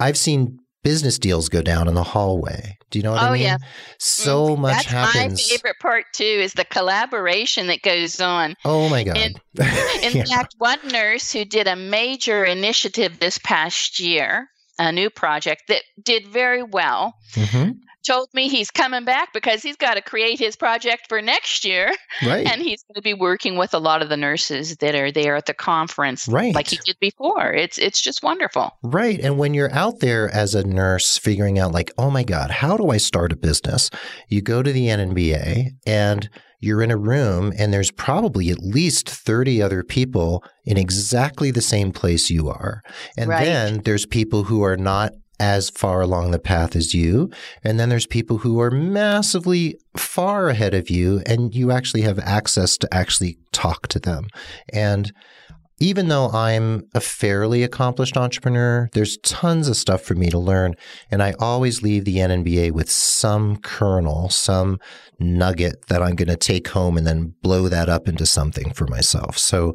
I've 0.00 0.16
seen 0.16 0.58
business 0.82 1.18
deals 1.18 1.48
go 1.48 1.62
down 1.62 1.88
in 1.88 1.94
the 1.94 2.02
hallway. 2.02 2.76
Do 2.90 2.98
you 2.98 3.02
know 3.02 3.12
what 3.12 3.22
oh, 3.22 3.26
I 3.26 3.32
mean? 3.32 3.42
Yeah. 3.42 3.58
So 3.98 4.56
mm, 4.56 4.58
much 4.60 4.86
That's 4.86 4.86
happens. 4.86 5.50
My 5.50 5.56
favorite 5.56 5.78
part 5.80 6.04
too 6.14 6.24
is 6.24 6.54
the 6.54 6.64
collaboration 6.64 7.66
that 7.66 7.82
goes 7.82 8.20
on. 8.20 8.54
Oh 8.64 8.88
my 8.88 9.04
god! 9.04 9.16
In, 9.16 9.34
in 10.02 10.16
yeah. 10.16 10.24
fact, 10.24 10.54
one 10.58 10.78
nurse 10.88 11.32
who 11.32 11.44
did 11.44 11.66
a 11.66 11.76
major 11.76 12.44
initiative 12.44 13.18
this 13.18 13.38
past 13.38 14.00
year 14.00 14.48
a 14.78 14.92
new 14.92 15.10
project 15.10 15.64
that 15.68 15.82
did 16.02 16.26
very 16.28 16.62
well. 16.62 17.14
Mm-hmm 17.34 17.72
told 18.08 18.32
me 18.32 18.48
he's 18.48 18.70
coming 18.70 19.04
back 19.04 19.32
because 19.32 19.62
he's 19.62 19.76
got 19.76 19.94
to 19.94 20.02
create 20.02 20.38
his 20.38 20.56
project 20.56 21.06
for 21.08 21.20
next 21.20 21.64
year. 21.64 21.92
Right. 22.26 22.46
And 22.46 22.62
he's 22.62 22.82
going 22.84 22.94
to 22.94 23.02
be 23.02 23.14
working 23.14 23.56
with 23.56 23.74
a 23.74 23.78
lot 23.78 24.02
of 24.02 24.08
the 24.08 24.16
nurses 24.16 24.76
that 24.78 24.94
are 24.94 25.12
there 25.12 25.36
at 25.36 25.46
the 25.46 25.54
conference 25.54 26.26
right. 26.26 26.54
like 26.54 26.68
he 26.68 26.78
did 26.84 26.96
before. 27.00 27.52
It's 27.52 27.78
it's 27.78 28.00
just 28.00 28.22
wonderful. 28.22 28.76
Right. 28.82 29.20
And 29.20 29.38
when 29.38 29.54
you're 29.54 29.72
out 29.72 30.00
there 30.00 30.30
as 30.30 30.54
a 30.54 30.66
nurse 30.66 31.18
figuring 31.18 31.58
out 31.58 31.72
like, 31.72 31.92
"Oh 31.98 32.10
my 32.10 32.24
god, 32.24 32.50
how 32.50 32.76
do 32.76 32.88
I 32.90 32.96
start 32.96 33.32
a 33.32 33.36
business?" 33.36 33.90
You 34.28 34.42
go 34.42 34.62
to 34.62 34.72
the 34.72 34.86
NNBA 34.86 35.72
and 35.86 36.30
you're 36.60 36.82
in 36.82 36.90
a 36.90 36.96
room 36.96 37.52
and 37.56 37.72
there's 37.72 37.90
probably 37.90 38.50
at 38.50 38.58
least 38.58 39.08
30 39.08 39.62
other 39.62 39.84
people 39.84 40.42
in 40.64 40.76
exactly 40.76 41.50
the 41.50 41.60
same 41.60 41.92
place 41.92 42.30
you 42.30 42.48
are. 42.48 42.82
And 43.16 43.30
right. 43.30 43.44
then 43.44 43.82
there's 43.84 44.06
people 44.06 44.44
who 44.44 44.62
are 44.62 44.76
not 44.76 45.12
as 45.40 45.70
far 45.70 46.00
along 46.00 46.30
the 46.30 46.38
path 46.38 46.74
as 46.74 46.94
you. 46.94 47.30
And 47.62 47.78
then 47.78 47.88
there's 47.88 48.06
people 48.06 48.38
who 48.38 48.60
are 48.60 48.70
massively 48.70 49.78
far 49.96 50.48
ahead 50.48 50.74
of 50.74 50.90
you, 50.90 51.22
and 51.26 51.54
you 51.54 51.70
actually 51.70 52.02
have 52.02 52.18
access 52.18 52.76
to 52.78 52.94
actually 52.94 53.38
talk 53.52 53.88
to 53.88 53.98
them. 53.98 54.28
And 54.72 55.12
even 55.80 56.08
though 56.08 56.28
I'm 56.30 56.88
a 56.94 57.00
fairly 57.00 57.62
accomplished 57.62 58.16
entrepreneur, 58.16 58.88
there's 58.94 59.16
tons 59.18 59.68
of 59.68 59.76
stuff 59.76 60.02
for 60.02 60.14
me 60.14 60.28
to 60.30 60.38
learn. 60.38 60.74
And 61.10 61.22
I 61.22 61.34
always 61.38 61.82
leave 61.82 62.04
the 62.04 62.16
NNBA 62.16 62.72
with 62.72 62.90
some 62.90 63.58
kernel, 63.58 64.28
some 64.28 64.78
nugget 65.20 65.86
that 65.86 66.02
I'm 66.02 66.16
going 66.16 66.28
to 66.28 66.36
take 66.36 66.68
home 66.68 66.96
and 66.96 67.06
then 67.06 67.34
blow 67.42 67.68
that 67.68 67.88
up 67.88 68.08
into 68.08 68.26
something 68.26 68.72
for 68.72 68.86
myself. 68.88 69.38
So 69.38 69.72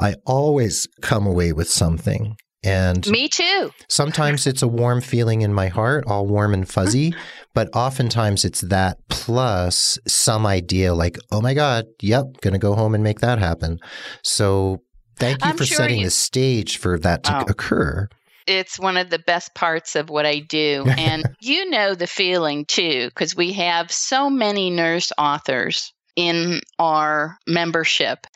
I 0.00 0.14
always 0.24 0.88
come 1.02 1.26
away 1.26 1.52
with 1.52 1.68
something. 1.68 2.36
And 2.64 3.06
me 3.08 3.28
too. 3.28 3.70
sometimes 3.88 4.46
it's 4.46 4.62
a 4.62 4.68
warm 4.68 5.00
feeling 5.00 5.42
in 5.42 5.52
my 5.52 5.68
heart, 5.68 6.04
all 6.06 6.26
warm 6.26 6.54
and 6.54 6.68
fuzzy, 6.68 7.10
mm-hmm. 7.10 7.20
but 7.54 7.68
oftentimes 7.74 8.44
it's 8.44 8.60
that 8.60 8.98
plus 9.08 9.98
some 10.06 10.46
idea 10.46 10.94
like, 10.94 11.18
oh 11.32 11.40
my 11.40 11.54
God, 11.54 11.86
yep, 12.00 12.24
going 12.40 12.52
to 12.52 12.60
go 12.60 12.74
home 12.74 12.94
and 12.94 13.02
make 13.02 13.20
that 13.20 13.40
happen. 13.40 13.80
So 14.22 14.82
thank 15.16 15.44
you 15.44 15.50
I'm 15.50 15.56
for 15.56 15.66
sure 15.66 15.76
setting 15.76 16.00
you... 16.00 16.06
the 16.06 16.10
stage 16.10 16.78
for 16.78 16.98
that 17.00 17.24
to 17.24 17.38
oh. 17.38 17.44
occur. 17.48 18.08
It's 18.46 18.78
one 18.78 18.96
of 18.96 19.10
the 19.10 19.18
best 19.18 19.54
parts 19.54 19.96
of 19.96 20.08
what 20.08 20.26
I 20.26 20.40
do. 20.40 20.84
And 20.86 21.24
you 21.40 21.68
know 21.70 21.94
the 21.94 22.06
feeling 22.06 22.64
too, 22.64 23.08
because 23.08 23.34
we 23.34 23.52
have 23.54 23.90
so 23.90 24.30
many 24.30 24.70
nurse 24.70 25.12
authors 25.18 25.92
in 26.16 26.60
our 26.78 27.38
membership. 27.46 28.26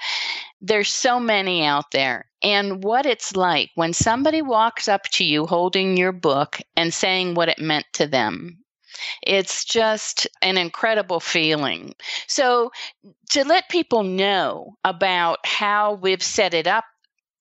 There's 0.60 0.88
so 0.88 1.20
many 1.20 1.64
out 1.64 1.90
there. 1.92 2.26
And 2.42 2.82
what 2.82 3.06
it's 3.06 3.36
like 3.36 3.70
when 3.74 3.92
somebody 3.92 4.42
walks 4.42 4.88
up 4.88 5.04
to 5.12 5.24
you 5.24 5.46
holding 5.46 5.96
your 5.96 6.12
book 6.12 6.60
and 6.76 6.92
saying 6.92 7.34
what 7.34 7.48
it 7.48 7.58
meant 7.58 7.86
to 7.94 8.06
them. 8.06 8.58
It's 9.22 9.64
just 9.64 10.26
an 10.40 10.56
incredible 10.56 11.20
feeling. 11.20 11.94
So, 12.28 12.70
to 13.30 13.44
let 13.44 13.68
people 13.68 14.02
know 14.02 14.76
about 14.84 15.40
how 15.44 15.94
we've 15.94 16.22
set 16.22 16.54
it 16.54 16.66
up 16.66 16.84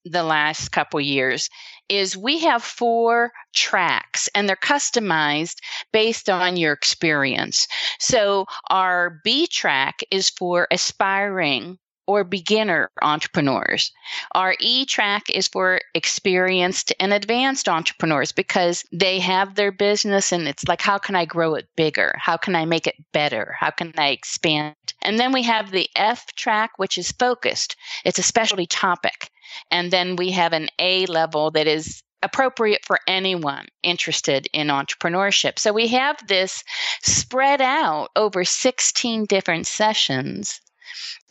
the 0.06 0.24
last 0.24 0.70
couple 0.70 1.02
years 1.02 1.50
is 1.90 2.16
we 2.16 2.40
have 2.40 2.64
four 2.64 3.32
tracks 3.54 4.30
and 4.36 4.48
they're 4.48 4.56
customized 4.56 5.56
based 5.92 6.30
on 6.30 6.58
your 6.58 6.74
experience. 6.74 7.68
So 8.00 8.46
our 8.70 9.20
B 9.24 9.48
track 9.48 10.02
is 10.12 10.30
for 10.30 10.68
aspiring 10.72 11.80
or 12.08 12.24
beginner 12.24 12.90
entrepreneurs. 13.02 13.92
Our 14.34 14.56
E 14.60 14.86
track 14.86 15.30
is 15.30 15.48
for 15.48 15.82
experienced 15.94 16.94
and 17.00 17.14
advanced 17.14 17.68
entrepreneurs 17.68 18.32
because 18.32 18.84
they 18.92 19.20
have 19.20 19.56
their 19.56 19.72
business 19.72 20.32
and 20.32 20.48
it's 20.48 20.68
like, 20.68 20.82
how 20.82 20.98
can 20.98 21.16
I 21.16 21.26
grow 21.26 21.56
it 21.56 21.68
bigger? 21.76 22.16
How 22.18 22.38
can 22.38 22.56
I 22.56 22.66
make 22.66 22.88
it 22.88 22.96
better? 23.12 23.56
How 23.60 23.72
can 23.72 23.94
I 23.98 24.10
expand? 24.10 24.76
And 25.02 25.20
then 25.20 25.32
we 25.32 25.44
have 25.44 25.72
the 25.72 25.90
F 25.96 26.34
track, 26.36 26.72
which 26.78 26.98
is 26.98 27.12
focused, 27.12 27.76
it's 28.04 28.20
a 28.20 28.24
specialty 28.24 28.66
topic. 28.66 29.30
And 29.72 29.92
then 29.92 30.16
we 30.16 30.32
have 30.32 30.54
an 30.54 30.70
A 30.80 31.06
level 31.06 31.52
that 31.52 31.68
is 31.68 32.04
appropriate 32.24 32.84
for 32.84 33.00
anyone 33.08 33.68
interested 33.84 34.48
in 34.52 34.68
entrepreneurship. 34.68 35.60
So 35.60 35.72
we 35.72 35.88
have 35.90 36.18
this 36.28 36.64
spread 37.04 37.62
out 37.62 38.10
over 38.16 38.44
16 38.44 39.26
different 39.26 39.68
sessions 39.68 40.60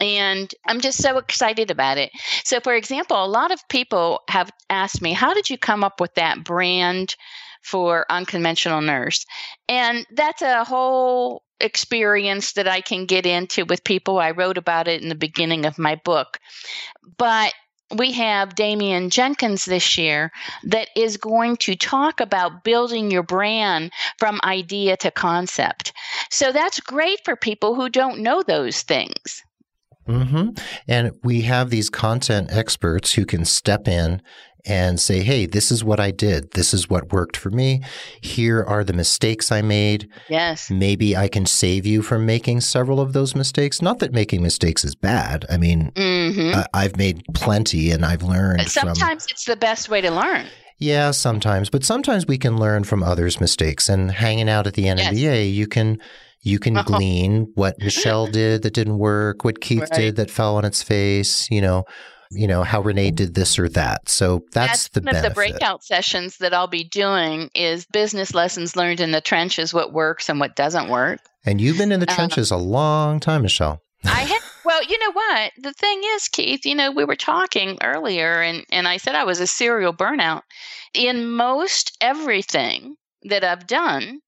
and 0.00 0.52
I'm 0.66 0.80
just 0.80 1.02
so 1.02 1.18
excited 1.18 1.70
about 1.70 1.98
it. 1.98 2.10
So, 2.44 2.60
for 2.60 2.74
example, 2.74 3.22
a 3.22 3.26
lot 3.26 3.52
of 3.52 3.66
people 3.68 4.20
have 4.28 4.50
asked 4.70 5.02
me, 5.02 5.12
How 5.12 5.34
did 5.34 5.50
you 5.50 5.58
come 5.58 5.84
up 5.84 6.00
with 6.00 6.14
that 6.14 6.44
brand 6.44 7.16
for 7.62 8.06
Unconventional 8.10 8.80
Nurse? 8.80 9.24
And 9.68 10.06
that's 10.12 10.42
a 10.42 10.64
whole 10.64 11.42
experience 11.60 12.52
that 12.52 12.68
I 12.68 12.80
can 12.80 13.06
get 13.06 13.26
into 13.26 13.64
with 13.64 13.84
people. 13.84 14.18
I 14.18 14.32
wrote 14.32 14.58
about 14.58 14.88
it 14.88 15.02
in 15.02 15.08
the 15.08 15.14
beginning 15.14 15.64
of 15.64 15.78
my 15.78 15.94
book. 15.94 16.38
But 17.16 17.54
we 17.96 18.12
have 18.12 18.54
Damion 18.54 19.10
Jenkins 19.10 19.64
this 19.64 19.96
year 19.98 20.32
that 20.64 20.88
is 20.96 21.16
going 21.16 21.56
to 21.58 21.76
talk 21.76 22.20
about 22.20 22.64
building 22.64 23.10
your 23.10 23.22
brand 23.22 23.92
from 24.18 24.40
idea 24.42 24.96
to 24.98 25.10
concept. 25.10 25.92
So 26.30 26.50
that's 26.50 26.80
great 26.80 27.20
for 27.24 27.36
people 27.36 27.74
who 27.74 27.88
don't 27.88 28.20
know 28.20 28.42
those 28.42 28.82
things. 28.82 29.42
Mm-hmm. 30.08 30.50
And 30.88 31.12
we 31.22 31.42
have 31.42 31.70
these 31.70 31.90
content 31.90 32.48
experts 32.52 33.14
who 33.14 33.24
can 33.24 33.44
step 33.44 33.88
in 33.88 34.22
and 34.66 34.98
say, 34.98 35.20
hey, 35.20 35.46
this 35.46 35.70
is 35.70 35.84
what 35.84 36.00
I 36.00 36.10
did. 36.10 36.52
This 36.52 36.72
is 36.72 36.88
what 36.88 37.12
worked 37.12 37.36
for 37.36 37.50
me. 37.50 37.82
Here 38.22 38.64
are 38.64 38.82
the 38.82 38.94
mistakes 38.94 39.52
I 39.52 39.60
made. 39.60 40.08
Yes. 40.28 40.70
Maybe 40.70 41.16
I 41.16 41.28
can 41.28 41.44
save 41.44 41.84
you 41.84 42.00
from 42.00 42.24
making 42.24 42.62
several 42.62 43.00
of 43.00 43.12
those 43.12 43.34
mistakes. 43.34 43.82
Not 43.82 43.98
that 43.98 44.12
making 44.12 44.42
mistakes 44.42 44.84
is 44.84 44.94
bad. 44.94 45.44
I 45.50 45.58
mean, 45.58 45.92
mm-hmm. 45.94 46.62
I- 46.72 46.84
have 46.84 46.96
made 46.96 47.22
plenty 47.34 47.90
and 47.90 48.04
I've 48.04 48.22
learned. 48.22 48.68
Sometimes 48.68 49.24
from- 49.24 49.32
it's 49.32 49.44
the 49.44 49.56
best 49.56 49.88
way 49.88 50.00
to 50.00 50.10
learn. 50.10 50.46
Yeah, 50.78 51.12
sometimes, 51.12 51.70
but 51.70 51.84
sometimes 51.84 52.26
we 52.26 52.36
can 52.36 52.58
learn 52.58 52.84
from 52.84 53.02
others' 53.02 53.40
mistakes. 53.40 53.88
And 53.88 54.10
hanging 54.10 54.48
out 54.48 54.66
at 54.66 54.74
the 54.74 54.84
NNBA, 54.84 55.12
yes. 55.14 55.46
you 55.46 55.66
can 55.66 55.98
you 56.44 56.58
can 56.58 56.74
glean 56.86 57.50
what 57.54 57.78
Michelle 57.80 58.26
did 58.30 58.62
that 58.62 58.74
didn't 58.74 58.98
work, 58.98 59.44
what 59.44 59.60
Keith 59.60 59.80
right. 59.80 59.92
did 59.92 60.16
that 60.16 60.30
fell 60.30 60.56
on 60.56 60.64
its 60.64 60.82
face, 60.82 61.50
you 61.50 61.60
know, 61.60 61.84
you 62.30 62.46
know, 62.46 62.62
how 62.62 62.80
Renee 62.80 63.10
did 63.10 63.34
this 63.34 63.58
or 63.58 63.68
that. 63.70 64.08
So 64.08 64.42
that's, 64.52 64.84
that's 64.84 64.88
the 64.88 65.00
one 65.00 65.04
benefit. 65.06 65.26
of 65.26 65.30
the 65.30 65.34
breakout 65.34 65.84
sessions 65.84 66.38
that 66.38 66.54
I'll 66.54 66.66
be 66.66 66.84
doing 66.84 67.50
is 67.54 67.86
business 67.86 68.34
lessons 68.34 68.76
learned 68.76 69.00
in 69.00 69.12
the 69.12 69.20
trenches, 69.20 69.74
what 69.74 69.92
works 69.92 70.28
and 70.28 70.40
what 70.40 70.56
doesn't 70.56 70.88
work. 70.88 71.20
And 71.44 71.60
you've 71.60 71.78
been 71.78 71.92
in 71.92 72.00
the 72.00 72.10
um, 72.10 72.14
trenches 72.14 72.50
um, 72.50 72.60
a 72.60 72.62
long 72.62 73.20
time, 73.20 73.42
Michelle. 73.42 73.80
I 74.04 74.22
had 74.22 74.40
well, 74.64 74.82
you 74.84 74.98
know 74.98 75.12
what? 75.12 75.52
The 75.58 75.72
thing 75.74 76.00
is, 76.14 76.28
Keith, 76.28 76.64
you 76.64 76.74
know, 76.74 76.90
we 76.90 77.04
were 77.04 77.16
talking 77.16 77.78
earlier 77.82 78.40
and, 78.40 78.64
and 78.70 78.88
I 78.88 78.96
said 78.96 79.14
I 79.14 79.24
was 79.24 79.40
a 79.40 79.46
serial 79.46 79.92
burnout. 79.92 80.42
In 80.94 81.30
most 81.30 81.96
everything 82.00 82.96
that 83.24 83.44
I've 83.44 83.66
done, 83.66 84.20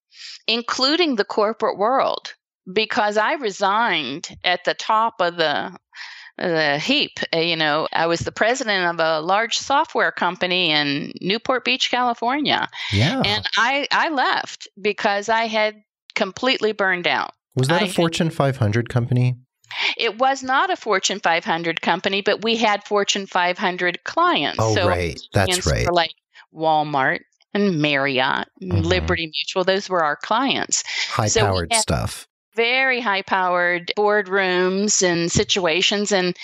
including 0.47 1.17
the 1.17 1.25
corporate 1.25 1.79
world, 1.79 2.35
because 2.73 3.17
I 3.17 3.35
resigned 3.35 4.29
at 4.45 4.65
the 4.65 4.75
top 4.75 5.15
of 5.21 5.37
the 5.37 5.77
the 6.39 6.79
heap. 6.79 7.19
Uh, 7.35 7.39
you 7.39 7.57
know, 7.57 7.89
I 7.93 8.07
was 8.07 8.21
the 8.21 8.33
president 8.33 8.93
of 8.93 9.01
a 9.01 9.21
large 9.21 9.57
software 9.57 10.13
company 10.13 10.71
in 10.71 11.13
Newport 11.21 11.65
Beach, 11.65 11.91
California. 11.91 12.69
Yeah. 12.93 13.23
And 13.25 13.47
I 13.57 13.87
I 13.91 14.11
left 14.11 14.69
because 14.81 15.29
I 15.29 15.47
had 15.47 15.83
completely 16.15 16.73
burned 16.73 17.07
out. 17.07 17.33
Was 17.55 17.69
that 17.69 17.83
a 17.83 17.89
Fortune 17.89 18.31
500 18.31 18.89
company? 18.89 19.37
It 19.97 20.19
was 20.19 20.43
not 20.43 20.71
a 20.71 20.77
Fortune 20.77 21.21
500 21.21 21.81
company, 21.81 22.21
but 22.21 22.45
we 22.45 22.57
had 22.57 22.85
Fortune 22.85 23.27
500 23.27 24.05
clients. 24.05 24.59
Oh, 24.61 24.75
so 24.75 24.89
right. 24.89 25.21
That's 25.33 25.67
right. 25.67 25.91
like 25.91 26.13
Walmart 26.55 27.21
and 27.57 27.81
Marriott, 27.81 28.49
mm-hmm. 28.63 28.79
Liberty 28.83 29.27
Mutual. 29.27 29.65
Those 29.65 29.89
were 29.89 30.05
our 30.05 30.17
clients. 30.17 30.83
High 31.09 31.29
powered 31.29 31.73
stuff. 31.75 32.27
Very 32.55 33.01
high 33.01 33.23
powered 33.23 33.93
boardrooms 33.99 35.03
and 35.03 35.31
situations. 35.31 36.13
And 36.13 36.37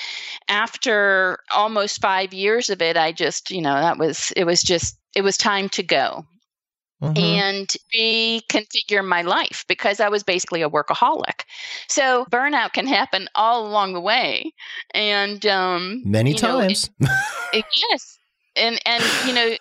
after 0.49 1.39
almost 1.55 2.01
five 2.01 2.35
years 2.35 2.69
of 2.69 2.83
it, 2.83 2.97
I 2.97 3.13
just, 3.13 3.51
you 3.51 3.63
know, 3.63 3.75
that 3.75 3.99
was, 3.99 4.33
it 4.37 4.45
was 4.45 4.63
just, 4.63 4.99
it 5.15 5.23
was 5.23 5.37
time 5.37 5.69
to 5.71 5.83
go. 5.83 6.27
Mm-hmm. 7.03 7.19
and 7.19 7.77
reconfigure 7.97 9.05
my 9.05 9.23
life 9.23 9.65
because 9.67 9.99
I 9.99 10.09
was 10.09 10.23
basically 10.23 10.63
a 10.63 10.71
workaholic. 10.71 11.43
So 11.89 12.27
burnout 12.31 12.75
can 12.75 12.87
happen 12.87 13.27
all 13.35 13.67
along 13.67 13.95
the 13.95 14.01
way, 14.01 14.53
and 14.95 15.45
um, 15.45 16.03
many 16.05 16.33
times. 16.33 16.91
Know, 17.01 17.09
it, 17.53 17.59
it, 17.59 17.65
yes, 17.91 18.19
and 18.55 18.79
and 18.87 19.03
you 19.27 19.35
know 19.35 19.57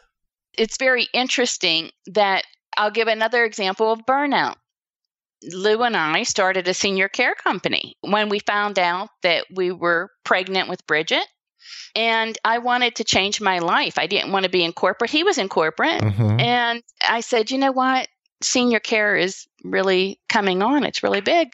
it's 0.57 0.77
very 0.77 1.07
interesting 1.13 1.91
that 2.07 2.45
I'll 2.77 2.91
give 2.91 3.07
another 3.07 3.43
example 3.45 3.91
of 3.91 4.05
burnout. 4.05 4.55
Lou 5.53 5.81
and 5.83 5.97
I 5.97 6.23
started 6.23 6.67
a 6.67 6.73
senior 6.73 7.09
care 7.09 7.33
company 7.35 7.95
when 8.01 8.29
we 8.29 8.39
found 8.39 8.77
out 8.77 9.09
that 9.23 9.45
we 9.51 9.71
were 9.71 10.11
pregnant 10.23 10.69
with 10.69 10.85
Bridget 10.85 11.25
And 11.95 12.37
I 12.43 12.59
wanted 12.59 12.95
to 12.95 13.03
change 13.03 13.41
my 13.41 13.59
life. 13.59 13.97
I 13.97 14.07
didn't 14.07 14.31
want 14.31 14.43
to 14.45 14.49
be 14.49 14.63
in 14.63 14.73
corporate. 14.73 15.11
He 15.11 15.23
was 15.23 15.37
in 15.37 15.49
corporate. 15.49 16.01
Mhm. 16.01 16.41
And 16.41 16.83
I 17.07 17.21
said, 17.21 17.51
you 17.51 17.57
know 17.57 17.71
what? 17.71 18.07
Senior 18.43 18.79
care 18.79 19.15
is 19.15 19.47
really 19.63 20.19
coming 20.29 20.63
on. 20.63 20.83
It's 20.83 21.03
really 21.03 21.21
big. 21.21 21.49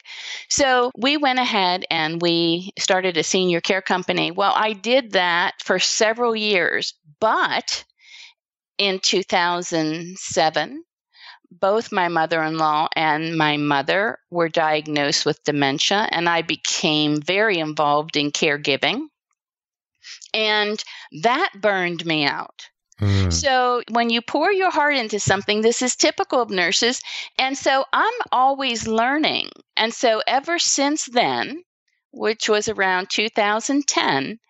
So 0.48 0.90
we 0.96 1.16
went 1.18 1.38
ahead 1.38 1.84
and 1.90 2.22
we 2.22 2.72
started 2.78 3.16
a 3.16 3.22
senior 3.22 3.60
care 3.60 3.82
company. 3.82 4.30
Well, 4.30 4.52
I 4.56 4.72
did 4.72 5.12
that 5.12 5.54
for 5.62 5.78
several 5.78 6.34
years, 6.34 6.94
but 7.20 7.84
in 8.78 9.00
2007, 9.00 10.84
both 11.50 11.92
my 11.92 12.08
mother 12.08 12.42
in 12.42 12.58
law 12.58 12.88
and 12.94 13.36
my 13.36 13.56
mother 13.56 14.18
were 14.30 14.48
diagnosed 14.48 15.26
with 15.26 15.42
dementia, 15.44 16.08
and 16.10 16.28
I 16.28 16.42
became 16.42 17.20
very 17.20 17.58
involved 17.58 18.16
in 18.16 18.30
caregiving. 18.30 19.08
And 20.32 20.82
that 21.22 21.52
burned 21.60 22.04
me 22.06 22.24
out. 22.24 22.68
Mm. 23.00 23.32
So, 23.32 23.82
when 23.90 24.10
you 24.10 24.20
pour 24.20 24.50
your 24.52 24.70
heart 24.70 24.96
into 24.96 25.20
something, 25.20 25.60
this 25.60 25.82
is 25.82 25.94
typical 25.94 26.42
of 26.42 26.50
nurses. 26.50 27.00
And 27.38 27.56
so, 27.56 27.84
I'm 27.92 28.14
always 28.32 28.88
learning. 28.88 29.50
And 29.76 29.94
so, 29.94 30.20
ever 30.26 30.58
since 30.58 31.06
then, 31.06 31.62
which 32.10 32.48
was 32.48 32.68
around 32.68 33.08
2010, 33.10 34.40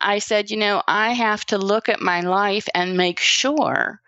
I 0.00 0.18
said, 0.18 0.50
you 0.50 0.56
know, 0.56 0.82
I 0.86 1.12
have 1.12 1.44
to 1.46 1.58
look 1.58 1.88
at 1.88 2.00
my 2.00 2.20
life 2.20 2.68
and 2.74 2.96
make 2.96 3.20
sure 3.20 4.00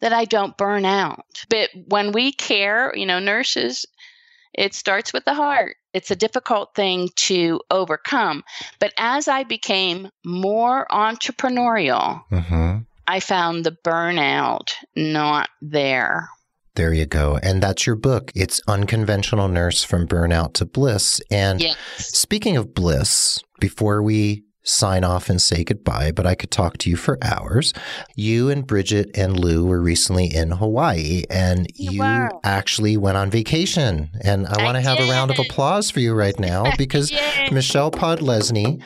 that 0.00 0.12
I 0.12 0.24
don't 0.24 0.56
burn 0.56 0.84
out. 0.84 1.24
But 1.48 1.70
when 1.88 2.12
we 2.12 2.32
care, 2.32 2.92
you 2.96 3.06
know, 3.06 3.18
nurses, 3.18 3.86
it 4.52 4.74
starts 4.74 5.12
with 5.12 5.24
the 5.24 5.34
heart. 5.34 5.76
It's 5.92 6.10
a 6.10 6.16
difficult 6.16 6.74
thing 6.74 7.10
to 7.16 7.60
overcome. 7.70 8.44
But 8.78 8.92
as 8.98 9.28
I 9.28 9.44
became 9.44 10.10
more 10.24 10.86
entrepreneurial, 10.90 12.22
Mhm. 12.30 12.86
I 13.06 13.20
found 13.20 13.64
the 13.64 13.76
burnout 13.84 14.74
not 14.96 15.50
there. 15.60 16.30
There 16.74 16.92
you 16.92 17.06
go. 17.06 17.38
And 17.42 17.62
that's 17.62 17.86
your 17.86 17.96
book. 17.96 18.32
It's 18.34 18.60
Unconventional 18.66 19.48
Nurse 19.48 19.84
from 19.84 20.08
Burnout 20.08 20.54
to 20.54 20.64
Bliss. 20.64 21.20
And 21.30 21.60
Yes. 21.60 21.76
speaking 21.98 22.56
of 22.56 22.74
bliss, 22.74 23.40
before 23.60 24.02
we 24.02 24.42
sign 24.64 25.04
off 25.04 25.28
and 25.28 25.40
say 25.40 25.62
goodbye, 25.62 26.10
but 26.10 26.26
I 26.26 26.34
could 26.34 26.50
talk 26.50 26.78
to 26.78 26.90
you 26.90 26.96
for 26.96 27.18
hours. 27.22 27.72
You 28.16 28.50
and 28.50 28.66
Bridget 28.66 29.10
and 29.14 29.38
Lou 29.38 29.66
were 29.66 29.80
recently 29.80 30.34
in 30.34 30.50
Hawaii 30.52 31.24
and 31.30 31.68
We 31.78 31.96
you 31.96 32.28
actually 32.42 32.96
went 32.96 33.16
on 33.16 33.30
vacation. 33.30 34.10
And 34.22 34.46
I 34.48 34.54
I 34.58 34.62
want 34.64 34.76
to 34.76 34.80
have 34.80 34.98
a 34.98 35.10
round 35.10 35.30
of 35.30 35.38
applause 35.38 35.90
for 35.90 36.00
you 36.00 36.14
right 36.14 36.38
now 36.52 36.64
because 36.78 37.12
Michelle 37.52 37.90
Podlesni 37.90 38.80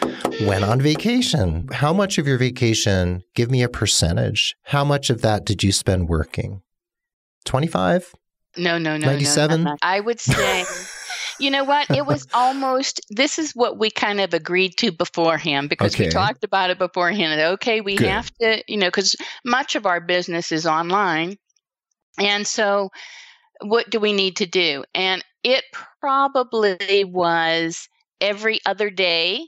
went 0.45 0.65
on 0.65 0.81
vacation. 0.81 1.69
How 1.73 1.93
much 1.93 2.19
of 2.19 2.27
your 2.27 2.39
vacation, 2.39 3.23
give 3.35 3.51
me 3.51 3.63
a 3.63 3.69
percentage, 3.69 4.57
how 4.65 4.85
much 4.85 5.11
of 5.11 5.23
that 5.23 5.45
did 5.45 5.63
you 5.63 5.71
spend 5.71 6.09
working? 6.09 6.63
25? 7.45 8.13
No, 8.57 8.77
no, 8.79 8.97
no, 8.97 8.99
no, 8.99 9.07
97? 9.07 9.63
no. 9.63 9.71
no. 9.71 9.77
I 9.83 10.01
would 10.01 10.19
say, 10.19 10.65
you 11.39 11.51
know 11.51 11.65
what? 11.65 11.89
It 11.95 12.07
was 12.07 12.27
almost. 12.35 13.01
This 13.11 13.39
is 13.39 13.53
what 13.53 13.79
we 13.79 13.91
kind 13.91 14.21
of 14.21 14.35
agreed 14.35 14.77
to 14.79 14.93
beforehand 14.93 15.69
because 15.69 15.95
Okay. 15.95 16.07
we 16.07 16.11
talked 16.11 16.45
about 16.45 16.71
it 16.71 16.79
beforehand. 16.79 17.41
Okay, 17.41 17.81
we 17.81 17.97
Good. 17.97 18.09
have 18.09 18.31
to, 18.41 18.63
you 18.67 18.77
know, 18.77 18.89
because 18.89 19.17
much 19.45 19.77
of 19.77 19.87
our 19.87 20.01
business 20.01 20.53
is 20.53 20.67
online, 20.67 21.37
and 22.19 22.47
so 22.47 22.91
what 23.61 23.91
do 23.91 24.01
we 24.01 24.13
need 24.13 24.37
to 24.37 24.47
do? 24.47 24.85
And 24.95 25.25
it 25.43 25.65
probably 26.01 27.05
was 27.05 27.89
every 28.21 28.61
other 28.67 28.91
day, 28.91 29.47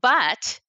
but 0.00 0.60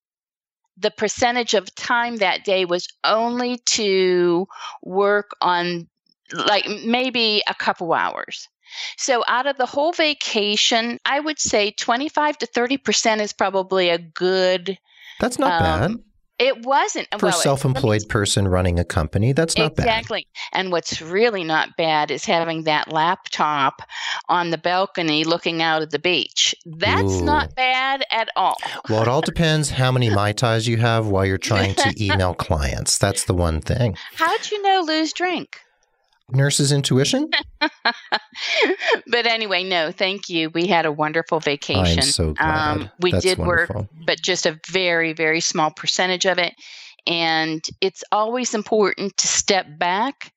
the 0.78 0.92
percentage 0.92 1.54
of 1.54 1.74
time 1.76 2.18
that 2.18 2.44
day 2.44 2.66
was 2.66 2.88
only 3.04 3.58
to 3.66 4.48
work 4.82 5.32
on 5.42 5.88
like 6.34 6.68
maybe 6.84 7.44
a 7.48 7.54
couple 7.54 7.94
hours. 7.94 8.50
So 8.98 9.24
out 9.28 9.48
of 9.48 9.58
the 9.58 9.66
whole 9.66 9.92
vacation, 9.94 11.00
I 11.06 11.20
would 11.20 11.40
say 11.40 11.72
25 11.72 12.38
to 12.40 12.48
30% 12.48 13.22
is 13.22 13.34
probably 13.34 13.90
a 13.90 13.98
good 13.98 14.78
That's 15.20 15.38
not 15.40 15.62
Um, 15.62 15.82
bad. 15.96 16.04
it 16.40 16.66
wasn't 16.66 17.08
For 17.20 17.28
well, 17.28 17.38
a 17.38 17.42
self 17.42 17.64
employed 17.66 18.04
person 18.10 18.48
running 18.48 18.80
a 18.80 18.84
company, 18.84 19.32
that's 19.32 19.56
not 19.58 19.76
bad. 19.76 19.84
Exactly. 19.86 20.28
And 20.52 20.72
what's 20.72 21.02
really 21.02 21.44
not 21.44 21.78
bad 21.78 22.10
is 22.12 22.26
having 22.26 22.64
that 22.64 22.92
laptop 22.92 23.82
on 24.28 24.50
the 24.50 24.58
balcony 24.58 25.24
looking 25.24 25.62
out 25.62 25.82
at 25.84 25.92
the 25.92 26.00
beach. 26.00 26.56
That's 26.66 27.04
Ooh. 27.22 27.24
not 27.24 27.54
bad 27.56 28.04
at 28.12 28.30
all. 28.36 28.58
Well, 28.90 29.04
it 29.04 29.08
all 29.08 29.22
depends 29.34 29.70
how 29.70 29.92
many 29.92 30.10
Mai 30.10 30.32
Tais 30.34 30.68
you 30.68 30.78
have 30.78 31.08
while 31.08 31.26
you're 31.26 31.38
trying 31.38 31.76
to 31.76 31.94
email 32.04 32.34
clients. 32.34 32.98
That's 32.98 33.26
the 33.26 33.34
one 33.36 33.62
thing. 33.62 33.96
How'd 34.16 34.50
you 34.52 34.62
know 34.64 34.84
Lou's 34.86 35.14
drink? 35.14 35.60
Nurse's 36.32 36.72
intuition? 36.72 37.30
but 39.08 39.26
anyway, 39.26 39.64
no, 39.64 39.92
thank 39.92 40.30
you. 40.30 40.50
We 40.50 40.68
had 40.68 40.86
a 40.86 40.92
wonderful 40.92 41.40
vacation. 41.40 42.00
I'm 42.00 42.02
so 42.02 42.34
glad. 42.34 42.72
Um, 42.72 42.90
we 43.00 43.12
That's 43.12 43.24
did 43.26 43.40
work, 43.40 43.72
but 44.06 44.22
just 44.22 44.46
a 44.46 44.60
very, 44.70 45.14
very 45.14 45.40
small 45.42 45.72
percentage 45.72 46.26
of 46.26 46.38
it. 46.38 46.54
And 47.06 47.62
it's 47.82 48.04
always 48.12 48.54
important 48.54 49.18
to 49.18 49.28
step 49.28 49.66
back 49.78 50.32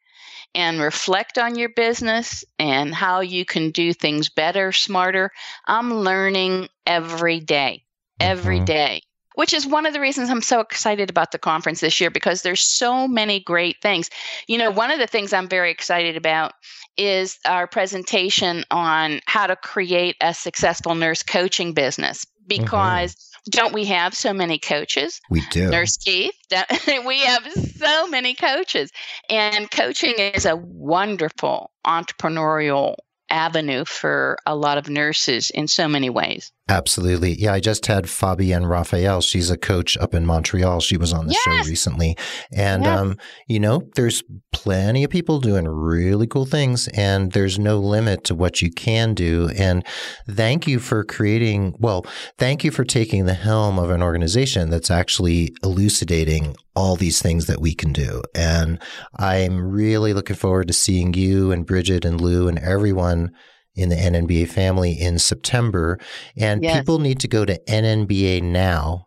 and 0.54 0.80
reflect 0.80 1.38
on 1.38 1.56
your 1.56 1.68
business 1.76 2.44
and 2.58 2.94
how 2.94 3.20
you 3.20 3.44
can 3.44 3.70
do 3.70 3.92
things 3.92 4.28
better, 4.28 4.72
smarter. 4.72 5.30
I'm 5.66 5.92
learning 5.92 6.68
every 6.86 7.40
day, 7.40 7.84
every 8.18 8.60
Mhm. 8.60 8.64
day, 8.66 9.02
Which 9.36 9.54
is 9.54 9.66
one 9.66 9.86
of 9.86 9.92
the 9.92 10.00
reasons 10.00 10.28
I'm 10.28 10.42
so 10.42 10.60
excited 10.60 11.08
about 11.08 11.30
the 11.30 11.38
conference 11.38 11.80
this 11.80 12.00
year 12.00 12.10
because 12.10 12.42
there's 12.42 12.60
so 12.60 13.06
many 13.06 13.38
great 13.38 13.76
things. 13.80 14.10
You 14.48 14.58
know, 14.58 14.70
one 14.70 14.90
of 14.90 14.98
the 14.98 15.06
things 15.06 15.32
I'm 15.32 15.48
very 15.48 15.70
excited 15.70 16.16
about 16.16 16.52
is 16.96 17.38
our 17.44 17.66
presentation 17.66 18.64
on 18.70 19.20
how 19.26 19.46
to 19.46 19.56
create 19.56 20.16
a 20.20 20.34
successful 20.34 20.94
nurse 20.94 21.22
coaching 21.22 21.74
business 21.74 22.24
mm-hmm. 22.24 22.62
because 22.62 23.14
don't 23.50 23.72
we 23.72 23.84
have 23.84 24.14
so 24.14 24.32
many 24.32 24.58
coaches? 24.58 25.20
We 25.30 25.42
do. 25.50 25.70
Nurse 25.70 25.96
Keith, 25.96 26.34
we 27.06 27.20
have 27.20 27.46
so 27.52 28.08
many 28.08 28.34
coaches. 28.34 28.90
And 29.30 29.70
coaching 29.70 30.14
is 30.16 30.46
a 30.46 30.56
wonderful 30.56 31.70
entrepreneurial 31.86 32.96
avenue 33.30 33.84
for 33.84 34.38
a 34.46 34.56
lot 34.56 34.78
of 34.78 34.88
nurses 34.88 35.50
in 35.50 35.68
so 35.68 35.88
many 35.88 36.10
ways. 36.10 36.52
Absolutely. 36.68 37.34
Yeah, 37.34 37.52
I 37.52 37.60
just 37.60 37.86
had 37.86 38.06
Fabienne 38.06 38.68
Raphael. 38.68 39.20
She's 39.20 39.50
a 39.50 39.56
coach 39.56 39.96
up 39.98 40.14
in 40.14 40.26
Montreal. 40.26 40.80
She 40.80 40.96
was 40.96 41.12
on 41.12 41.28
the 41.28 41.32
Yes. 41.34 41.42
show 41.64 41.70
recently. 41.70 42.16
And, 42.52 42.82
Yes. 42.82 42.98
um, 42.98 43.16
you 43.46 43.60
know, 43.60 43.82
there's 43.94 44.24
plenty 44.52 45.04
of 45.04 45.10
people 45.10 45.38
doing 45.38 45.68
really 45.68 46.26
cool 46.26 46.44
things, 46.44 46.88
and 46.88 47.30
there's 47.30 47.56
no 47.56 47.78
limit 47.78 48.24
to 48.24 48.34
what 48.34 48.62
you 48.62 48.72
can 48.72 49.14
do. 49.14 49.48
And 49.56 49.84
thank 50.28 50.66
you 50.66 50.80
for 50.80 51.04
creating, 51.04 51.74
well, 51.78 52.04
thank 52.36 52.64
you 52.64 52.72
for 52.72 52.82
taking 52.84 53.26
the 53.26 53.34
helm 53.34 53.78
of 53.78 53.90
an 53.90 54.02
organization 54.02 54.68
that's 54.68 54.90
actually 54.90 55.54
elucidating 55.62 56.56
all 56.74 56.96
these 56.96 57.22
things 57.22 57.46
that 57.46 57.60
we 57.60 57.74
can 57.74 57.92
do. 57.92 58.22
And 58.34 58.80
I'm 59.16 59.60
really 59.60 60.12
looking 60.12 60.36
forward 60.36 60.66
to 60.66 60.74
seeing 60.74 61.14
you 61.14 61.52
and 61.52 61.64
Bridget 61.64 62.04
and 62.04 62.20
Lou 62.20 62.48
and 62.48 62.58
everyone 62.58 63.30
in 63.76 63.90
the 63.90 63.96
NNBA 63.96 64.48
family 64.48 64.92
in 64.92 65.18
September. 65.18 65.98
And 66.36 66.62
Yes. 66.62 66.78
people 66.78 66.98
need 66.98 67.20
to 67.20 67.28
go 67.28 67.44
to 67.44 67.58
nnbanow.com 67.68 69.06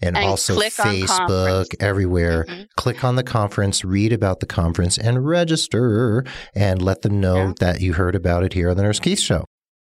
and, 0.00 0.16
And 0.16 0.26
also 0.26 0.58
Facebook, 0.58 1.74
everywhere. 1.80 2.44
Mhm. 2.48 2.66
Click 2.76 3.04
on 3.04 3.16
the 3.16 3.22
conference, 3.22 3.84
read 3.84 4.12
about 4.12 4.40
the 4.40 4.46
conference, 4.46 4.98
and 4.98 5.24
register 5.26 6.24
and 6.54 6.82
let 6.82 7.02
them 7.02 7.20
know 7.20 7.36
Yeah. 7.36 7.52
that 7.60 7.80
you 7.80 7.94
heard 7.94 8.14
about 8.14 8.44
it 8.44 8.52
here 8.54 8.70
on 8.70 8.76
the 8.76 8.82
Nurse 8.82 9.00
Keith 9.00 9.20
Show. 9.20 9.44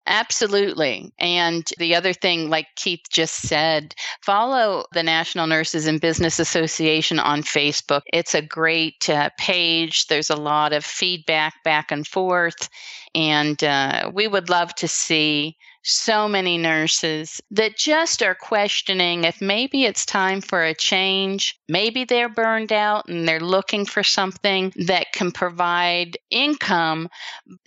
Absolutely. 0.07 1.11
And 1.19 1.67
the 1.77 1.93
other 1.93 2.13
thing, 2.13 2.49
like 2.49 2.65
Keith 2.75 3.01
just 3.11 3.43
said, 3.47 3.93
follow 4.25 4.85
the 4.91 5.03
National 5.03 5.45
Nurses 5.45 5.85
in 5.85 5.99
Business 5.99 6.39
Association 6.39 7.19
on 7.19 7.43
Facebook. 7.43 8.01
It's 8.11 8.33
a 8.33 8.41
great 8.41 9.07
uh, 9.07 9.29
page. 9.37 10.07
There's 10.07 10.31
a 10.31 10.35
lot 10.35 10.73
of 10.73 10.83
feedback 10.83 11.53
back 11.63 11.91
and 11.91 12.07
forth. 12.07 12.69
And 13.15 13.63
uh, 13.63 14.11
we 14.13 14.27
would 14.27 14.49
love 14.49 14.73
to 14.75 14.87
see 14.87 15.57
so 15.89 16.27
many 16.27 16.57
nurses 16.57 17.41
that 17.51 17.77
just 17.77 18.21
are 18.21 18.35
questioning 18.35 19.23
if 19.23 19.41
maybe 19.41 19.85
it's 19.85 20.05
time 20.05 20.41
for 20.41 20.63
a 20.63 20.73
change. 20.73 21.59
Maybe 21.67 22.03
they're 22.03 22.29
burned 22.29 22.71
out 22.71 23.07
and 23.07 23.27
they're 23.27 23.39
looking 23.39 23.85
for 23.85 24.03
something 24.03 24.73
that 24.87 25.11
can 25.13 25.31
provide 25.31 26.17
income, 26.31 27.09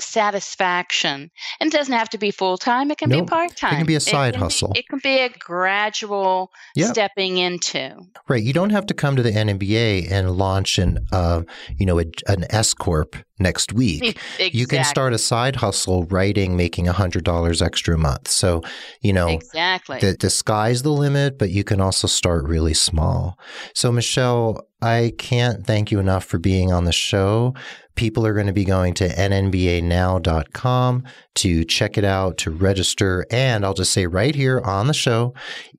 satisfaction. 0.01 1.31
And 1.61 1.73
it 1.73 1.77
doesn't 1.77 1.95
have 1.95 2.11
to 2.11 2.19
be 2.19 2.31
full 2.31 2.57
time, 2.59 2.91
it 2.91 2.99
can 2.99 3.09
Nope. 3.11 3.27
be 3.27 3.31
part 3.31 3.57
time. 3.57 3.75
It 3.75 3.77
can 3.79 3.87
be 3.87 3.95
a 3.97 4.01
side 4.01 4.37
hustle. 4.37 4.73
it 4.75 4.89
can 4.89 5.01
be 5.03 5.19
a 5.21 5.29
gradual 5.29 6.51
Yep. 6.77 6.91
stepping 6.91 7.39
into. 7.39 7.97
Right. 8.29 8.43
You 8.43 8.53
don't 8.53 8.71
have 8.71 8.87
to 8.87 8.95
come 8.95 9.17
to 9.17 9.23
the 9.23 9.33
NNBA 9.33 10.11
and 10.11 10.31
launch 10.37 10.79
an, 10.79 10.99
uh, 11.13 11.43
you 11.77 11.87
know, 11.87 11.99
a, 11.99 12.05
an 12.29 12.45
S 12.51 12.75
corp 12.75 13.17
next 13.39 13.73
week. 13.73 14.03
Exactly. 14.03 14.51
You 14.53 14.67
can 14.67 14.85
start 14.85 15.13
a 15.13 15.19
side 15.19 15.57
hustle 15.57 16.05
writing, 16.05 16.57
making 16.57 16.87
$100 16.87 17.63
extra 17.63 17.95
a 17.95 17.99
month. 17.99 18.12
Month. 18.13 18.29
So, 18.29 18.63
you 19.01 19.13
know, 19.13 19.29
exactly. 19.29 19.99
The, 20.01 20.17
the 20.19 20.31
sky's 20.31 20.83
the 20.83 20.91
limit, 20.91 21.39
but 21.39 21.51
you 21.51 21.65
can 21.65 21.81
also 21.81 22.07
start 22.07 22.45
really 22.45 22.75
small. 22.75 23.39
So, 23.75 23.91
Michelle, 23.93 24.67
I 24.81 25.13
can't 25.19 25.67
thank 25.67 25.91
you 25.91 25.99
enough 25.99 26.25
for 26.25 26.39
being 26.39 26.73
on 26.73 26.85
the 26.85 26.93
show. 26.93 27.55
People 27.95 28.27
are 28.27 28.35
going 28.35 28.47
to 28.47 28.53
be 28.53 28.65
going 28.65 28.95
to 28.95 29.09
nnbanow.com 29.09 31.05
to 31.35 31.65
check 31.65 31.99
it 31.99 32.05
out, 32.05 32.39
to 32.39 32.51
register. 32.51 33.27
And 33.31 33.65
I'll 33.65 33.75
just 33.75 33.93
say 33.93 34.07
right 34.07 34.35
here 34.35 34.61
on 34.61 34.87
the 34.87 34.95
show, 34.95 35.35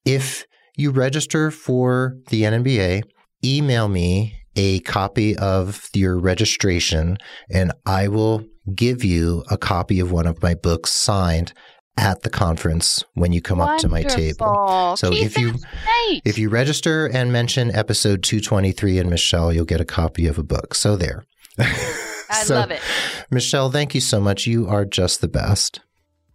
if 0.05 0.45
you 0.75 0.91
register 0.91 1.51
for 1.51 2.17
the 2.29 2.43
NNBA, 2.43 3.03
email 3.43 3.87
me 3.87 4.35
a 4.55 4.79
copy 4.81 5.35
of 5.37 5.89
your 5.93 6.19
registration 6.19 7.17
and 7.49 7.71
I 7.85 8.07
will 8.07 8.45
give 8.75 9.03
you 9.03 9.43
a 9.49 9.57
copy 9.57 9.99
of 9.99 10.11
one 10.11 10.27
of 10.27 10.41
my 10.41 10.53
books 10.53 10.91
signed 10.91 11.53
at 11.97 12.23
the 12.23 12.29
conference 12.29 13.03
when 13.13 13.31
you 13.33 13.41
come 13.41 13.59
Wonderful. 13.59 13.75
up 13.75 13.81
to 13.81 13.89
my 13.89 14.03
table. 14.03 14.95
So 14.97 15.11
if 15.13 15.37
you 15.37 15.55
if 16.25 16.37
you 16.37 16.49
register 16.49 17.07
and 17.07 17.31
mention 17.31 17.73
episode 17.75 18.23
223 18.23 18.99
and 18.99 19.09
Michelle, 19.09 19.53
you'll 19.53 19.65
get 19.65 19.81
a 19.81 19.85
copy 19.85 20.27
of 20.27 20.37
a 20.37 20.43
book. 20.43 20.73
So 20.75 20.95
there. 20.95 21.25
I 21.59 21.63
so, 22.43 22.55
love 22.55 22.71
it. 22.71 22.81
Michelle, 23.29 23.69
thank 23.69 23.93
you 23.93 24.01
so 24.01 24.19
much. 24.19 24.47
You 24.47 24.67
are 24.67 24.85
just 24.85 25.21
the 25.21 25.27
best. 25.27 25.81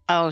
Oh, 0.09 0.30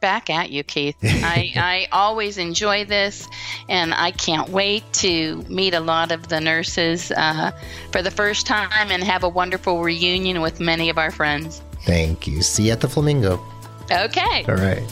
back 0.00 0.28
at 0.28 0.50
you, 0.50 0.62
Keith. 0.62 0.96
I, 1.02 1.52
I 1.56 1.88
always 1.92 2.36
enjoy 2.36 2.84
this, 2.84 3.28
and 3.68 3.94
I 3.94 4.10
can't 4.10 4.50
wait 4.50 4.84
to 4.94 5.36
meet 5.48 5.72
a 5.72 5.80
lot 5.80 6.12
of 6.12 6.28
the 6.28 6.40
nurses 6.40 7.10
uh, 7.12 7.52
for 7.92 8.02
the 8.02 8.10
first 8.10 8.46
time 8.46 8.90
and 8.90 9.02
have 9.04 9.22
a 9.22 9.28
wonderful 9.28 9.82
reunion 9.82 10.40
with 10.42 10.60
many 10.60 10.90
of 10.90 10.98
our 10.98 11.10
friends. 11.10 11.62
Thank 11.84 12.26
you. 12.26 12.42
See 12.42 12.66
you 12.66 12.72
at 12.72 12.80
the 12.80 12.88
Flamingo. 12.88 13.42
Okay. 13.90 14.44
All 14.48 14.56
right. 14.56 14.82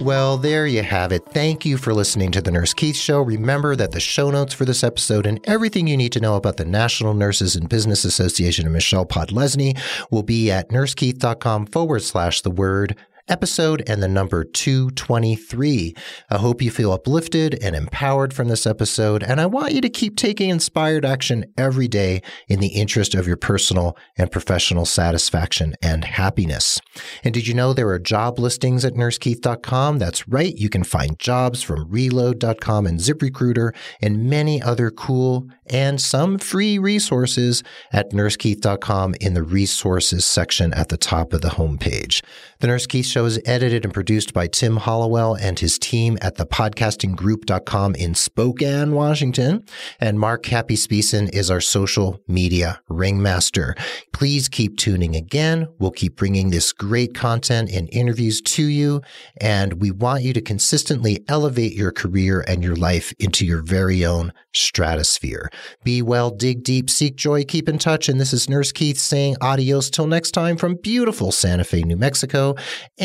Well, 0.00 0.38
there 0.38 0.66
you 0.66 0.82
have 0.82 1.12
it. 1.12 1.22
Thank 1.34 1.66
you 1.66 1.76
for 1.76 1.92
listening 1.92 2.30
to 2.30 2.40
the 2.40 2.50
Nurse 2.50 2.72
Keith 2.72 2.96
Show. 2.96 3.20
Remember 3.20 3.76
that 3.76 3.92
the 3.92 4.00
show 4.00 4.30
notes 4.30 4.54
for 4.54 4.64
this 4.64 4.82
episode 4.82 5.26
and 5.26 5.38
everything 5.46 5.86
you 5.86 5.98
need 5.98 6.12
to 6.12 6.20
know 6.20 6.36
about 6.36 6.56
the 6.56 6.64
National 6.64 7.12
Nurses 7.12 7.56
in 7.56 7.66
Business 7.66 8.06
Association 8.06 8.66
of 8.66 8.72
Michelle 8.72 9.04
Podlesni 9.04 9.78
will 10.10 10.22
be 10.22 10.50
at 10.50 10.70
nursekeith.com 10.70 11.66
forward 11.66 12.00
slash 12.00 12.40
the 12.40 12.50
word 12.50 12.96
episode 13.28 13.82
and 13.86 14.02
the 14.02 14.08
number 14.08 14.44
223. 14.44 15.94
I 16.30 16.36
hope 16.38 16.62
you 16.62 16.70
feel 16.70 16.92
uplifted 16.92 17.58
and 17.62 17.76
empowered 17.76 18.32
from 18.32 18.48
this 18.48 18.66
episode, 18.66 19.22
and 19.22 19.40
I 19.40 19.46
want 19.46 19.72
you 19.72 19.80
to 19.80 19.88
keep 19.88 20.16
taking 20.16 20.50
inspired 20.50 21.04
action 21.04 21.44
every 21.56 21.88
day 21.88 22.22
in 22.48 22.60
the 22.60 22.68
interest 22.68 23.14
of 23.14 23.26
your 23.26 23.36
personal 23.36 23.96
and 24.16 24.30
professional 24.30 24.86
satisfaction 24.86 25.74
and 25.82 26.04
happiness. 26.04 26.80
And 27.24 27.34
did 27.34 27.46
you 27.46 27.54
know 27.54 27.72
there 27.72 27.88
are 27.88 27.98
job 27.98 28.38
listings 28.38 28.84
at 28.84 28.94
nursekeith.com? 28.94 29.98
That's 29.98 30.28
right, 30.28 30.56
you 30.56 30.68
can 30.68 30.84
find 30.84 31.18
jobs 31.18 31.62
from 31.62 31.90
reload.com 31.90 32.86
and 32.86 32.98
ZipRecruiter 32.98 33.74
and 34.00 34.30
many 34.30 34.62
other 34.62 34.90
cool 34.90 35.48
and 35.66 36.00
some 36.00 36.38
free 36.38 36.78
resources 36.78 37.62
at 37.92 38.10
nursekeith.com 38.12 39.14
in 39.20 39.34
the 39.34 39.42
resources 39.42 40.26
section 40.26 40.72
at 40.74 40.88
the 40.88 40.96
top 40.96 41.32
of 41.32 41.40
the 41.40 41.48
homepage. 41.48 42.22
The 42.60 42.66
Nurse 42.66 42.86
Keith 42.86 43.06
Show 43.06 43.17
is 43.24 43.40
edited 43.44 43.84
and 43.84 43.94
produced 43.94 44.32
by 44.32 44.46
Tim 44.46 44.76
Hollowell 44.76 45.34
and 45.34 45.58
his 45.58 45.78
team 45.78 46.18
at 46.20 46.36
thepodcastinggroup.com 46.36 47.94
in 47.94 48.14
Spokane, 48.14 48.92
Washington. 48.92 49.64
And 50.00 50.20
Mark 50.20 50.46
Happy 50.46 50.76
Speeson 50.76 51.28
is 51.28 51.50
our 51.50 51.60
social 51.60 52.20
media 52.26 52.80
ringmaster. 52.88 53.74
Please 54.12 54.48
keep 54.48 54.76
tuning 54.76 55.16
again. 55.16 55.68
We'll 55.78 55.90
keep 55.90 56.16
bringing 56.16 56.50
this 56.50 56.72
great 56.72 57.14
content 57.14 57.70
and 57.70 57.88
interviews 57.92 58.40
to 58.42 58.64
you. 58.64 59.02
And 59.40 59.80
we 59.80 59.90
want 59.90 60.22
you 60.22 60.32
to 60.32 60.40
consistently 60.40 61.24
elevate 61.28 61.72
your 61.72 61.92
career 61.92 62.44
and 62.46 62.62
your 62.62 62.76
life 62.76 63.12
into 63.18 63.46
your 63.46 63.62
very 63.62 64.04
own 64.04 64.32
stratosphere. 64.52 65.50
Be 65.84 66.02
well, 66.02 66.30
dig 66.30 66.62
deep, 66.62 66.90
seek 66.90 67.16
joy, 67.16 67.44
keep 67.44 67.68
in 67.68 67.78
touch. 67.78 68.08
And 68.08 68.20
this 68.20 68.32
is 68.32 68.48
Nurse 68.48 68.72
Keith 68.72 68.98
saying 68.98 69.36
adios 69.40 69.90
till 69.90 70.06
next 70.06 70.32
time 70.32 70.56
from 70.56 70.76
beautiful 70.76 71.32
Santa 71.32 71.64
Fe, 71.64 71.82
New 71.82 71.96
Mexico, 71.96 72.54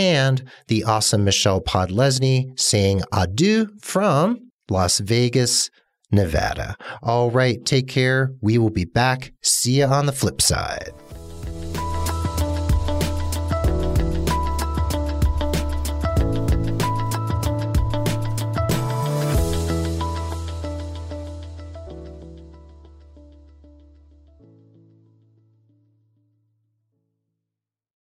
and 0.04 0.44
the 0.68 0.84
awesome 0.84 1.24
Michelle 1.24 1.62
Podlesni 1.62 2.60
saying 2.60 3.04
adieu 3.14 3.70
from 3.82 4.52
Las 4.70 5.00
Vegas, 5.00 5.70
Nevada. 6.12 6.76
All 7.02 7.32
right, 7.32 7.64
take 7.66 7.88
care. 7.88 8.32
We 8.42 8.58
will 8.58 8.70
be 8.70 8.86
back. 8.86 9.32
See 9.42 9.80
you 9.80 9.86
on 9.86 10.06
the 10.06 10.12
flip 10.12 10.42
side. 10.42 10.92